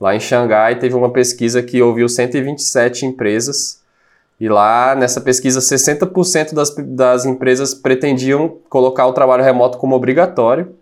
Lá 0.00 0.14
em 0.14 0.20
Xangai 0.20 0.78
teve 0.78 0.94
uma 0.94 1.10
pesquisa 1.10 1.62
que 1.62 1.82
ouviu 1.82 2.08
127 2.08 3.06
empresas 3.06 3.82
e 4.38 4.48
lá 4.48 4.94
nessa 4.94 5.20
pesquisa 5.20 5.60
60% 5.60 6.54
das, 6.54 6.74
das 6.76 7.24
empresas 7.24 7.74
pretendiam 7.74 8.58
colocar 8.68 9.06
o 9.06 9.12
trabalho 9.12 9.44
remoto 9.44 9.78
como 9.78 9.94
obrigatório 9.94 10.74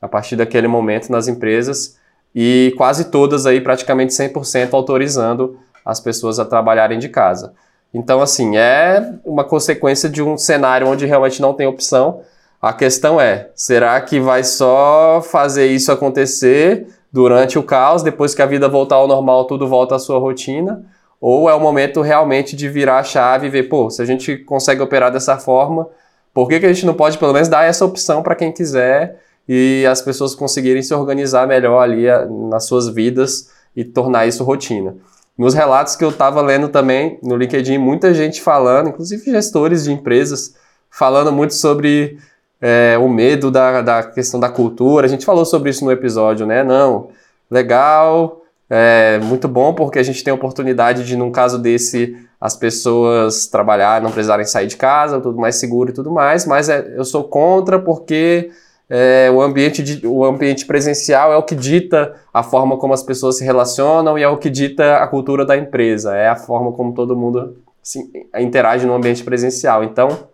a 0.00 0.08
partir 0.08 0.36
daquele 0.36 0.66
momento 0.66 1.10
nas 1.10 1.28
empresas 1.28 1.98
e 2.34 2.72
quase 2.76 3.10
todas 3.10 3.44
aí 3.46 3.60
praticamente 3.60 4.12
100% 4.12 4.72
autorizando 4.72 5.58
as 5.84 6.00
pessoas 6.00 6.38
a 6.38 6.44
trabalharem 6.44 6.98
de 6.98 7.08
casa. 7.08 7.52
Então, 7.92 8.22
assim, 8.22 8.56
é 8.56 9.12
uma 9.24 9.44
consequência 9.44 10.08
de 10.08 10.22
um 10.22 10.38
cenário 10.38 10.86
onde 10.86 11.04
realmente 11.04 11.42
não 11.42 11.52
tem 11.52 11.66
opção. 11.66 12.20
A 12.60 12.72
questão 12.72 13.20
é: 13.20 13.50
será 13.54 14.00
que 14.00 14.18
vai 14.18 14.42
só 14.44 15.20
fazer 15.22 15.66
isso 15.66 15.92
acontecer 15.92 16.86
durante 17.12 17.58
o 17.58 17.62
caos, 17.62 18.02
depois 18.02 18.34
que 18.34 18.40
a 18.40 18.46
vida 18.46 18.68
voltar 18.68 18.96
ao 18.96 19.06
normal, 19.06 19.44
tudo 19.44 19.68
volta 19.68 19.96
à 19.96 19.98
sua 19.98 20.18
rotina? 20.18 20.84
Ou 21.20 21.48
é 21.48 21.54
o 21.54 21.60
momento 21.60 22.00
realmente 22.00 22.56
de 22.56 22.68
virar 22.68 22.98
a 22.98 23.04
chave 23.04 23.46
e 23.46 23.50
ver, 23.50 23.64
pô, 23.64 23.88
se 23.90 24.02
a 24.02 24.04
gente 24.04 24.38
consegue 24.38 24.80
operar 24.82 25.12
dessa 25.12 25.36
forma, 25.36 25.88
por 26.34 26.48
que, 26.48 26.58
que 26.58 26.66
a 26.66 26.72
gente 26.72 26.86
não 26.86 26.94
pode 26.94 27.18
pelo 27.18 27.32
menos 27.32 27.48
dar 27.48 27.64
essa 27.64 27.84
opção 27.84 28.22
para 28.22 28.34
quem 28.34 28.50
quiser 28.50 29.20
e 29.48 29.86
as 29.86 30.00
pessoas 30.00 30.34
conseguirem 30.34 30.82
se 30.82 30.92
organizar 30.94 31.46
melhor 31.46 31.80
ali 31.80 32.06
eh, 32.06 32.26
nas 32.50 32.64
suas 32.64 32.88
vidas 32.88 33.50
e 33.76 33.84
tornar 33.84 34.26
isso 34.26 34.42
rotina? 34.42 34.96
Nos 35.36 35.54
relatos 35.54 35.96
que 35.96 36.04
eu 36.04 36.10
estava 36.10 36.40
lendo 36.42 36.68
também 36.68 37.18
no 37.22 37.36
LinkedIn, 37.36 37.78
muita 37.78 38.12
gente 38.12 38.40
falando, 38.40 38.90
inclusive 38.90 39.30
gestores 39.30 39.84
de 39.84 39.92
empresas, 39.92 40.54
falando 40.90 41.32
muito 41.32 41.54
sobre 41.54 42.18
é, 42.60 42.96
o 42.98 43.08
medo 43.08 43.50
da, 43.50 43.80
da 43.80 44.02
questão 44.02 44.38
da 44.38 44.48
cultura. 44.48 45.06
A 45.06 45.08
gente 45.08 45.24
falou 45.24 45.44
sobre 45.44 45.70
isso 45.70 45.84
no 45.84 45.90
episódio, 45.90 46.46
né? 46.46 46.62
Não, 46.62 47.08
legal, 47.50 48.42
é 48.68 49.18
muito 49.18 49.48
bom 49.48 49.74
porque 49.74 49.98
a 49.98 50.02
gente 50.02 50.22
tem 50.22 50.30
a 50.30 50.34
oportunidade 50.34 51.04
de, 51.04 51.16
num 51.16 51.30
caso 51.30 51.58
desse, 51.58 52.16
as 52.40 52.56
pessoas 52.56 53.46
trabalhar, 53.46 54.00
não 54.00 54.10
precisarem 54.10 54.46
sair 54.46 54.66
de 54.66 54.76
casa, 54.76 55.20
tudo 55.20 55.38
mais 55.38 55.56
seguro 55.56 55.90
e 55.90 55.92
tudo 55.92 56.10
mais, 56.10 56.46
mas 56.46 56.68
é, 56.68 56.94
eu 56.96 57.04
sou 57.04 57.24
contra 57.24 57.78
porque 57.78 58.50
é, 58.94 59.30
o, 59.30 59.40
ambiente 59.40 59.82
de, 59.82 60.06
o 60.06 60.22
ambiente 60.22 60.66
presencial 60.66 61.32
é 61.32 61.36
o 61.38 61.42
que 61.42 61.54
dita 61.54 62.14
a 62.30 62.42
forma 62.42 62.76
como 62.76 62.92
as 62.92 63.02
pessoas 63.02 63.38
se 63.38 63.44
relacionam 63.44 64.18
e 64.18 64.22
é 64.22 64.28
o 64.28 64.36
que 64.36 64.50
dita 64.50 64.98
a 64.98 65.06
cultura 65.06 65.46
da 65.46 65.56
empresa, 65.56 66.14
é 66.14 66.28
a 66.28 66.36
forma 66.36 66.72
como 66.72 66.92
todo 66.92 67.16
mundo 67.16 67.56
assim, 67.82 68.10
interage 68.38 68.84
no 68.84 68.92
ambiente 68.92 69.24
presencial. 69.24 69.82
Então, 69.82 70.28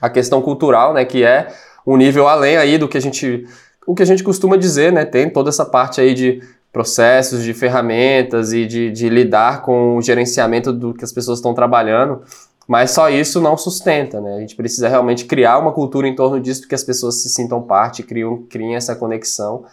a 0.00 0.08
questão 0.08 0.40
cultural, 0.40 0.94
né, 0.94 1.04
que 1.04 1.24
é 1.24 1.48
um 1.84 1.96
nível 1.96 2.28
além 2.28 2.56
aí 2.56 2.78
do 2.78 2.86
que 2.86 2.96
a 2.96 3.02
gente 3.02 3.44
o 3.84 3.92
que 3.92 4.04
a 4.04 4.06
gente 4.06 4.22
costuma 4.22 4.56
dizer, 4.56 4.92
né? 4.92 5.04
Tem 5.04 5.28
toda 5.28 5.48
essa 5.48 5.64
parte 5.64 6.00
aí 6.00 6.14
de 6.14 6.40
processos, 6.72 7.42
de 7.42 7.52
ferramentas 7.54 8.52
e 8.52 8.66
de, 8.66 8.90
de 8.92 9.08
lidar 9.08 9.62
com 9.62 9.96
o 9.96 10.02
gerenciamento 10.02 10.72
do 10.72 10.94
que 10.94 11.04
as 11.04 11.12
pessoas 11.12 11.38
estão 11.38 11.54
trabalhando, 11.54 12.22
mas 12.66 12.90
só 12.90 13.08
isso 13.08 13.40
não 13.40 13.56
sustenta, 13.56 14.20
né? 14.20 14.36
A 14.36 14.40
gente 14.40 14.56
precisa 14.56 14.88
realmente 14.88 15.24
criar 15.24 15.58
uma 15.58 15.72
cultura 15.72 16.08
em 16.08 16.14
torno 16.14 16.40
disso, 16.40 16.66
que 16.66 16.74
as 16.74 16.82
pessoas 16.82 17.22
se 17.22 17.28
sintam 17.28 17.62
parte, 17.62 18.02
criem, 18.02 18.42
criem 18.48 18.74
essa 18.74 18.96
conexão. 18.96 19.64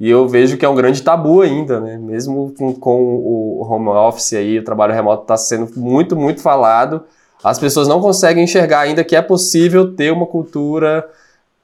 E 0.00 0.08
eu 0.08 0.26
vejo 0.28 0.56
que 0.56 0.64
é 0.64 0.68
um 0.68 0.74
grande 0.74 1.02
tabu 1.02 1.42
ainda, 1.42 1.80
né? 1.80 1.98
Mesmo 1.98 2.54
com, 2.56 2.72
com 2.72 3.16
o 3.16 3.66
home 3.68 3.88
office 3.88 4.32
aí, 4.34 4.58
o 4.58 4.64
trabalho 4.64 4.94
remoto 4.94 5.22
está 5.22 5.36
sendo 5.36 5.68
muito, 5.76 6.16
muito 6.16 6.40
falado, 6.40 7.04
as 7.42 7.58
pessoas 7.58 7.86
não 7.86 8.00
conseguem 8.00 8.44
enxergar 8.44 8.80
ainda 8.80 9.04
que 9.04 9.14
é 9.14 9.22
possível 9.22 9.94
ter 9.94 10.12
uma 10.12 10.26
cultura 10.26 11.08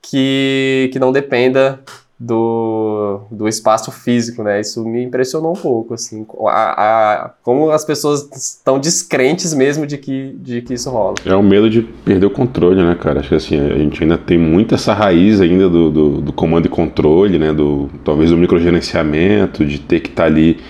que, 0.03 0.91
que 0.93 0.99
não 0.99 1.11
dependa 1.11 1.81
do, 2.19 3.23
do 3.31 3.49
espaço 3.49 3.91
físico, 3.91 4.43
né? 4.43 4.61
Isso 4.61 4.85
me 4.85 5.03
impressionou 5.03 5.53
um 5.53 5.61
pouco, 5.61 5.95
assim, 5.95 6.25
a, 6.47 7.25
a, 7.25 7.31
como 7.43 7.71
as 7.71 7.85
pessoas 7.85 8.29
estão 8.33 8.79
descrentes 8.79 9.53
mesmo 9.53 9.87
de 9.87 9.99
que, 9.99 10.37
de 10.39 10.63
que 10.63 10.75
isso 10.75 10.91
rola. 10.91 11.17
É 11.27 11.35
o 11.35 11.43
medo 11.43 11.69
de 11.69 11.83
perder 11.83 12.27
o 12.27 12.31
controle, 12.31 12.83
né, 12.83 12.95
cara? 12.95 13.21
Acho 13.21 13.31
que 13.31 13.35
assim, 13.35 13.59
a 13.59 13.77
gente 13.77 14.03
ainda 14.03 14.17
tem 14.17 14.39
muito 14.39 14.75
essa 14.75 14.95
raiz 14.95 15.41
ainda 15.41 15.69
do, 15.69 15.91
do, 15.91 16.21
do 16.21 16.33
comando 16.33 16.67
e 16.67 16.69
controle, 16.69 17.39
né? 17.39 17.53
Do, 17.53 17.91
talvez 18.05 18.31
do 18.31 18.37
microgerenciamento, 18.37 19.65
de 19.65 19.81
ter 19.81 20.01
que 20.01 20.11
estar 20.11 20.23
tá 20.23 20.29
ali 20.29 20.61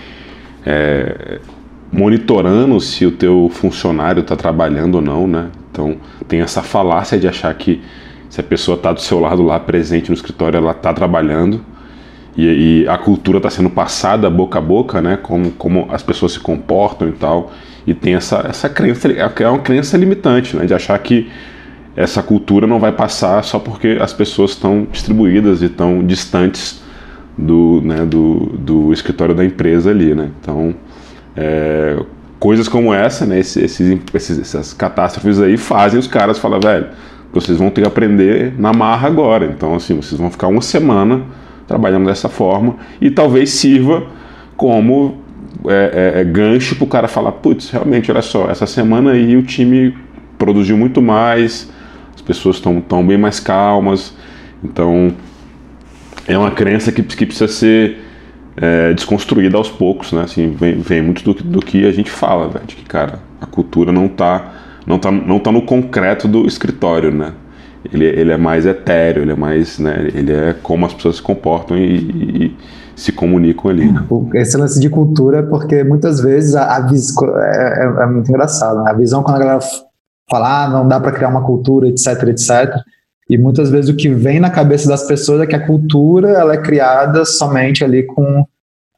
é, 0.65 1.39
monitorando 1.91 2.79
se 2.81 3.05
o 3.05 3.11
teu 3.11 3.49
funcionário 3.53 4.21
está 4.21 4.35
trabalhando 4.35 4.95
ou 4.95 5.01
não, 5.01 5.27
né? 5.27 5.49
Então 5.71 5.97
tem 6.27 6.41
essa 6.41 6.63
falácia 6.63 7.19
de 7.19 7.27
achar 7.27 7.53
que 7.53 7.81
se 8.35 8.41
a 8.41 8.43
pessoa 8.43 8.75
está 8.75 8.91
do 8.91 8.99
seu 8.99 9.17
lado 9.17 9.41
lá, 9.41 9.57
presente 9.57 10.09
no 10.09 10.13
escritório, 10.13 10.57
ela 10.57 10.71
está 10.71 10.93
trabalhando 10.93 11.61
e, 12.35 12.81
e, 12.83 12.87
a 12.89 12.97
cultura 12.97 13.37
está 13.37 13.49
sendo 13.49 13.69
passada 13.69 14.29
boca 14.29 14.59
a 14.59 14.61
boca, 14.61 15.01
né? 15.01 15.15
Como, 15.15 15.51
como 15.51 15.87
as 15.89 16.03
pessoas 16.03 16.33
se 16.33 16.39
comportam 16.41 17.07
e 17.07 17.13
tal. 17.13 17.53
E 17.87 17.93
tem 17.93 18.13
essa, 18.13 18.45
essa 18.45 18.67
crença, 18.67 19.09
é 19.09 19.47
uma 19.47 19.59
crença 19.59 19.95
limitante, 19.95 20.53
né? 20.57 20.65
De 20.65 20.73
achar 20.73 20.99
que 20.99 21.31
essa 21.95 22.21
cultura 22.21 22.67
não 22.67 22.77
vai 22.77 22.91
passar 22.91 23.41
só 23.41 23.57
porque 23.57 23.99
as 24.01 24.11
pessoas 24.11 24.51
estão 24.51 24.85
distribuídas 24.91 25.61
e 25.61 25.67
estão 25.67 26.05
distantes 26.05 26.83
do, 27.37 27.79
né, 27.85 28.05
do, 28.05 28.51
do 28.57 28.91
escritório 28.91 29.33
da 29.33 29.45
empresa 29.45 29.91
ali, 29.91 30.13
né? 30.13 30.29
Então, 30.41 30.75
é, 31.37 31.97
coisas 32.37 32.67
como 32.67 32.93
essa, 32.93 33.25
né? 33.25 33.39
Esses, 33.39 33.77
esses, 33.77 34.39
essas 34.39 34.73
catástrofes 34.73 35.39
aí 35.39 35.55
fazem 35.55 35.97
os 35.97 36.07
caras 36.07 36.37
falar, 36.37 36.59
velho 36.59 36.87
vocês 37.35 37.57
vão 37.57 37.69
ter 37.69 37.81
que 37.81 37.87
aprender 37.87 38.53
na 38.57 38.71
marra 38.71 39.07
agora. 39.07 39.45
Então, 39.45 39.75
assim, 39.75 39.95
vocês 39.95 40.19
vão 40.19 40.31
ficar 40.31 40.47
uma 40.47 40.61
semana 40.61 41.21
trabalhando 41.67 42.05
dessa 42.05 42.29
forma 42.29 42.77
e 43.01 43.11
talvez 43.11 43.49
sirva 43.49 44.03
como 44.55 45.17
é, 45.67 46.13
é, 46.15 46.21
é 46.21 46.23
gancho 46.23 46.75
para 46.75 46.85
o 46.85 46.87
cara 46.87 47.07
falar: 47.07 47.33
putz, 47.33 47.69
realmente, 47.69 48.09
olha 48.09 48.21
só, 48.21 48.49
essa 48.49 48.65
semana 48.65 49.11
aí 49.11 49.35
o 49.35 49.43
time 49.43 49.93
produziu 50.37 50.77
muito 50.77 51.01
mais, 51.01 51.69
as 52.15 52.21
pessoas 52.21 52.55
estão 52.55 52.79
tão 52.79 53.05
bem 53.05 53.17
mais 53.17 53.39
calmas. 53.39 54.15
Então, 54.63 55.13
é 56.27 56.37
uma 56.37 56.51
crença 56.51 56.91
que, 56.91 57.03
que 57.03 57.25
precisa 57.25 57.47
ser 57.47 57.99
é, 58.57 58.93
desconstruída 58.93 59.57
aos 59.57 59.69
poucos, 59.69 60.13
né? 60.13 60.21
Assim, 60.21 60.51
vem, 60.51 60.75
vem 60.79 61.01
muito 61.01 61.23
do, 61.23 61.33
do 61.33 61.59
que 61.59 61.85
a 61.85 61.91
gente 61.91 62.09
fala, 62.09 62.47
véio, 62.47 62.65
de 62.65 62.75
que, 62.75 62.85
cara, 62.85 63.19
a 63.41 63.45
cultura 63.45 63.91
não 63.91 64.05
está 64.05 64.53
não 64.85 64.97
está 64.97 65.11
não 65.11 65.39
tá 65.39 65.51
no 65.51 65.61
concreto 65.61 66.27
do 66.27 66.45
escritório, 66.45 67.11
né? 67.11 67.33
Ele, 67.91 68.05
ele 68.05 68.31
é 68.31 68.37
mais 68.37 68.65
etéreo, 68.65 69.23
ele 69.23 69.31
é 69.31 69.35
mais, 69.35 69.77
né? 69.79 70.09
Ele 70.13 70.31
é 70.31 70.55
como 70.61 70.85
as 70.85 70.93
pessoas 70.93 71.17
se 71.17 71.21
comportam 71.21 71.77
e, 71.77 71.95
e 71.95 72.57
se 72.95 73.11
comunicam 73.11 73.69
ali. 73.69 73.91
Né? 73.91 74.03
Esse 74.35 74.57
lance 74.57 74.79
de 74.79 74.89
cultura 74.89 75.39
é 75.39 75.41
porque 75.41 75.83
muitas 75.83 76.19
vezes 76.19 76.55
a, 76.55 76.77
a 76.77 76.79
é, 76.79 77.83
é, 77.83 78.03
é, 78.03 78.05
muito 78.07 78.29
engraçado, 78.29 78.83
né? 78.83 78.91
A 78.91 78.93
visão 78.93 79.21
quando 79.21 79.35
a 79.35 79.39
galera 79.39 79.59
fala, 80.29 80.63
ah, 80.63 80.69
não 80.69 80.87
dá 80.87 80.99
para 80.99 81.11
criar 81.11 81.29
uma 81.29 81.43
cultura, 81.43 81.87
etc, 81.87 82.23
etc. 82.29 82.75
E 83.29 83.37
muitas 83.37 83.69
vezes 83.69 83.89
o 83.89 83.95
que 83.95 84.09
vem 84.09 84.39
na 84.39 84.49
cabeça 84.49 84.87
das 84.87 85.03
pessoas 85.03 85.41
é 85.41 85.47
que 85.47 85.55
a 85.55 85.65
cultura 85.65 86.29
ela 86.29 86.53
é 86.53 86.57
criada 86.57 87.25
somente 87.25 87.83
ali 87.83 88.03
com 88.03 88.45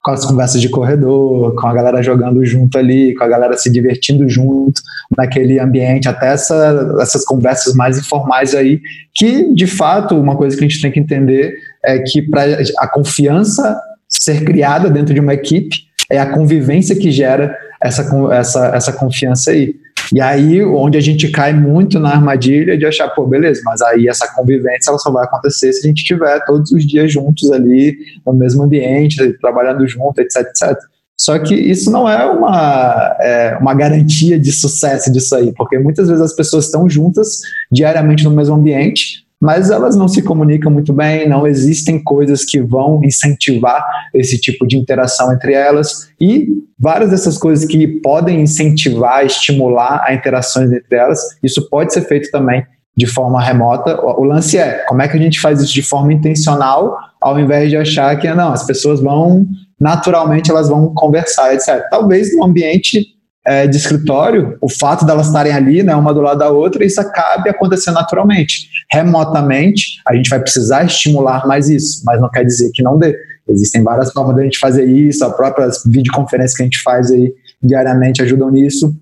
com 0.08 0.12
as 0.14 0.24
conversas 0.24 0.62
de 0.62 0.70
corredor, 0.70 1.54
com 1.56 1.68
a 1.68 1.74
galera 1.74 2.02
jogando 2.02 2.46
junto 2.46 2.78
ali, 2.78 3.14
com 3.14 3.26
a 3.26 3.28
galera 3.28 3.58
se 3.58 3.70
divertindo 3.70 4.30
junto 4.30 4.82
naquele 5.18 5.60
ambiente, 5.60 6.08
até 6.08 6.32
essa, 6.32 6.96
essas 7.02 7.26
conversas 7.26 7.76
mais 7.76 8.00
informais 8.00 8.56
aí, 8.56 8.80
que 9.14 9.54
de 9.54 9.68
fato 9.68 10.18
uma 10.18 10.38
coisa 10.38 10.56
que 10.56 10.64
a 10.64 10.68
gente 10.68 10.82
tem 10.82 10.94
que 10.94 11.00
entender 11.02 11.56
é 11.84 12.00
que 12.00 12.22
para 12.22 12.44
a 12.80 12.88
confiança 12.88 13.78
ser 14.08 14.46
criada 14.46 14.90
dentro 14.90 15.14
de 15.14 15.20
uma 15.20 15.34
equipe 15.34 15.76
é 16.10 16.18
a 16.18 16.32
convivência 16.32 16.96
que 16.96 17.12
gera 17.12 17.54
essa, 17.84 18.10
essa, 18.32 18.68
essa 18.68 18.94
confiança 18.94 19.52
aí. 19.52 19.76
E 20.14 20.22
aí, 20.22 20.64
onde 20.64 20.98
a 20.98 21.02
gente 21.02 21.30
cai 21.30 21.54
muito 21.54 22.00
na 22.00 22.12
armadilha 22.12 22.78
de 22.78 22.86
achar, 22.86 23.10
pô, 23.10 23.26
beleza, 23.26 23.62
mas 23.66 23.82
aí 23.82 24.08
essa 24.08 24.28
convivência 24.34 24.90
ela 24.90 24.98
só 24.98 25.12
vai 25.12 25.26
acontecer 25.26 25.74
se 25.74 25.86
a 25.86 25.90
gente 25.90 26.00
estiver 26.00 26.44
todos 26.46 26.72
os 26.72 26.86
dias 26.86 27.12
juntos 27.12 27.52
ali, 27.52 27.98
no 28.26 28.34
mesmo 28.34 28.64
ambiente, 28.64 29.34
trabalhando 29.40 29.88
junto, 29.88 30.20
etc, 30.20 30.38
etc. 30.38 30.78
Só 31.20 31.38
que 31.40 31.56
isso 31.56 31.90
não 31.92 32.08
é 32.08 32.26
uma, 32.26 33.18
é, 33.20 33.58
uma 33.60 33.74
garantia 33.74 34.40
de 34.40 34.52
sucesso 34.52 35.12
disso 35.12 35.36
aí, 35.36 35.52
porque 35.54 35.80
muitas 35.80 36.08
vezes 36.08 36.24
as 36.24 36.36
pessoas 36.36 36.66
estão 36.66 36.88
juntas 36.88 37.40
diariamente 37.72 38.24
no 38.24 38.32
mesmo 38.32 38.56
ambiente, 38.56 39.27
mas 39.48 39.72
elas 39.72 39.96
não 39.96 40.10
se 40.10 40.22
comunicam 40.22 40.70
muito 40.70 40.92
bem, 40.92 41.26
não 41.26 41.48
existem 41.48 42.04
coisas 42.04 42.44
que 42.44 42.60
vão 42.60 43.00
incentivar 43.02 43.82
esse 44.14 44.38
tipo 44.38 44.68
de 44.68 44.76
interação 44.78 45.32
entre 45.32 45.54
elas 45.54 46.10
e 46.20 46.50
várias 46.78 47.12
dessas 47.12 47.38
coisas 47.38 47.66
que 47.66 47.88
podem 48.02 48.42
incentivar, 48.42 49.26
estimular 49.26 50.04
a 50.04 50.14
interações 50.14 50.70
entre 50.70 50.98
elas, 50.98 51.22
isso 51.42 51.70
pode 51.70 51.94
ser 51.94 52.02
feito 52.02 52.30
também 52.30 52.62
de 52.98 53.08
forma 53.08 53.42
remota. 53.42 53.98
O 54.20 54.26
lance 54.26 54.58
é 54.58 54.84
como 54.86 55.02
é 55.02 55.08
que 55.08 55.16
a 55.16 55.22
gente 55.22 55.40
faz 55.40 55.62
isso 55.62 55.74
de 55.74 55.82
forma 55.82 56.12
intencional, 56.12 56.98
ao 57.22 57.40
invés 57.40 57.70
de 57.70 57.78
achar 57.78 58.20
que 58.20 58.28
não, 58.34 58.52
as 58.52 58.66
pessoas 58.66 59.00
vão 59.00 59.46
naturalmente 59.80 60.52
elas 60.52 60.68
vão 60.68 60.94
conversar, 60.94 61.54
etc. 61.54 61.88
Talvez 61.90 62.36
no 62.36 62.44
ambiente 62.44 63.17
é, 63.48 63.66
de 63.66 63.78
escritório, 63.78 64.58
o 64.60 64.70
fato 64.70 65.06
delas 65.06 65.28
estarem 65.28 65.54
ali, 65.54 65.82
né, 65.82 65.96
uma 65.96 66.14
do 66.14 66.20
lado 66.20 66.40
da 66.40 66.52
outra, 66.52 66.86
isso 66.86 67.00
acabe 67.00 67.50
acontecendo 67.50 67.96
naturalmente. 67.96 68.68
Remotamente, 68.92 70.02
a 70.06 70.14
gente 70.14 70.30
vai 70.30 70.42
precisar 70.42 70.84
estimular 70.84 71.48
mais 71.48 71.70
isso, 71.70 72.02
mas 72.06 72.20
não 72.20 72.30
quer 72.30 72.44
dizer 72.44 72.70
que 72.74 72.84
não 72.84 72.98
dê. 72.98 73.18
Existem 73.48 73.82
várias 73.82 74.12
formas 74.12 74.36
de 74.36 74.42
a 74.42 74.44
gente 74.44 74.60
fazer 74.60 74.86
isso, 74.86 75.24
a 75.24 75.30
própria 75.30 75.70
videoconferência 75.86 76.58
que 76.58 76.64
a 76.64 76.66
gente 76.66 76.82
faz 76.82 77.10
aí 77.10 77.34
diariamente 77.64 78.22
ajudam 78.22 78.52
nisso. 78.52 78.94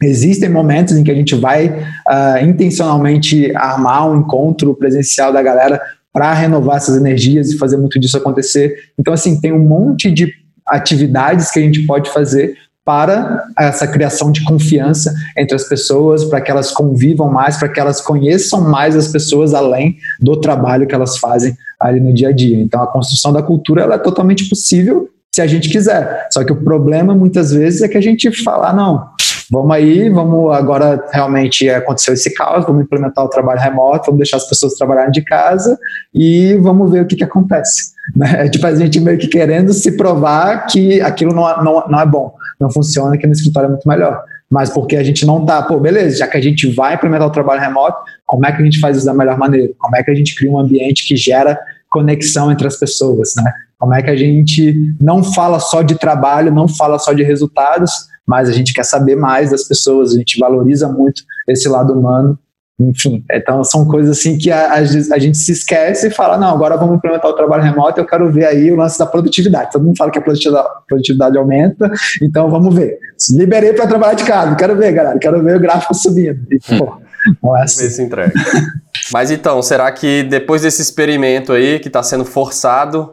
Existem 0.00 0.48
momentos 0.48 0.96
em 0.96 1.02
que 1.02 1.10
a 1.10 1.14
gente 1.14 1.34
vai 1.34 1.68
uh, 1.68 2.44
intencionalmente 2.44 3.54
armar 3.56 4.08
um 4.08 4.20
encontro 4.20 4.76
presencial 4.76 5.32
da 5.32 5.42
galera 5.42 5.80
para 6.12 6.32
renovar 6.32 6.76
essas 6.76 6.96
energias 6.96 7.50
e 7.50 7.58
fazer 7.58 7.76
muito 7.76 7.98
disso 7.98 8.16
acontecer. 8.16 8.76
Então, 8.96 9.12
assim, 9.12 9.40
tem 9.40 9.52
um 9.52 9.58
monte 9.58 10.08
de 10.10 10.32
atividades 10.66 11.50
que 11.50 11.58
a 11.58 11.62
gente 11.62 11.84
pode 11.84 12.10
fazer 12.10 12.54
para 12.84 13.44
essa 13.56 13.86
criação 13.86 14.32
de 14.32 14.42
confiança 14.44 15.14
entre 15.36 15.54
as 15.54 15.64
pessoas, 15.64 16.24
para 16.24 16.40
que 16.40 16.50
elas 16.50 16.72
convivam 16.72 17.30
mais, 17.30 17.56
para 17.56 17.68
que 17.68 17.78
elas 17.78 18.00
conheçam 18.00 18.60
mais 18.60 18.96
as 18.96 19.08
pessoas 19.08 19.54
além 19.54 19.96
do 20.20 20.40
trabalho 20.40 20.86
que 20.86 20.94
elas 20.94 21.16
fazem 21.18 21.56
ali 21.78 22.00
no 22.00 22.12
dia 22.12 22.28
a 22.28 22.32
dia. 22.32 22.60
Então, 22.60 22.82
a 22.82 22.86
construção 22.86 23.32
da 23.32 23.42
cultura 23.42 23.82
ela 23.82 23.94
é 23.94 23.98
totalmente 23.98 24.48
possível 24.48 25.08
se 25.34 25.40
a 25.40 25.46
gente 25.46 25.68
quiser. 25.70 26.28
Só 26.30 26.44
que 26.44 26.52
o 26.52 26.62
problema 26.62 27.14
muitas 27.14 27.52
vezes 27.52 27.82
é 27.82 27.88
que 27.88 27.96
a 27.96 28.02
gente 28.02 28.30
fala, 28.42 28.70
ah, 28.70 28.72
não, 28.72 29.08
vamos 29.52 29.70
aí, 29.76 30.08
vamos 30.08 30.52
agora 30.54 31.04
realmente 31.12 31.68
aconteceu 31.68 32.14
esse 32.14 32.32
caos, 32.32 32.64
vamos 32.64 32.84
implementar 32.84 33.24
o 33.24 33.28
trabalho 33.28 33.60
remoto, 33.60 34.06
vamos 34.06 34.18
deixar 34.18 34.38
as 34.38 34.48
pessoas 34.48 34.74
trabalharem 34.74 35.12
de 35.12 35.22
casa 35.22 35.78
e 36.14 36.54
vamos 36.54 36.90
ver 36.90 37.02
o 37.02 37.06
que, 37.06 37.16
que 37.16 37.24
acontece. 37.24 37.92
Né? 38.16 38.48
Tipo, 38.48 38.66
a 38.66 38.74
gente 38.74 38.98
meio 38.98 39.16
que 39.16 39.28
querendo 39.28 39.72
se 39.72 39.96
provar 39.96 40.66
que 40.66 41.00
aquilo 41.00 41.32
não, 41.32 41.42
não, 41.62 41.88
não 41.88 42.00
é 42.00 42.04
bom 42.04 42.34
não 42.62 42.70
funciona, 42.70 43.18
que 43.18 43.26
no 43.26 43.32
escritório 43.32 43.66
é 43.66 43.70
muito 43.70 43.88
melhor. 43.88 44.22
Mas 44.48 44.70
porque 44.70 44.96
a 44.96 45.02
gente 45.02 45.26
não 45.26 45.44
tá, 45.44 45.62
pô, 45.62 45.78
beleza, 45.78 46.18
já 46.18 46.28
que 46.28 46.36
a 46.36 46.40
gente 46.40 46.72
vai 46.72 46.94
implementar 46.94 47.26
o 47.26 47.32
trabalho 47.32 47.60
remoto, 47.60 47.98
como 48.26 48.46
é 48.46 48.52
que 48.52 48.60
a 48.60 48.64
gente 48.64 48.78
faz 48.80 48.96
isso 48.96 49.06
da 49.06 49.14
melhor 49.14 49.38
maneira? 49.38 49.72
Como 49.78 49.96
é 49.96 50.02
que 50.02 50.10
a 50.10 50.14
gente 50.14 50.34
cria 50.34 50.50
um 50.50 50.58
ambiente 50.58 51.06
que 51.06 51.16
gera 51.16 51.58
conexão 51.90 52.50
entre 52.50 52.66
as 52.66 52.76
pessoas, 52.76 53.32
né? 53.36 53.52
Como 53.78 53.92
é 53.94 54.02
que 54.02 54.10
a 54.10 54.16
gente 54.16 54.94
não 55.00 55.24
fala 55.24 55.58
só 55.58 55.82
de 55.82 55.98
trabalho, 55.98 56.52
não 56.52 56.68
fala 56.68 56.98
só 56.98 57.12
de 57.12 57.22
resultados, 57.22 57.92
mas 58.26 58.48
a 58.48 58.52
gente 58.52 58.72
quer 58.72 58.84
saber 58.84 59.16
mais 59.16 59.50
das 59.50 59.64
pessoas, 59.64 60.14
a 60.14 60.18
gente 60.18 60.38
valoriza 60.38 60.88
muito 60.88 61.22
esse 61.48 61.68
lado 61.68 61.92
humano 61.92 62.38
enfim, 62.80 63.24
então 63.30 63.62
são 63.62 63.86
coisas 63.86 64.18
assim 64.18 64.36
que 64.36 64.50
a, 64.50 64.72
a, 64.72 64.76
a, 64.78 65.18
gente 65.18 65.36
se 65.36 65.52
esquece 65.52 66.08
e 66.08 66.10
fala, 66.10 66.36
não, 66.36 66.48
agora 66.48 66.76
vamos 66.76 66.96
implementar 66.96 67.30
o 67.30 67.34
trabalho 67.34 67.62
remoto, 67.62 68.00
eu 68.00 68.06
quero 68.06 68.30
ver 68.30 68.46
aí 68.46 68.72
o 68.72 68.76
lance 68.76 68.98
da 68.98 69.06
produtividade. 69.06 69.70
Todo 69.72 69.84
mundo 69.84 69.96
fala 69.96 70.10
que 70.10 70.18
a 70.18 70.22
produtividade, 70.22 70.68
produtividade 70.88 71.38
aumenta, 71.38 71.90
então 72.20 72.50
vamos 72.50 72.74
ver. 72.74 72.98
Liberei 73.30 73.72
para 73.72 73.86
trabalhar 73.86 74.14
de 74.14 74.24
casa, 74.24 74.56
quero 74.56 74.76
ver, 74.76 74.92
galera, 74.92 75.18
quero 75.18 75.42
ver 75.42 75.56
o 75.56 75.60
gráfico 75.60 75.94
subindo. 75.94 76.40
E, 76.50 76.58
pô, 76.76 76.98
não 77.42 77.56
é 77.56 77.62
assim. 77.62 77.84
Ver 77.84 77.90
se 77.90 78.02
entrega. 78.02 78.32
Mas 79.12 79.30
então, 79.30 79.62
será 79.62 79.90
que 79.92 80.22
depois 80.24 80.62
desse 80.62 80.82
experimento 80.82 81.52
aí, 81.52 81.78
que 81.78 81.88
está 81.88 82.02
sendo 82.02 82.24
forçado, 82.24 83.12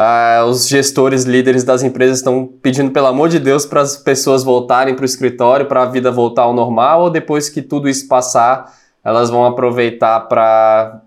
Uh, 0.00 0.46
os 0.46 0.66
gestores, 0.66 1.24
líderes 1.24 1.62
das 1.62 1.82
empresas 1.82 2.18
estão 2.18 2.48
pedindo, 2.62 2.90
pelo 2.90 3.06
amor 3.06 3.28
de 3.28 3.38
Deus, 3.38 3.66
para 3.66 3.82
as 3.82 3.98
pessoas 3.98 4.42
voltarem 4.42 4.94
para 4.94 5.02
o 5.02 5.04
escritório, 5.04 5.66
para 5.66 5.82
a 5.82 5.84
vida 5.84 6.10
voltar 6.10 6.44
ao 6.44 6.54
normal, 6.54 7.02
ou 7.02 7.10
depois 7.10 7.50
que 7.50 7.60
tudo 7.60 7.86
isso 7.86 8.08
passar, 8.08 8.72
elas 9.04 9.28
vão 9.28 9.44
aproveitar 9.44 10.20
para 10.20 11.02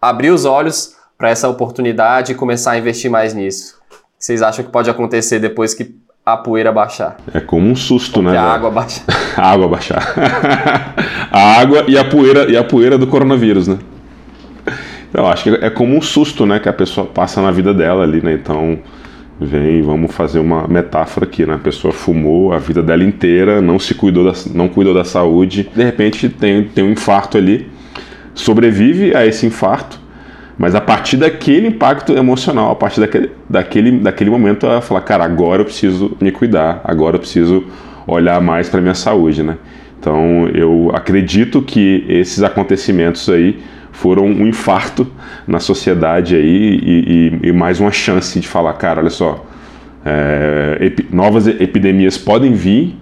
abrir 0.00 0.30
os 0.30 0.44
olhos 0.44 0.96
para 1.16 1.30
essa 1.30 1.48
oportunidade 1.48 2.32
e 2.32 2.34
começar 2.34 2.72
a 2.72 2.78
investir 2.78 3.08
mais 3.08 3.32
nisso. 3.32 3.76
O 3.88 3.94
que 4.18 4.24
vocês 4.26 4.42
acham 4.42 4.64
que 4.64 4.72
pode 4.72 4.90
acontecer 4.90 5.38
depois 5.38 5.72
que 5.72 5.94
a 6.26 6.36
poeira 6.36 6.72
baixar? 6.72 7.18
É 7.32 7.38
como 7.38 7.68
um 7.68 7.76
susto, 7.76 8.20
né? 8.22 8.34
A 8.36 8.54
água 8.54 8.72
baixar. 8.72 9.04
a 9.36 9.46
água 9.52 9.68
baixar. 9.68 10.14
a 11.30 11.60
água 11.60 11.84
e 11.86 11.96
a 11.96 12.04
poeira 12.04 12.50
e 12.50 12.56
a 12.56 12.64
poeira 12.64 12.98
do 12.98 13.06
coronavírus, 13.06 13.68
né? 13.68 13.78
Eu 15.14 15.26
acho 15.26 15.44
que 15.44 15.64
é 15.64 15.68
como 15.68 15.96
um 15.96 16.00
susto, 16.00 16.46
né, 16.46 16.58
que 16.58 16.68
a 16.68 16.72
pessoa 16.72 17.06
passa 17.06 17.42
na 17.42 17.50
vida 17.50 17.74
dela 17.74 18.02
ali, 18.02 18.22
né? 18.22 18.32
Então, 18.32 18.78
vem, 19.38 19.82
vamos 19.82 20.14
fazer 20.14 20.38
uma 20.38 20.66
metáfora 20.66 21.26
aqui, 21.26 21.44
né? 21.44 21.54
A 21.54 21.58
pessoa 21.58 21.92
fumou 21.92 22.52
a 22.52 22.58
vida 22.58 22.82
dela 22.82 23.04
inteira, 23.04 23.60
não 23.60 23.78
se 23.78 23.94
cuidou 23.94 24.24
da, 24.24 24.32
não 24.54 24.68
cuidou 24.68 24.94
da 24.94 25.04
saúde, 25.04 25.68
de 25.74 25.84
repente 25.84 26.28
tem, 26.28 26.64
tem 26.64 26.84
um 26.84 26.90
infarto 26.90 27.36
ali, 27.36 27.68
sobrevive 28.34 29.14
a 29.14 29.26
esse 29.26 29.44
infarto, 29.44 30.00
mas 30.56 30.74
a 30.74 30.80
partir 30.80 31.16
daquele 31.16 31.66
impacto 31.66 32.12
emocional, 32.12 32.70
a 32.70 32.74
partir 32.74 33.00
daquele, 33.00 33.30
daquele, 33.48 33.90
daquele 33.98 34.30
momento, 34.30 34.64
ela 34.64 34.80
fala, 34.80 35.00
cara, 35.00 35.24
agora 35.24 35.60
eu 35.60 35.66
preciso 35.66 36.16
me 36.20 36.30
cuidar, 36.30 36.80
agora 36.84 37.16
eu 37.16 37.20
preciso 37.20 37.64
olhar 38.06 38.40
mais 38.40 38.68
para 38.68 38.80
minha 38.80 38.94
saúde, 38.94 39.42
né? 39.42 39.56
Então 39.98 40.48
eu 40.48 40.90
acredito 40.94 41.62
que 41.62 42.04
esses 42.08 42.42
acontecimentos 42.42 43.28
aí 43.28 43.60
foram 43.92 44.24
um 44.24 44.46
infarto 44.46 45.06
na 45.46 45.60
sociedade 45.60 46.34
aí 46.34 46.80
e, 46.82 47.38
e, 47.44 47.48
e 47.48 47.52
mais 47.52 47.78
uma 47.78 47.92
chance 47.92 48.40
de 48.40 48.48
falar, 48.48 48.72
cara, 48.74 49.00
olha 49.00 49.10
só, 49.10 49.44
é, 50.04 50.92
novas 51.10 51.46
epidemias 51.46 52.18
podem 52.18 52.52
vir, 52.52 52.96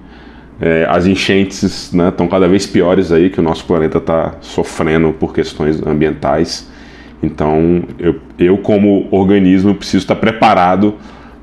é, 0.61 0.87
as 0.91 1.07
enchentes 1.07 1.63
estão 1.63 2.27
né, 2.27 2.31
cada 2.31 2.47
vez 2.47 2.67
piores 2.67 3.11
aí 3.11 3.31
que 3.31 3.41
o 3.41 3.43
nosso 3.43 3.65
planeta 3.65 3.97
está 3.97 4.35
sofrendo 4.43 5.11
por 5.13 5.33
questões 5.33 5.81
ambientais. 5.87 6.69
Então, 7.23 7.83
eu, 7.99 8.17
eu 8.39 8.59
como 8.59 9.09
organismo 9.11 9.75
preciso 9.75 10.05
estar 10.05 10.17
preparado 10.17 10.97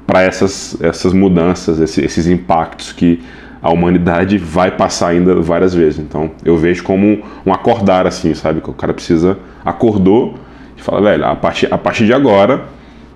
para 0.05 0.21
essas, 0.21 0.79
essas 0.81 1.13
mudanças, 1.13 1.79
esses, 1.79 1.97
esses 1.97 2.27
impactos 2.27 2.91
que 2.91 3.19
a 3.61 3.71
humanidade 3.71 4.37
vai 4.37 4.71
passar 4.71 5.09
ainda 5.09 5.35
várias 5.41 5.73
vezes. 5.73 5.99
Então 5.99 6.31
eu 6.43 6.57
vejo 6.57 6.83
como 6.83 7.23
um 7.45 7.53
acordar 7.53 8.05
assim, 8.07 8.33
sabe? 8.33 8.61
Que 8.61 8.69
o 8.69 8.73
cara 8.73 8.93
precisa 8.93 9.37
acordou 9.65 10.35
e 10.77 10.81
fala, 10.81 11.01
velho, 11.01 11.25
a 11.25 11.35
partir, 11.35 11.73
a 11.73 11.77
partir 11.77 12.05
de 12.05 12.13
agora, 12.13 12.65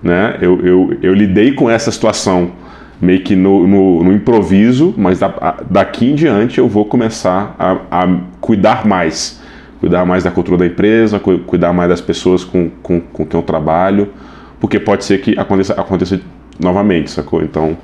né? 0.02 0.36
Eu, 0.40 0.60
eu, 0.64 0.96
eu 1.02 1.14
lidei 1.14 1.52
com 1.52 1.70
essa 1.70 1.90
situação 1.90 2.52
meio 3.00 3.22
que 3.22 3.34
no, 3.34 3.66
no, 3.66 4.04
no 4.04 4.12
improviso, 4.12 4.94
mas 4.96 5.18
da, 5.18 5.56
daqui 5.68 6.10
em 6.10 6.14
diante 6.14 6.58
eu 6.58 6.68
vou 6.68 6.84
começar 6.84 7.54
a, 7.58 8.02
a, 8.02 8.18
cuidar 8.40 8.86
mais. 8.86 9.40
Cuidar 9.80 10.04
mais 10.04 10.22
da 10.22 10.30
cultura 10.30 10.58
da 10.58 10.66
empresa, 10.66 11.18
cuidar 11.18 11.72
mais 11.72 11.88
das 11.88 12.00
pessoas 12.00 12.44
com, 12.44 12.70
com, 12.82 13.00
com 13.00 13.26
quem 13.26 13.40
eu 13.40 13.44
trabalho, 13.44 14.10
porque 14.60 14.78
pode 14.78 15.04
ser 15.04 15.20
que 15.20 15.36
aconteça, 15.36 15.72
aconteça 15.72 16.20
novamente, 16.60 17.10
sacou? 17.10 17.42
Então, 17.42 17.76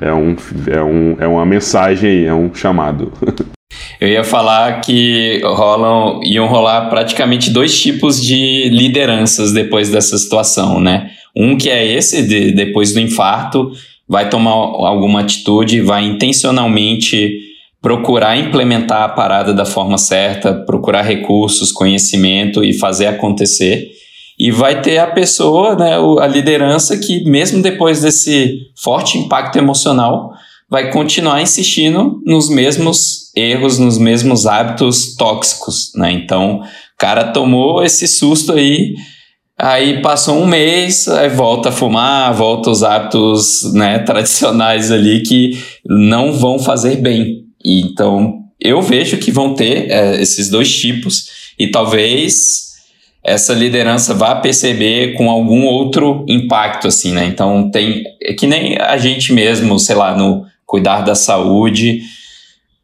é, 0.00 0.12
um, 0.12 0.36
é, 0.66 0.82
um, 0.82 1.16
é 1.20 1.26
uma 1.26 1.44
mensagem, 1.44 2.24
é 2.24 2.34
um 2.34 2.52
chamado. 2.54 3.12
Eu 4.00 4.08
ia 4.08 4.24
falar 4.24 4.80
que 4.80 5.40
rolam, 5.44 6.20
iam 6.24 6.46
rolar 6.46 6.88
praticamente 6.88 7.50
dois 7.50 7.78
tipos 7.78 8.24
de 8.24 8.68
lideranças 8.70 9.52
depois 9.52 9.90
dessa 9.90 10.16
situação, 10.16 10.80
né? 10.80 11.10
Um 11.36 11.56
que 11.56 11.68
é 11.68 11.86
esse, 11.86 12.22
de, 12.26 12.52
depois 12.52 12.92
do 12.92 13.00
infarto, 13.00 13.70
vai 14.08 14.28
tomar 14.28 14.52
alguma 14.52 15.20
atitude, 15.20 15.80
vai 15.82 16.04
intencionalmente 16.04 17.30
procurar 17.80 18.36
implementar 18.36 19.02
a 19.02 19.08
parada 19.08 19.54
da 19.54 19.64
forma 19.64 19.96
certa, 19.96 20.52
procurar 20.52 21.02
recursos, 21.02 21.72
conhecimento 21.72 22.64
e 22.64 22.72
fazer 22.72 23.06
acontecer. 23.06 23.88
E 24.40 24.50
vai 24.50 24.80
ter 24.80 24.96
a 24.96 25.06
pessoa, 25.06 25.76
né, 25.76 25.96
a 26.18 26.26
liderança, 26.26 26.96
que 26.96 27.22
mesmo 27.24 27.60
depois 27.60 28.00
desse 28.00 28.70
forte 28.74 29.18
impacto 29.18 29.58
emocional, 29.58 30.32
vai 30.66 30.90
continuar 30.90 31.42
insistindo 31.42 32.22
nos 32.24 32.48
mesmos 32.48 33.30
erros, 33.36 33.78
nos 33.78 33.98
mesmos 33.98 34.46
hábitos 34.46 35.14
tóxicos, 35.14 35.92
né? 35.94 36.10
Então, 36.12 36.60
o 36.60 36.64
cara 36.96 37.32
tomou 37.32 37.84
esse 37.84 38.08
susto 38.08 38.54
aí, 38.54 38.94
aí 39.58 40.00
passou 40.00 40.38
um 40.38 40.46
mês, 40.46 41.06
aí 41.06 41.28
volta 41.28 41.68
a 41.68 41.72
fumar, 41.72 42.32
volta 42.32 42.70
os 42.70 42.82
hábitos, 42.82 43.74
né, 43.74 43.98
tradicionais 44.08 44.90
ali 44.90 45.20
que 45.20 45.50
não 45.84 46.32
vão 46.32 46.58
fazer 46.58 46.96
bem. 46.96 47.44
Então, 47.62 48.38
eu 48.58 48.80
vejo 48.80 49.18
que 49.18 49.30
vão 49.30 49.52
ter 49.52 49.90
é, 49.90 50.22
esses 50.22 50.48
dois 50.48 50.74
tipos 50.74 51.26
e 51.58 51.66
talvez 51.66 52.69
essa 53.22 53.52
liderança 53.52 54.14
vá 54.14 54.34
perceber 54.34 55.14
com 55.14 55.30
algum 55.30 55.64
outro 55.64 56.24
impacto, 56.26 56.88
assim, 56.88 57.12
né? 57.12 57.26
Então 57.26 57.70
tem 57.70 58.02
é 58.22 58.32
que 58.32 58.46
nem 58.46 58.76
a 58.78 58.96
gente 58.96 59.32
mesmo, 59.32 59.78
sei 59.78 59.94
lá, 59.94 60.16
no 60.16 60.44
cuidar 60.64 61.02
da 61.02 61.14
saúde, 61.14 62.00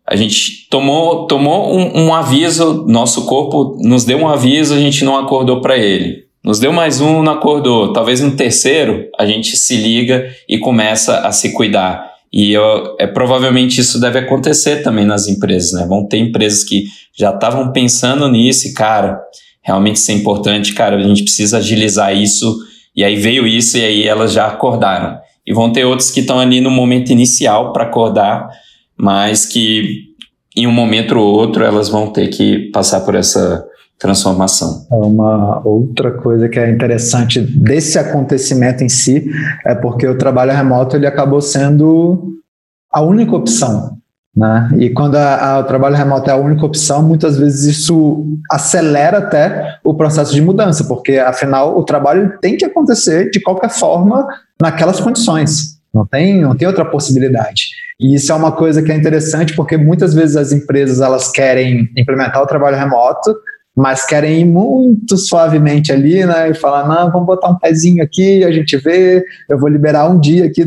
a 0.06 0.14
gente 0.14 0.68
tomou, 0.70 1.26
tomou 1.26 1.76
um, 1.76 2.06
um 2.06 2.14
aviso, 2.14 2.84
nosso 2.86 3.24
corpo 3.26 3.76
nos 3.80 4.04
deu 4.04 4.18
um 4.18 4.28
aviso, 4.28 4.74
a 4.74 4.78
gente 4.78 5.04
não 5.04 5.16
acordou 5.18 5.60
para 5.60 5.76
ele. 5.76 6.26
Nos 6.44 6.60
deu 6.60 6.72
mais 6.72 7.00
um, 7.00 7.22
não 7.22 7.32
acordou. 7.32 7.92
Talvez 7.92 8.20
no 8.20 8.36
terceiro 8.36 9.08
a 9.18 9.26
gente 9.26 9.56
se 9.56 9.76
liga 9.76 10.30
e 10.48 10.58
começa 10.58 11.18
a 11.20 11.32
se 11.32 11.52
cuidar. 11.52 12.08
E 12.32 12.52
eu, 12.52 12.96
é, 13.00 13.06
provavelmente 13.06 13.80
isso 13.80 14.00
deve 14.00 14.18
acontecer 14.18 14.82
também 14.82 15.04
nas 15.04 15.26
empresas, 15.26 15.72
né? 15.72 15.86
Vão 15.88 16.06
ter 16.06 16.18
empresas 16.18 16.62
que 16.62 16.84
já 17.16 17.30
estavam 17.30 17.72
pensando 17.72 18.28
nisso 18.28 18.68
e, 18.68 18.74
cara, 18.74 19.18
realmente 19.66 19.96
isso 19.96 20.12
é 20.12 20.14
importante, 20.14 20.72
cara, 20.74 20.96
a 20.96 21.02
gente 21.02 21.24
precisa 21.24 21.58
agilizar 21.58 22.16
isso. 22.16 22.56
E 22.94 23.02
aí 23.02 23.16
veio 23.16 23.46
isso 23.46 23.76
e 23.76 23.84
aí 23.84 24.02
elas 24.04 24.32
já 24.32 24.46
acordaram. 24.46 25.18
E 25.44 25.52
vão 25.52 25.72
ter 25.72 25.84
outros 25.84 26.10
que 26.10 26.20
estão 26.20 26.38
ali 26.38 26.60
no 26.60 26.70
momento 26.70 27.10
inicial 27.10 27.72
para 27.72 27.84
acordar, 27.84 28.48
mas 28.96 29.44
que 29.44 30.06
em 30.56 30.66
um 30.66 30.72
momento 30.72 31.18
ou 31.18 31.34
outro 31.34 31.64
elas 31.64 31.88
vão 31.88 32.06
ter 32.06 32.28
que 32.28 32.70
passar 32.70 33.00
por 33.00 33.14
essa 33.16 33.64
transformação. 33.98 34.86
É 34.90 34.94
uma 34.94 35.60
outra 35.66 36.12
coisa 36.12 36.48
que 36.48 36.58
é 36.58 36.70
interessante 36.70 37.40
desse 37.40 37.98
acontecimento 37.98 38.84
em 38.84 38.88
si 38.88 39.28
é 39.64 39.74
porque 39.74 40.06
o 40.06 40.16
trabalho 40.16 40.52
remoto 40.52 40.96
ele 40.96 41.06
acabou 41.06 41.40
sendo 41.40 42.34
a 42.92 43.02
única 43.02 43.34
opção 43.34 43.95
né? 44.36 44.68
E 44.78 44.90
quando 44.90 45.16
a, 45.16 45.54
a, 45.54 45.58
o 45.60 45.64
trabalho 45.64 45.96
remoto 45.96 46.28
é 46.28 46.32
a 46.32 46.36
única 46.36 46.66
opção, 46.66 47.02
muitas 47.02 47.38
vezes 47.38 47.78
isso 47.78 48.26
acelera 48.50 49.18
até 49.18 49.78
o 49.82 49.94
processo 49.94 50.34
de 50.34 50.42
mudança, 50.42 50.84
porque 50.84 51.16
afinal 51.18 51.78
o 51.78 51.82
trabalho 51.82 52.34
tem 52.40 52.56
que 52.56 52.64
acontecer 52.64 53.30
de 53.30 53.40
qualquer 53.40 53.70
forma 53.70 54.28
naquelas 54.60 55.00
condições. 55.00 55.76
Não 55.94 56.04
tem, 56.04 56.42
não 56.42 56.54
tem 56.54 56.68
outra 56.68 56.84
possibilidade. 56.84 57.70
E 57.98 58.14
isso 58.14 58.30
é 58.30 58.34
uma 58.34 58.52
coisa 58.52 58.82
que 58.82 58.92
é 58.92 58.94
interessante 58.94 59.56
porque 59.56 59.78
muitas 59.78 60.12
vezes 60.12 60.36
as 60.36 60.52
empresas 60.52 61.00
elas 61.00 61.32
querem 61.32 61.88
implementar 61.96 62.42
o 62.42 62.46
trabalho 62.46 62.76
remoto, 62.76 63.34
mas 63.76 64.06
querem 64.06 64.40
ir 64.40 64.44
muito 64.46 65.18
suavemente 65.18 65.92
ali, 65.92 66.24
né? 66.24 66.48
E 66.48 66.54
falar, 66.54 66.88
não, 66.88 67.12
vamos 67.12 67.26
botar 67.26 67.50
um 67.50 67.58
pezinho 67.58 68.02
aqui, 68.02 68.42
a 68.42 68.50
gente 68.50 68.74
vê, 68.78 69.22
eu 69.50 69.58
vou 69.58 69.68
liberar 69.68 70.08
um 70.08 70.18
dia 70.18 70.46
aqui 70.46 70.64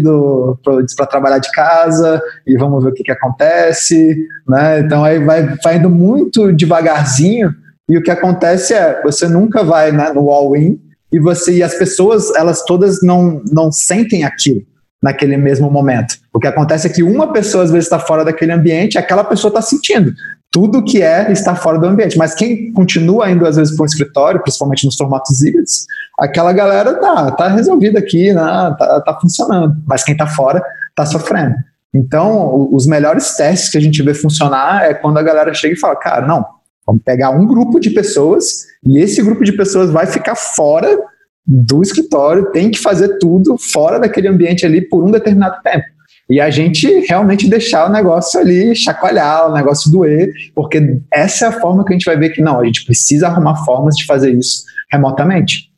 para 0.96 1.08
trabalhar 1.08 1.40
de 1.40 1.52
casa 1.52 2.22
e 2.46 2.56
vamos 2.56 2.84
ver 2.84 2.92
o 2.92 2.94
que, 2.94 3.02
que 3.02 3.12
acontece, 3.12 4.16
né? 4.48 4.82
Então 4.82 5.04
aí 5.04 5.18
vai, 5.18 5.58
vai 5.64 5.78
indo 5.78 5.90
muito 5.90 6.54
devagarzinho 6.54 7.52
e 7.90 7.98
o 7.98 8.04
que 8.04 8.12
acontece 8.12 8.76
é, 8.76 9.02
você 9.02 9.28
nunca 9.28 9.64
vai 9.64 9.92
né, 9.92 10.14
no 10.14 10.30
all-in 10.30 10.80
e 11.12 11.20
você 11.20 11.58
e 11.58 11.64
as 11.64 11.74
pessoas, 11.74 12.30
elas 12.36 12.64
todas 12.64 13.02
não, 13.02 13.42
não 13.52 13.72
sentem 13.72 14.24
aquilo 14.24 14.62
naquele 15.02 15.36
mesmo 15.38 15.72
momento. 15.72 16.16
O 16.32 16.40
que 16.40 16.46
acontece 16.46 16.86
é 16.86 16.92
que 16.92 17.02
uma 17.02 17.34
pessoa 17.34 17.64
às 17.64 17.72
vezes 17.72 17.86
está 17.86 17.98
fora 17.98 18.24
daquele 18.24 18.52
ambiente, 18.52 19.00
aquela 19.00 19.24
pessoa 19.24 19.50
está 19.50 19.64
sentindo 19.64 20.14
tudo 20.52 20.84
que 20.84 21.02
é 21.02 21.32
estar 21.32 21.56
fora 21.56 21.78
do 21.78 21.86
ambiente. 21.86 22.18
Mas 22.18 22.34
quem 22.34 22.72
continua 22.74 23.30
indo 23.30 23.46
às 23.46 23.56
vezes 23.56 23.76
para 23.76 23.84
um 23.84 23.86
escritório, 23.86 24.42
principalmente 24.42 24.86
nos 24.86 24.96
formatos 24.96 25.42
híbridos, 25.42 25.86
aquela 26.20 26.52
galera 26.52 26.96
tá, 26.96 27.32
tá 27.32 27.48
resolvida 27.48 28.00
aqui, 28.00 28.34
né? 28.34 28.42
tá, 28.78 29.02
tá 29.02 29.18
funcionando. 29.22 29.76
Mas 29.86 30.04
quem 30.04 30.14
está 30.14 30.28
fora 30.28 30.62
está 30.90 31.06
sofrendo. 31.06 31.56
Então, 31.94 32.70
os 32.72 32.86
melhores 32.86 33.36
testes 33.36 33.70
que 33.70 33.78
a 33.78 33.82
gente 33.82 34.02
vê 34.04 34.14
funcionar 34.14 34.86
é 34.86 34.94
quando 34.94 35.18
a 35.18 35.24
galera 35.24 35.54
chega 35.54 35.74
e 35.74 35.80
fala, 35.80 35.96
cara, 35.96 36.26
não, 36.26 36.46
vamos 36.86 37.02
pegar 37.04 37.32
um 37.32 37.48
grupo 37.48 37.80
de 37.80 37.90
pessoas 37.90 38.66
e 38.86 39.00
esse 39.00 39.22
grupo 39.24 39.44
de 39.44 39.54
pessoas 39.54 39.90
vai 39.90 40.06
ficar 40.06 40.36
fora 40.36 40.88
do 41.46 41.82
escritório, 41.82 42.52
tem 42.52 42.70
que 42.70 42.78
fazer 42.78 43.18
tudo 43.18 43.58
fora 43.58 44.00
daquele 44.00 44.28
ambiente 44.28 44.68
ali 44.68 44.82
por 44.82 45.04
um 45.04 45.10
determinado 45.10 45.62
tempo 45.64 45.99
e 46.30 46.40
a 46.40 46.50
gente 46.50 46.88
realmente 47.08 47.50
deixar 47.50 47.90
o 47.90 47.92
negócio 47.92 48.40
ali 48.40 48.76
chacoalhar, 48.76 49.50
o 49.50 49.54
negócio 49.54 49.92
doer, 49.92 50.32
porque 50.54 51.00
essa 51.12 51.46
é 51.46 51.48
a 51.50 51.60
forma 51.60 51.84
que 51.84 51.92
a 51.92 51.96
gente 51.96 52.06
vai 52.06 52.18
ver 52.18 52.30
que 52.30 52.42
não, 52.42 52.60
a 52.60 52.66
gente 52.66 52.86
precisa 52.86 53.28
arrumar 53.28 53.66
formas 53.66 53.96
de 53.96 54.06
fazer 54.06 54.32
isso 54.32 54.64
remotamente. 54.92 55.70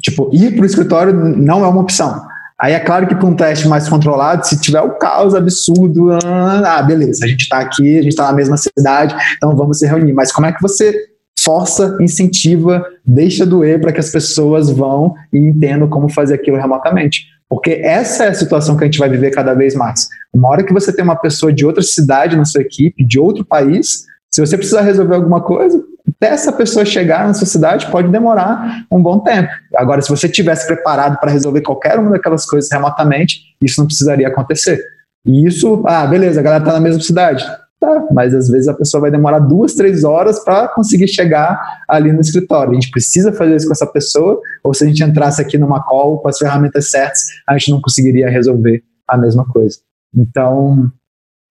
Tipo, 0.00 0.30
ir 0.32 0.54
para 0.54 0.62
o 0.62 0.66
escritório 0.66 1.12
não 1.12 1.64
é 1.64 1.68
uma 1.68 1.80
opção. 1.80 2.20
Aí 2.60 2.74
é 2.74 2.80
claro 2.80 3.06
que 3.06 3.14
para 3.14 3.26
um 3.26 3.34
teste 3.34 3.66
mais 3.66 3.88
controlado, 3.88 4.46
se 4.46 4.60
tiver 4.60 4.80
o 4.80 4.96
caos 4.96 5.34
absurdo, 5.34 6.12
ah, 6.12 6.82
beleza, 6.82 7.24
a 7.24 7.28
gente 7.28 7.42
está 7.42 7.58
aqui, 7.58 7.98
a 7.98 8.02
gente 8.02 8.12
está 8.12 8.26
na 8.26 8.32
mesma 8.32 8.56
cidade, 8.56 9.16
então 9.36 9.56
vamos 9.56 9.78
se 9.78 9.86
reunir. 9.86 10.12
Mas 10.12 10.30
como 10.30 10.46
é 10.46 10.52
que 10.52 10.62
você 10.62 10.94
força, 11.40 11.98
incentiva, 12.00 12.84
deixa 13.04 13.44
doer 13.44 13.80
para 13.80 13.92
que 13.92 13.98
as 13.98 14.10
pessoas 14.10 14.70
vão 14.70 15.14
e 15.32 15.38
entendam 15.38 15.88
como 15.88 16.08
fazer 16.08 16.34
aquilo 16.34 16.56
remotamente? 16.56 17.26
Porque 17.52 17.82
essa 17.84 18.24
é 18.24 18.28
a 18.28 18.34
situação 18.34 18.78
que 18.78 18.82
a 18.82 18.86
gente 18.86 18.98
vai 18.98 19.10
viver 19.10 19.30
cada 19.30 19.52
vez 19.52 19.74
mais. 19.74 20.08
Uma 20.32 20.48
hora 20.48 20.64
que 20.64 20.72
você 20.72 20.90
tem 20.90 21.04
uma 21.04 21.20
pessoa 21.20 21.52
de 21.52 21.66
outra 21.66 21.82
cidade 21.82 22.34
na 22.34 22.46
sua 22.46 22.62
equipe, 22.62 23.04
de 23.04 23.20
outro 23.20 23.44
país, 23.44 24.06
se 24.30 24.40
você 24.40 24.56
precisar 24.56 24.80
resolver 24.80 25.16
alguma 25.16 25.42
coisa, 25.42 25.78
até 26.16 26.28
essa 26.28 26.50
pessoa 26.50 26.82
chegar 26.86 27.26
na 27.26 27.34
sua 27.34 27.46
cidade 27.46 27.90
pode 27.90 28.08
demorar 28.08 28.86
um 28.90 29.02
bom 29.02 29.18
tempo. 29.18 29.50
Agora, 29.76 30.00
se 30.00 30.08
você 30.08 30.30
tivesse 30.30 30.66
preparado 30.66 31.20
para 31.20 31.30
resolver 31.30 31.60
qualquer 31.60 31.98
uma 31.98 32.12
daquelas 32.12 32.46
coisas 32.46 32.70
remotamente, 32.72 33.42
isso 33.60 33.78
não 33.78 33.86
precisaria 33.86 34.28
acontecer. 34.28 34.82
E 35.26 35.46
isso, 35.46 35.82
ah, 35.86 36.06
beleza, 36.06 36.40
a 36.40 36.42
galera 36.42 36.64
está 36.64 36.72
na 36.72 36.80
mesma 36.80 37.02
cidade. 37.02 37.44
Tá, 37.82 38.06
mas 38.12 38.32
às 38.32 38.48
vezes 38.48 38.68
a 38.68 38.74
pessoa 38.74 39.00
vai 39.00 39.10
demorar 39.10 39.40
duas, 39.40 39.74
três 39.74 40.04
horas 40.04 40.38
para 40.38 40.68
conseguir 40.68 41.08
chegar 41.08 41.82
ali 41.88 42.12
no 42.12 42.20
escritório. 42.20 42.70
A 42.70 42.74
gente 42.74 42.92
precisa 42.92 43.32
fazer 43.32 43.56
isso 43.56 43.66
com 43.66 43.72
essa 43.72 43.88
pessoa, 43.88 44.40
ou 44.62 44.72
se 44.72 44.84
a 44.84 44.86
gente 44.86 45.02
entrasse 45.02 45.42
aqui 45.42 45.58
numa 45.58 45.82
call 45.82 46.20
com 46.20 46.28
as 46.28 46.38
ferramentas 46.38 46.92
certas, 46.92 47.22
a 47.44 47.58
gente 47.58 47.72
não 47.72 47.80
conseguiria 47.80 48.30
resolver 48.30 48.84
a 49.08 49.18
mesma 49.18 49.44
coisa. 49.44 49.78
Então, 50.16 50.92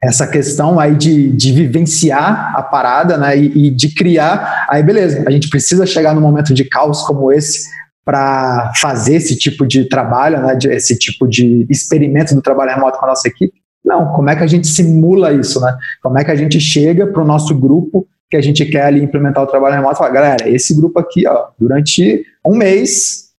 essa 0.02 0.26
questão 0.26 0.80
aí 0.80 0.96
de, 0.96 1.34
de 1.34 1.52
vivenciar 1.52 2.56
a 2.56 2.64
parada 2.64 3.18
né, 3.18 3.38
e, 3.38 3.68
e 3.68 3.70
de 3.70 3.94
criar, 3.94 4.68
aí 4.70 4.82
beleza, 4.82 5.26
a 5.28 5.32
gente 5.32 5.50
precisa 5.50 5.86
chegar 5.86 6.16
num 6.16 6.22
momento 6.22 6.54
de 6.54 6.64
caos 6.64 7.02
como 7.02 7.30
esse 7.30 7.70
para 8.06 8.72
fazer 8.78 9.16
esse 9.16 9.38
tipo 9.38 9.68
de 9.68 9.90
trabalho, 9.90 10.42
né, 10.42 10.58
esse 10.70 10.98
tipo 10.98 11.28
de 11.28 11.68
experimento 11.70 12.34
do 12.34 12.42
trabalho 12.42 12.72
remoto 12.72 12.98
com 12.98 13.06
a 13.06 13.10
nossa 13.10 13.28
equipe, 13.28 13.61
não, 13.84 14.14
como 14.14 14.30
é 14.30 14.36
que 14.36 14.44
a 14.44 14.48
gente 14.48 14.68
simula 14.68 15.34
isso, 15.34 15.60
né? 15.60 15.76
Como 16.02 16.18
é 16.18 16.24
que 16.24 16.32
a 16.32 16.36
gente 16.36 16.60
chega 16.60 17.08
para 17.08 17.22
o 17.22 17.26
nosso 17.26 17.54
grupo 17.56 18.08
que 18.30 18.38
a 18.38 18.42
gente 18.42 18.64
quer 18.66 18.84
ali 18.84 19.04
implementar 19.04 19.44
o 19.44 19.48
trabalho 19.48 19.76
remoto 19.76 19.96
e 19.96 19.98
fala, 19.98 20.10
galera, 20.10 20.50
esse 20.50 20.74
grupo 20.74 20.98
aqui, 21.00 21.28
ó, 21.28 21.48
durante 21.60 22.24
um 22.46 22.56
mês, 22.56 23.32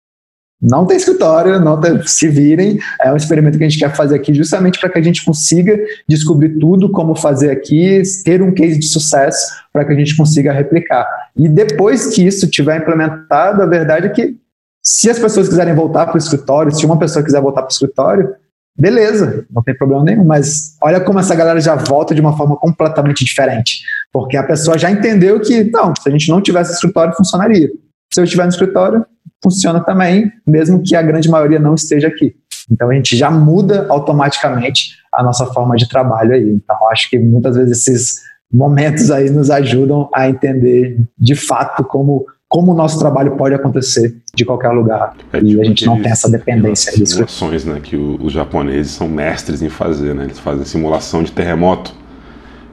não 0.61 0.85
tem 0.87 0.97
escritório, 0.97 1.59
não 1.59 1.81
tem, 1.81 2.01
se 2.07 2.29
virem, 2.29 2.79
é 3.01 3.11
um 3.11 3.17
experimento 3.17 3.57
que 3.57 3.65
a 3.65 3.69
gente 3.69 3.81
quer 3.81 3.97
fazer 3.97 4.17
aqui 4.17 4.35
justamente 4.35 4.79
para 4.79 4.91
que 4.91 4.99
a 4.99 5.03
gente 5.03 5.25
consiga 5.25 5.77
descobrir 6.07 6.59
tudo, 6.59 6.91
como 6.91 7.17
fazer 7.17 7.51
aqui, 7.51 8.03
ter 8.25 8.43
um 8.43 8.53
case 8.53 8.79
de 8.79 8.87
sucesso 8.87 9.47
para 9.73 9.85
que 9.85 9.93
a 9.93 9.97
gente 9.97 10.17
consiga 10.17 10.53
replicar. 10.53 11.07
E 11.35 11.49
depois 11.49 12.15
que 12.15 12.25
isso 12.27 12.49
tiver 12.49 12.77
implementado, 12.77 13.63
a 13.63 13.67
verdade 13.67 14.07
é 14.07 14.11
que 14.11 14.37
se 14.83 15.09
as 15.09 15.19
pessoas 15.19 15.49
quiserem 15.49 15.75
voltar 15.75 16.07
para 16.07 16.17
o 16.17 16.19
escritório, 16.19 16.73
se 16.73 16.85
uma 16.85 16.99
pessoa 16.99 17.25
quiser 17.25 17.41
voltar 17.41 17.63
para 17.63 17.71
o 17.71 17.73
escritório, 17.73 18.35
beleza, 18.77 19.47
não 19.51 19.63
tem 19.63 19.77
problema 19.77 20.05
nenhum, 20.05 20.25
mas 20.25 20.77
olha 20.83 21.01
como 21.01 21.19
essa 21.19 21.35
galera 21.35 21.61
já 21.61 21.75
volta 21.75 22.15
de 22.15 22.21
uma 22.21 22.37
forma 22.37 22.57
completamente 22.57 23.25
diferente, 23.25 23.83
porque 24.13 24.37
a 24.37 24.43
pessoa 24.43 24.79
já 24.79 24.91
entendeu 24.91 25.41
que, 25.41 25.65
não, 25.65 25.95
se 25.95 26.09
a 26.09 26.13
gente 26.13 26.29
não 26.29 26.41
tivesse 26.41 26.73
escritório, 26.73 27.15
funcionaria. 27.15 27.71
Se 28.13 28.21
eu 28.21 28.25
estiver 28.25 28.45
no 28.45 28.51
escritório, 28.51 29.07
funciona 29.43 29.81
também, 29.81 30.31
mesmo 30.47 30.83
que 30.83 30.95
a 30.95 31.03
grande 31.03 31.29
maioria 31.29 31.59
não 31.59 31.75
esteja 31.75 32.09
aqui. 32.09 32.35
Então 32.71 32.91
a 32.91 32.95
gente 32.95 33.17
já 33.17 33.31
muda 33.31 33.87
automaticamente 33.89 34.97
a 35.13 35.23
nossa 35.23 35.47
forma 35.47 35.77
de 35.77 35.89
trabalho 35.89 36.33
aí. 36.33 36.49
Então 36.49 36.89
acho 36.89 37.11
que 37.11 37.19
muitas 37.19 37.57
vezes 37.57 37.81
esses 37.81 38.21
momentos 38.53 39.11
aí 39.11 39.31
nos 39.31 39.51
ajudam 39.51 40.09
a 40.15 40.29
entender 40.29 40.99
de 41.19 41.35
fato 41.35 41.83
como 41.85 42.27
como 42.53 42.73
o 42.73 42.75
nosso 42.75 42.99
trabalho 42.99 43.31
pode 43.31 43.55
acontecer 43.55 44.15
de 44.35 44.45
qualquer 44.45 44.69
lugar. 44.73 45.15
É, 45.33 45.41
e 45.41 45.59
a 45.59 45.65
gente 45.65 45.87
não 45.87 45.99
tem 45.99 46.13
essa 46.13 46.31
dependência. 46.31 46.93
Simulações 46.93 47.65
né, 47.65 47.81
que 47.83 47.97
o, 47.97 48.19
os 48.23 48.31
japoneses 48.31 48.93
são 48.93 49.09
mestres 49.09 49.63
em 49.63 49.71
fazer. 49.71 50.15
Né? 50.15 50.25
Eles 50.25 50.39
fazem 50.39 50.63
simulação 50.67 51.23
de 51.23 51.33
terremoto. 51.33 51.95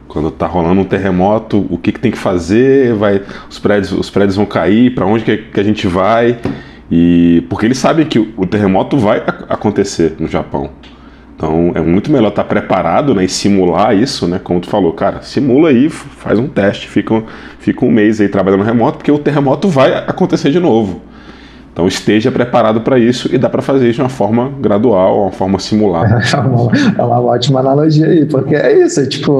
Quando 0.09 0.27
está 0.27 0.47
rolando 0.47 0.81
um 0.81 0.83
terremoto, 0.83 1.65
o 1.69 1.77
que, 1.77 1.93
que 1.93 1.99
tem 2.01 2.11
que 2.11 2.17
fazer? 2.17 2.93
Vai, 2.93 3.21
os, 3.49 3.57
prédios, 3.57 3.93
os 3.93 4.09
prédios 4.09 4.35
vão 4.35 4.45
cair, 4.45 4.93
para 4.93 5.05
onde 5.05 5.23
que, 5.23 5.37
que, 5.37 5.59
a 5.61 5.63
gente 5.63 5.87
vai? 5.87 6.37
E 6.91 7.45
porque 7.49 7.65
eles 7.65 7.77
sabem 7.77 8.05
que 8.05 8.19
o, 8.19 8.33
o 8.35 8.45
terremoto 8.45 8.97
vai 8.97 9.23
acontecer 9.47 10.17
no 10.19 10.27
Japão. 10.27 10.71
Então 11.39 11.71
é 11.73 11.79
muito 11.79 12.11
melhor 12.11 12.27
estar 12.27 12.43
preparado 12.43 13.15
né, 13.15 13.23
e 13.23 13.29
simular 13.29 13.95
isso, 13.95 14.27
né? 14.27 14.41
Como 14.43 14.59
tu 14.59 14.69
falou, 14.69 14.91
cara, 14.91 15.21
simula 15.21 15.69
aí, 15.69 15.87
faz 15.87 16.37
um 16.37 16.49
teste, 16.49 16.89
fica, 16.89 17.23
fica 17.59 17.85
um 17.85 17.89
mês 17.89 18.19
aí 18.19 18.27
trabalhando 18.27 18.65
remoto, 18.65 18.97
porque 18.97 19.09
o 19.09 19.17
terremoto 19.17 19.69
vai 19.69 19.93
acontecer 19.93 20.51
de 20.51 20.59
novo. 20.59 21.01
Então 21.79 21.87
esteja 21.87 22.29
preparado 22.29 22.81
para 22.81 22.99
isso 22.99 23.33
e 23.33 23.37
dá 23.37 23.49
para 23.49 23.61
fazer 23.61 23.87
isso 23.87 23.95
de 23.95 24.01
uma 24.01 24.09
forma 24.09 24.51
gradual, 24.59 25.21
uma 25.21 25.31
forma 25.31 25.57
simulada. 25.59 26.19
É 26.29 26.37
uma, 26.37 26.71
é 26.97 27.01
uma 27.01 27.21
ótima 27.21 27.59
analogia 27.61 28.07
aí, 28.07 28.25
porque 28.25 28.55
é 28.55 28.85
isso, 28.85 29.07
tipo, 29.07 29.31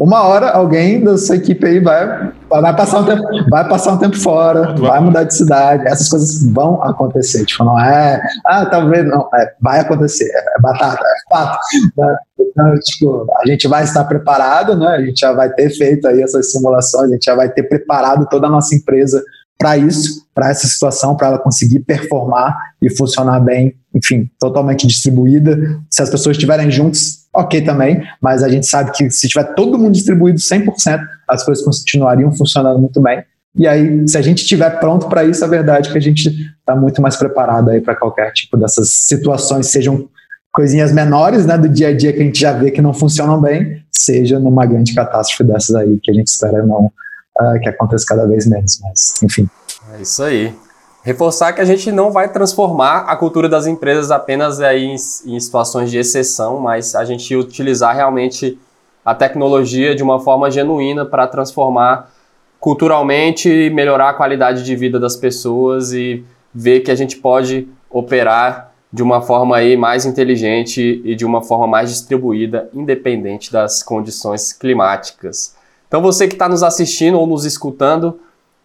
uma 0.00 0.22
hora 0.22 0.50
alguém 0.50 1.02
da 1.02 1.18
sua 1.18 1.36
equipe 1.36 1.66
aí 1.66 1.80
vai, 1.80 2.30
vai, 2.48 2.76
passar, 2.76 3.00
um 3.00 3.04
tempo, 3.04 3.22
vai 3.50 3.68
passar 3.68 3.92
um 3.92 3.98
tempo 3.98 4.16
fora, 4.16 4.74
vai 4.74 5.00
mudar 5.00 5.24
de 5.24 5.34
cidade, 5.34 5.86
essas 5.86 6.08
coisas 6.08 6.50
vão 6.52 6.82
acontecer, 6.82 7.44
tipo, 7.44 7.64
não 7.64 7.78
é, 7.78 8.20
ah, 8.46 8.66
talvez 8.66 9.06
não, 9.06 9.28
é, 9.34 9.52
vai 9.60 9.80
acontecer, 9.80 10.30
é 10.30 10.60
batata, 10.60 11.02
é 11.02 11.34
fato. 11.34 11.58
Né? 11.96 12.16
Então, 12.40 12.74
tipo, 12.84 13.26
a 13.42 13.46
gente 13.46 13.68
vai 13.68 13.84
estar 13.84 14.04
preparado, 14.04 14.76
né? 14.76 14.86
A 14.86 15.02
gente 15.02 15.18
já 15.18 15.32
vai 15.32 15.50
ter 15.50 15.70
feito 15.70 16.06
aí 16.06 16.22
essas 16.22 16.52
simulações, 16.52 17.10
a 17.10 17.14
gente 17.14 17.24
já 17.24 17.34
vai 17.34 17.48
ter 17.48 17.64
preparado 17.64 18.26
toda 18.28 18.46
a 18.46 18.50
nossa 18.50 18.74
empresa 18.74 19.22
para 19.58 19.76
isso, 19.78 20.24
para 20.34 20.50
essa 20.50 20.66
situação, 20.66 21.16
para 21.16 21.28
ela 21.28 21.38
conseguir 21.38 21.80
performar 21.80 22.56
e 22.82 22.90
funcionar 22.94 23.40
bem, 23.40 23.74
enfim, 23.94 24.28
totalmente 24.38 24.86
distribuída. 24.86 25.80
Se 25.90 26.02
as 26.02 26.10
pessoas 26.10 26.36
estiverem 26.36 26.70
juntos, 26.70 27.24
ok 27.34 27.62
também, 27.62 28.02
mas 28.20 28.42
a 28.42 28.48
gente 28.48 28.66
sabe 28.66 28.92
que 28.92 29.10
se 29.10 29.28
tiver 29.28 29.54
todo 29.54 29.78
mundo 29.78 29.92
distribuído 29.92 30.38
100%, 30.38 31.00
as 31.28 31.44
coisas 31.44 31.64
continuariam 31.64 32.32
funcionando 32.32 32.80
muito 32.80 33.00
bem. 33.00 33.22
E 33.56 33.68
aí, 33.68 34.06
se 34.08 34.18
a 34.18 34.22
gente 34.22 34.38
estiver 34.38 34.68
pronto 34.80 35.08
para 35.08 35.24
isso, 35.24 35.44
a 35.44 35.48
verdade 35.48 35.88
é 35.88 35.92
que 35.92 35.98
a 35.98 36.00
gente 36.00 36.28
está 36.28 36.74
muito 36.74 37.00
mais 37.00 37.16
preparado 37.16 37.70
aí 37.70 37.80
para 37.80 37.94
qualquer 37.94 38.32
tipo 38.32 38.56
dessas 38.56 38.90
situações, 38.90 39.68
sejam 39.68 40.08
coisinhas 40.52 40.92
menores, 40.92 41.46
né, 41.46 41.56
do 41.56 41.68
dia 41.68 41.88
a 41.88 41.96
dia 41.96 42.12
que 42.12 42.20
a 42.20 42.24
gente 42.24 42.40
já 42.40 42.52
vê 42.52 42.70
que 42.70 42.82
não 42.82 42.92
funcionam 42.92 43.40
bem, 43.40 43.82
seja 43.92 44.38
numa 44.38 44.66
grande 44.66 44.94
catástrofe 44.94 45.44
dessas 45.44 45.74
aí 45.74 45.98
que 46.02 46.10
a 46.10 46.14
gente 46.14 46.28
espera 46.28 46.64
não 46.64 46.92
uh, 47.40 47.60
que 47.60 47.68
aconteça 47.68 48.04
cada 48.06 48.26
vez 48.26 48.46
menos, 48.46 48.80
mas 48.82 49.22
enfim. 49.22 49.48
É 49.94 50.02
isso 50.02 50.22
aí. 50.22 50.54
Reforçar 51.02 51.52
que 51.52 51.60
a 51.60 51.64
gente 51.64 51.92
não 51.92 52.10
vai 52.10 52.32
transformar 52.32 53.00
a 53.00 53.16
cultura 53.16 53.48
das 53.48 53.66
empresas 53.66 54.10
apenas 54.10 54.60
aí 54.60 54.84
em, 54.84 54.94
em 54.94 55.40
situações 55.40 55.90
de 55.90 55.98
exceção, 55.98 56.58
mas 56.58 56.94
a 56.94 57.04
gente 57.04 57.36
utilizar 57.36 57.94
realmente 57.94 58.58
a 59.04 59.14
tecnologia 59.14 59.94
de 59.94 60.02
uma 60.02 60.18
forma 60.18 60.50
genuína 60.50 61.04
para 61.04 61.26
transformar 61.26 62.10
culturalmente, 62.58 63.68
melhorar 63.68 64.08
a 64.08 64.14
qualidade 64.14 64.64
de 64.64 64.74
vida 64.74 64.98
das 64.98 65.14
pessoas 65.14 65.92
e 65.92 66.24
ver 66.54 66.80
que 66.80 66.90
a 66.90 66.94
gente 66.94 67.18
pode 67.18 67.68
operar 67.90 68.72
de 68.90 69.02
uma 69.02 69.20
forma 69.20 69.56
aí 69.56 69.76
mais 69.76 70.06
inteligente 70.06 71.02
e 71.04 71.14
de 71.14 71.26
uma 71.26 71.42
forma 71.42 71.66
mais 71.66 71.90
distribuída, 71.90 72.70
independente 72.72 73.52
das 73.52 73.82
condições 73.82 74.52
climáticas. 74.54 75.54
Então 75.94 76.02
você 76.02 76.26
que 76.26 76.34
está 76.34 76.48
nos 76.48 76.64
assistindo 76.64 77.16
ou 77.20 77.24
nos 77.24 77.44
escutando, 77.44 78.18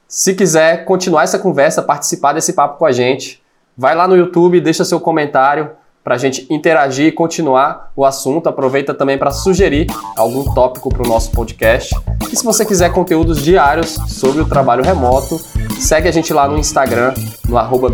se 0.07 0.33
quiser 0.33 0.83
continuar 0.83 1.25
essa 1.25 1.37
conversa, 1.37 1.79
participar 1.79 2.33
desse 2.33 2.53
papo 2.53 2.79
com 2.79 2.87
a 2.87 2.91
gente, 2.91 3.39
vai 3.77 3.93
lá 3.93 4.07
no 4.07 4.17
YouTube, 4.17 4.59
deixa 4.59 4.83
seu 4.83 4.99
comentário 4.99 5.69
para 6.03 6.15
a 6.15 6.17
gente 6.17 6.47
interagir 6.49 7.05
e 7.05 7.11
continuar 7.11 7.91
o 7.95 8.03
assunto. 8.03 8.49
Aproveita 8.49 8.95
também 8.95 9.15
para 9.15 9.29
sugerir 9.29 9.85
algum 10.17 10.43
tópico 10.55 10.89
para 10.89 11.03
o 11.03 11.07
nosso 11.07 11.29
podcast. 11.29 11.93
E 12.31 12.35
se 12.35 12.43
você 12.43 12.65
quiser 12.65 12.91
conteúdos 12.91 13.43
diários 13.43 13.89
sobre 14.07 14.41
o 14.41 14.49
trabalho 14.49 14.83
remoto, 14.83 15.37
segue 15.79 16.07
a 16.07 16.11
gente 16.11 16.33
lá 16.33 16.47
no 16.47 16.57
Instagram, 16.57 17.13
no 17.47 17.59
arroba 17.59 17.93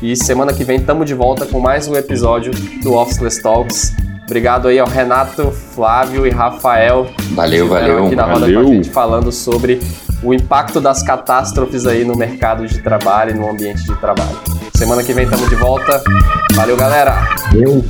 E 0.00 0.14
semana 0.14 0.52
que 0.52 0.62
vem 0.62 0.76
estamos 0.78 1.04
de 1.04 1.14
volta 1.14 1.46
com 1.46 1.58
mais 1.58 1.88
um 1.88 1.96
episódio 1.96 2.52
do 2.80 2.92
Officeless 2.92 3.42
Talks. 3.42 4.09
Obrigado 4.30 4.68
aí 4.68 4.78
ao 4.78 4.86
Renato, 4.86 5.50
Flávio 5.50 6.24
e 6.24 6.30
Rafael. 6.30 7.10
Valeu, 7.32 7.66
valeu. 7.66 8.06
Aqui 8.06 8.14
na 8.14 8.26
roda 8.26 8.40
valeu. 8.42 8.62
com 8.62 8.70
a 8.70 8.74
gente 8.74 8.88
falando 8.88 9.32
sobre 9.32 9.80
o 10.22 10.32
impacto 10.32 10.80
das 10.80 11.02
catástrofes 11.02 11.84
aí 11.84 12.04
no 12.04 12.16
mercado 12.16 12.64
de 12.64 12.80
trabalho 12.80 13.32
e 13.32 13.34
no 13.34 13.50
ambiente 13.50 13.82
de 13.82 13.96
trabalho. 13.96 14.38
Semana 14.72 15.02
que 15.02 15.12
vem 15.12 15.24
estamos 15.24 15.48
de 15.48 15.56
volta. 15.56 16.00
Valeu, 16.54 16.76
galera! 16.76 17.28
Eu. 17.52 17.84